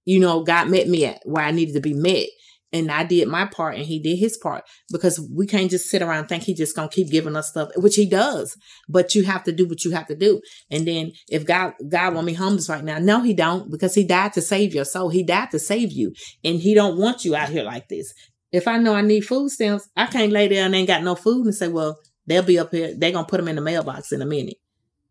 you 0.06 0.20
know, 0.20 0.44
God 0.44 0.70
met 0.70 0.88
me 0.88 1.06
at 1.06 1.22
where 1.26 1.44
I 1.44 1.52
needed 1.52 1.74
to 1.74 1.82
be 1.82 1.94
met. 1.94 2.28
And 2.76 2.92
I 2.92 3.06
did 3.06 3.30
my 3.30 3.46
part 3.46 3.76
and 3.76 3.86
he 3.86 4.00
did 4.00 4.18
his 4.18 4.36
part 4.36 4.66
because 4.92 5.18
we 5.34 5.48
can't 5.48 5.72
just 5.72 5.90
sit 5.90 6.02
around 6.02 6.28
think 6.28 6.44
he 6.44 6.54
just 6.54 6.76
gonna 6.76 6.90
keep 6.90 7.10
giving 7.10 7.38
us 7.38 7.48
stuff, 7.48 7.70
which 7.78 7.96
he 7.96 8.06
does. 8.06 8.58
But 8.90 9.16
you 9.16 9.24
have 9.24 9.46
to 9.46 9.54
do 9.54 9.66
what 9.66 9.86
you 9.86 9.92
have 9.92 10.08
to 10.08 10.16
do. 10.16 10.42
And 10.70 10.86
then 10.86 11.14
if 11.30 11.46
God 11.46 11.76
God 11.88 12.14
want 12.14 12.28
me 12.28 12.34
homeless 12.34 12.68
right 12.68 12.84
now, 12.84 13.00
no, 13.00 13.22
he 13.22 13.34
don't, 13.34 13.72
because 13.72 13.96
he 13.96 14.04
died 14.04 14.34
to 14.34 14.42
save 14.42 14.76
your 14.76 14.84
soul. 14.84 15.08
He 15.08 15.24
died 15.24 15.52
to 15.52 15.60
save 15.60 15.94
you. 15.94 16.14
And 16.44 16.60
he 16.60 16.74
don't 16.74 16.98
want 16.98 17.24
you 17.24 17.34
out 17.34 17.48
here 17.48 17.64
like 17.64 17.88
this. 17.88 18.14
If 18.52 18.68
I 18.68 18.78
know 18.78 18.94
I 18.94 19.02
need 19.02 19.22
food 19.22 19.52
stamps, 19.52 19.88
I 19.96 20.08
can't 20.08 20.34
lay 20.34 20.50
there 20.50 20.66
and 20.66 20.76
ain't 20.76 20.90
got 20.90 21.02
no 21.02 21.16
food 21.16 21.46
and 21.46 21.56
say, 21.56 21.70
well, 21.70 21.98
they'll 22.28 22.44
be 22.44 22.60
up 22.60 22.72
here, 22.72 22.94
they're 22.98 23.14
gonna 23.14 23.26
put 23.26 23.38
them 23.38 23.48
in 23.48 23.56
the 23.56 23.62
mailbox 23.62 24.12
in 24.12 24.22
a 24.22 24.26
minute. 24.26 24.58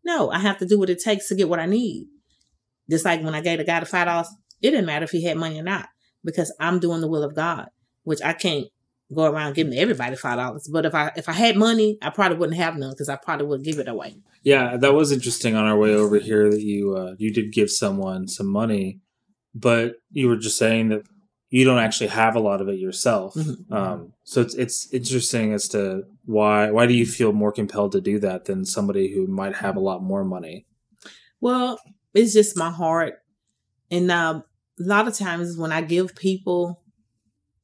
No, 0.03 0.29
I 0.29 0.37
have 0.37 0.59
to 0.59 0.67
do 0.67 0.77
what 0.77 0.91
it 0.91 0.99
takes 0.99 1.29
to 1.29 1.35
get 1.35 1.49
what 1.49 1.59
I 1.59 1.65
need. 1.65 2.09
Just 2.91 3.05
like 3.05 3.23
when 3.23 3.33
I 3.33 3.41
gave 3.41 3.57
the 3.57 3.63
guy 3.63 3.79
the 3.79 3.87
five 3.87 4.05
dollars, 4.05 4.29
it 4.61 4.69
didn't 4.69 4.85
matter 4.85 5.05
if 5.05 5.11
he 5.11 5.23
had 5.23 5.37
money 5.37 5.59
or 5.59 5.63
not 5.63 5.89
because 6.25 6.53
I'm 6.59 6.79
doing 6.79 6.99
the 6.99 7.07
will 7.07 7.23
of 7.23 7.35
God, 7.35 7.69
which 8.03 8.21
I 8.21 8.33
can't 8.33 8.67
go 9.13 9.25
around 9.25 9.53
giving 9.53 9.77
everybody 9.77 10.15
five 10.15 10.37
dollars. 10.37 10.67
But 10.67 10.85
if 10.85 10.95
I 10.95 11.11
if 11.15 11.29
I 11.29 11.33
had 11.33 11.55
money, 11.55 11.97
I 12.01 12.09
probably 12.09 12.37
wouldn't 12.37 12.57
have 12.57 12.75
none 12.75 12.91
because 12.91 13.09
I 13.09 13.15
probably 13.15 13.45
would 13.45 13.63
give 13.63 13.79
it 13.79 13.87
away. 13.87 14.17
Yeah, 14.43 14.77
that 14.77 14.93
was 14.93 15.11
interesting 15.11 15.55
on 15.55 15.65
our 15.65 15.77
way 15.77 15.93
over 15.93 16.17
here 16.17 16.49
that 16.49 16.61
you 16.61 16.95
uh, 16.95 17.15
you 17.17 17.31
did 17.31 17.53
give 17.53 17.69
someone 17.69 18.27
some 18.27 18.47
money, 18.47 18.99
but 19.53 19.95
you 20.11 20.27
were 20.27 20.37
just 20.37 20.57
saying 20.57 20.89
that 20.89 21.03
you 21.49 21.63
don't 21.63 21.79
actually 21.79 22.07
have 22.07 22.35
a 22.35 22.39
lot 22.39 22.59
of 22.61 22.67
it 22.67 22.79
yourself. 22.79 23.35
Mhm. 23.35 23.71
Um, 23.71 24.13
so 24.23 24.41
it's 24.41 24.55
it's 24.55 24.91
interesting 24.91 25.53
as 25.53 25.67
to 25.69 26.03
why 26.25 26.71
why 26.71 26.87
do 26.87 26.93
you 26.93 27.05
feel 27.05 27.31
more 27.31 27.51
compelled 27.51 27.91
to 27.93 28.01
do 28.01 28.19
that 28.19 28.45
than 28.45 28.65
somebody 28.65 29.13
who 29.13 29.27
might 29.27 29.55
have 29.55 29.75
a 29.75 29.79
lot 29.79 30.03
more 30.03 30.23
money? 30.23 30.65
Well, 31.39 31.79
it's 32.13 32.33
just 32.33 32.57
my 32.57 32.71
heart, 32.71 33.21
and 33.91 34.09
um, 34.09 34.43
a 34.79 34.83
lot 34.83 35.07
of 35.07 35.17
times 35.17 35.57
when 35.57 35.71
I 35.71 35.81
give 35.81 36.15
people, 36.15 36.81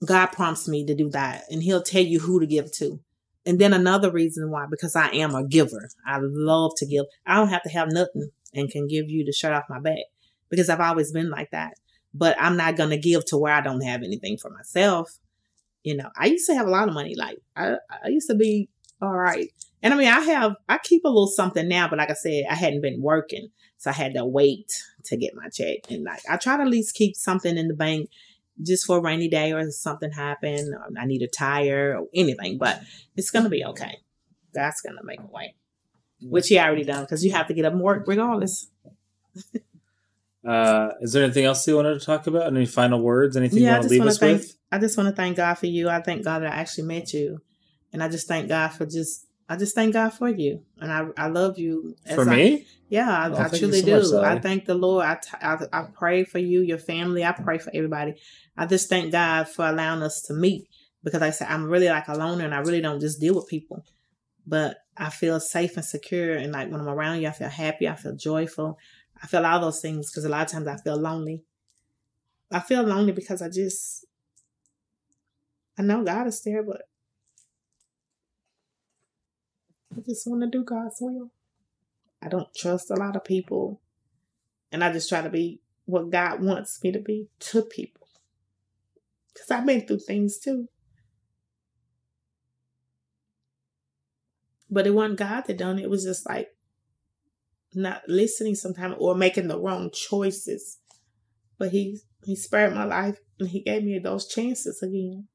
God 0.06 0.28
prompts 0.28 0.68
me 0.68 0.86
to 0.86 0.96
do 0.96 1.10
that, 1.10 1.44
and 1.50 1.62
He'll 1.62 1.84
tell 1.84 2.04
you 2.04 2.20
who 2.20 2.40
to 2.40 2.46
give 2.46 2.72
to. 2.74 3.00
And 3.46 3.60
then 3.60 3.74
another 3.74 4.12
reason 4.12 4.52
why, 4.52 4.66
because 4.70 4.96
I 4.96 5.08
am 5.10 5.34
a 5.34 5.44
giver. 5.44 5.90
I 6.06 6.20
love 6.22 6.74
to 6.78 6.86
give. 6.86 7.06
I 7.26 7.36
don't 7.36 7.50
have 7.50 7.64
to 7.64 7.70
have 7.70 7.92
nothing 7.92 8.30
and 8.54 8.70
can 8.70 8.88
give 8.88 9.10
you 9.10 9.26
the 9.26 9.32
shirt 9.32 9.54
off 9.54 9.64
my 9.70 9.80
back 9.80 10.04
because 10.50 10.70
I've 10.70 10.80
always 10.80 11.12
been 11.12 11.30
like 11.30 11.52
that. 11.52 11.74
But 12.14 12.36
I'm 12.40 12.58
not 12.58 12.76
going 12.76 12.90
to 12.90 12.98
give 12.98 13.26
to 13.26 13.38
where 13.38 13.54
I 13.54 13.62
don't 13.62 13.82
have 13.82 14.04
anything 14.04 14.38
for 14.38 14.52
myself. 14.52 15.18
You 15.84 15.98
know, 15.98 16.10
I 16.16 16.28
used 16.28 16.46
to 16.48 16.56
have 16.56 16.68
a 16.68 16.72
lot 16.72 16.88
of 16.88 16.94
money. 16.94 17.16
Like 17.16 17.40
I, 17.56 17.78
I 18.04 18.10
used 18.10 18.30
to 18.30 18.36
be 18.36 18.70
all 19.02 19.18
right. 19.18 19.50
And 19.82 19.94
I 19.94 19.98
mean, 19.98 20.10
I 20.10 20.20
have, 20.20 20.56
I 20.70 20.78
keep 20.78 21.04
a 21.06 21.08
little 21.08 21.26
something 21.26 21.68
now, 21.68 21.88
but 21.88 21.98
like 21.98 22.12
I 22.12 22.16
said, 22.16 22.44
I 22.50 22.54
hadn't 22.54 22.82
been 22.82 23.02
working. 23.02 23.50
So 23.82 23.90
I 23.90 23.94
had 23.94 24.14
to 24.14 24.24
wait 24.24 24.72
to 25.06 25.18
get 25.18 25.34
my 25.34 25.50
check. 25.50 25.90
And 25.90 26.04
like, 26.04 26.22
I 26.30 26.38
try 26.38 26.56
to 26.56 26.62
at 26.62 26.70
least 26.70 26.94
keep 26.94 27.16
something 27.16 27.58
in 27.58 27.68
the 27.68 27.74
bank 27.74 28.12
just 28.62 28.86
for 28.86 29.00
a 29.00 29.02
rainy 29.02 29.28
day 29.28 29.54
or 29.54 29.72
something 29.72 30.12
happen. 30.12 30.72
Or 30.76 30.88
I 31.00 31.08
need 31.08 31.24
a 31.24 31.28
tire 31.28 31.98
or 32.00 32.06
anything, 32.14 32.60
but 32.60 32.80
it's 33.16 33.32
going 33.32 33.44
to 33.44 33.50
be 33.50 33.66
okay. 33.66 33.98
That's 34.54 34.82
going 34.82 34.98
to 34.98 35.04
make 35.04 35.20
a 35.20 35.26
way, 35.26 35.56
which 36.22 36.50
he 36.50 36.60
already 36.60 36.84
done 36.84 37.06
because 37.06 37.26
you 37.26 37.32
have 37.32 37.48
to 37.48 37.56
get 37.56 37.66
up 37.66 37.74
and 37.74 37.82
work 37.82 38.04
regardless. 38.06 38.70
Uh, 40.44 40.90
is 41.02 41.14
there 41.14 41.24
anything 41.24 41.46
else 41.46 41.68
you 41.68 41.76
wanted 41.76 42.00
to 42.00 42.04
talk 42.04 42.26
about? 42.26 42.48
Any 42.48 42.66
final 42.66 43.00
words? 43.00 43.38
Anything 43.38 43.60
you 43.60 43.70
I 43.70 43.74
want 43.74 43.84
to 43.84 43.90
leave 43.90 44.02
us 44.02 44.18
thank, 44.18 44.40
with? 44.40 44.58
I 44.72 44.80
just 44.80 44.98
want 44.98 45.08
to 45.08 45.16
thank 45.16 45.38
God 45.38 45.54
for 45.54 45.68
you. 45.68 45.88
I 45.88 46.02
thank 46.02 46.24
God 46.24 46.40
that 46.40 46.52
I 46.52 46.56
actually 46.56 46.86
met 46.86 47.14
you. 47.14 47.44
And 47.94 48.02
I 48.02 48.10
just 48.10 48.28
thank 48.28 48.50
God 48.50 48.70
for 48.70 48.88
just, 48.88 49.28
I 49.52 49.58
just 49.58 49.76
thank 49.76 49.94
God 49.94 50.12
for 50.12 50.30
you. 50.30 50.64
And 50.80 50.92
I, 50.92 51.08
I 51.18 51.28
love 51.28 51.58
you. 51.60 51.96
as 52.06 52.16
For 52.16 52.30
I- 52.30 52.36
me? 52.36 52.66
Yeah, 52.90 53.10
I, 53.10 53.30
Oh, 53.30 53.36
I 53.38 53.48
truly 53.50 53.80
so 53.82 53.86
do. 53.86 54.16
much, 54.18 54.24
I 54.26 54.40
thank 54.40 54.66
the 54.66 54.76
Lord. 54.76 55.06
I, 55.06 55.16
t- 55.16 55.30
I, 55.42 55.58
I 55.72 55.84
pray 55.94 56.24
for 56.26 56.40
you, 56.40 56.62
your 56.62 56.78
family. 56.78 57.24
I 57.24 57.32
pray 57.32 57.58
for 57.58 57.72
everybody. 57.74 58.16
I 58.58 58.66
just 58.66 58.90
thank 58.90 59.12
God 59.12 59.48
for 59.48 59.66
allowing 59.68 60.04
us 60.04 60.22
to 60.24 60.34
meet 60.34 60.68
because 61.04 61.22
like 61.22 61.30
I 61.30 61.32
said 61.32 61.48
I'm 61.50 61.66
really 61.66 61.88
like 61.90 62.08
a 62.10 62.14
loner 62.18 62.46
and 62.46 62.54
I 62.54 62.60
really 62.60 62.82
don't 62.82 63.00
just 63.00 63.20
deal 63.20 63.36
with 63.36 63.48
people. 63.48 63.86
But 64.46 64.78
I 64.98 65.10
feel 65.10 65.40
safe 65.40 65.76
and 65.78 65.86
secure. 65.86 66.36
And 66.36 66.52
like 66.52 66.70
when 66.72 66.82
I'm 66.82 66.90
around 66.90 67.22
you, 67.22 67.28
I 67.30 67.32
feel 67.32 67.50
happy. 67.50 67.88
I 67.88 67.96
feel 67.96 68.16
joyful. 68.16 68.78
I 69.24 69.28
feel 69.28 69.46
all 69.46 69.60
those 69.62 69.80
things 69.82 70.12
because 70.12 70.26
a 70.26 70.30
lot 70.30 70.42
of 70.48 70.52
times 70.52 70.68
I 70.68 70.78
feel 70.78 70.98
lonely. 70.98 71.44
I 72.52 72.60
feel 72.60 72.84
lonely 72.84 73.14
because 73.14 73.42
I 73.42 73.50
just, 73.50 74.06
I 75.78 75.82
know 75.84 76.04
God 76.04 76.28
is 76.28 76.42
there, 76.44 76.64
but 76.64 76.82
I 79.96 80.02
just 80.02 80.28
want 80.28 80.42
to 80.42 80.48
do 80.48 80.64
God's 80.64 80.98
will. 81.02 81.32
I 82.22 82.30
don't 82.30 82.54
trust 82.56 82.92
a 82.92 82.96
lot 82.96 83.16
of 83.16 83.24
people. 83.24 83.82
And 84.72 84.84
I 84.84 84.92
just 84.94 85.10
try 85.10 85.22
to 85.22 85.30
be 85.30 85.60
what 85.86 86.10
God 86.10 86.42
wants 86.42 86.82
me 86.84 86.92
to 86.92 87.00
be 87.00 87.28
to 87.40 87.62
people. 87.62 88.08
Because 89.34 89.52
I've 89.52 89.66
been 89.66 89.86
through 89.86 90.00
things 90.00 90.38
too. 90.38 90.70
But 94.70 94.88
it 94.88 94.92
wasn't 94.92 95.20
God 95.20 95.46
that 95.48 95.58
done 95.58 95.80
it. 95.80 95.84
It 95.84 95.90
was 95.90 96.06
just 96.06 96.28
like 96.28 96.50
not 97.74 98.04
listening 98.08 98.56
sometimes 98.56 98.96
or 98.98 99.16
making 99.16 99.48
the 99.48 99.60
wrong 99.60 99.92
choices. 99.92 100.78
But 101.58 101.72
he 101.72 102.00
he 102.24 102.36
spared 102.36 102.74
my 102.74 102.86
life 102.86 103.20
and 103.40 103.50
he 103.50 103.62
gave 103.62 103.84
me 103.84 104.00
those 104.00 104.28
chances 104.28 104.82
again. 104.82 105.28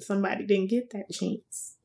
Somebody 0.00 0.46
didn't 0.46 0.70
get 0.70 0.90
that 0.90 1.10
chance. 1.10 1.77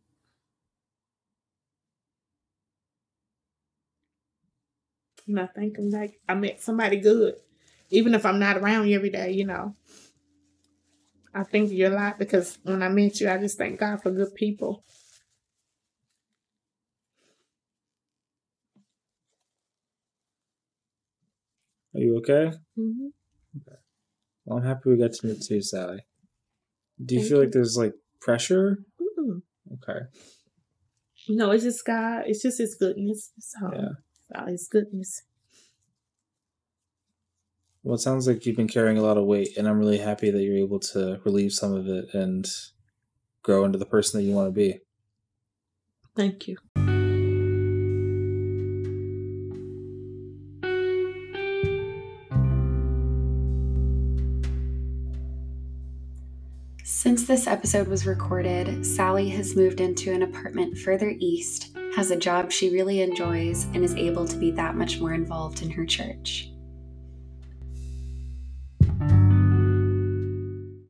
And 5.28 5.40
I 5.40 5.48
think 5.48 5.78
I'm 5.78 5.90
like 5.90 6.20
I 6.28 6.34
met 6.36 6.62
somebody 6.62 6.98
good. 6.98 7.36
Even 7.90 8.14
if 8.14 8.26
I'm 8.26 8.40
not 8.40 8.58
around 8.58 8.88
you 8.88 8.96
every 8.96 9.10
day, 9.10 9.32
you 9.32 9.46
know. 9.46 9.76
I 11.34 11.44
think 11.44 11.68
of 11.68 11.74
you 11.74 11.88
a 11.88 11.90
lot 11.90 12.20
because 12.20 12.60
when 12.64 12.84
I 12.84 12.90
met 12.90 13.20
you, 13.20 13.30
I 13.30 13.38
just 13.38 13.58
thank 13.58 13.80
God 13.80 14.02
for 14.02 14.12
good 14.12 14.36
people. 14.36 14.84
Are 21.96 22.00
you 22.00 22.18
okay? 22.18 22.52
Mm-hmm. 22.78 23.08
Well, 24.46 24.60
I'm 24.60 24.66
happy 24.66 24.90
we 24.90 24.98
got 24.98 25.14
to 25.14 25.28
meet 25.28 25.42
too, 25.42 25.62
Sally. 25.62 26.00
Do 27.04 27.16
you 27.16 27.22
Thank 27.22 27.30
feel 27.30 27.38
you. 27.38 27.44
like 27.46 27.52
there's 27.52 27.78
like 27.78 27.94
pressure? 28.20 28.80
Mm-hmm. 29.02 29.40
Okay. 29.74 30.00
No, 31.30 31.52
it's 31.52 31.64
just 31.64 31.86
God. 31.86 32.24
It's 32.26 32.42
just 32.42 32.58
His 32.58 32.76
goodness. 32.76 33.32
All. 33.62 33.72
Yeah. 33.74 33.90
It's 34.34 34.41
all 34.41 34.48
His 34.48 34.67
goodness. 34.67 35.24
Well, 37.84 37.96
it 37.96 38.00
sounds 38.00 38.28
like 38.28 38.46
you've 38.46 38.56
been 38.56 38.67
carrying 38.67 38.98
a 38.98 39.02
lot 39.02 39.17
of 39.17 39.26
weight, 39.26 39.58
and 39.58 39.67
I'm 39.67 39.78
really 39.78 39.98
happy 39.98 40.32
that 40.32 40.41
you're 40.41 40.58
able 40.58 40.80
to 40.80 41.19
relieve 41.26 41.52
some 41.52 41.74
of 41.74 41.88
it 41.88 42.13
and 42.13 42.50
grow 43.43 43.65
into 43.65 43.78
the 43.78 43.86
person 43.86 44.19
that 44.19 44.26
you 44.26 44.34
want 44.34 44.48
to 44.48 44.52
be. 44.52 44.79
Thank 46.15 46.48
you. 46.48 46.58
Since 56.86 57.27
this 57.27 57.48
episode 57.48 57.90
was 57.90 58.06
recorded, 58.06 58.86
Sally 58.86 59.27
has 59.29 59.58
moved 59.58 59.81
into 59.81 60.13
an 60.13 60.23
apartment 60.23 60.77
further 60.77 61.13
east, 61.19 61.75
has 61.96 62.12
a 62.12 62.15
job 62.15 62.52
she 62.52 62.71
really 62.71 63.02
enjoys, 63.02 63.65
and 63.73 63.83
is 63.83 63.96
able 63.96 64.27
to 64.27 64.37
be 64.37 64.52
that 64.52 64.75
much 64.75 65.00
more 65.00 65.13
involved 65.13 65.62
in 65.62 65.69
her 65.69 65.85
church. 65.85 66.52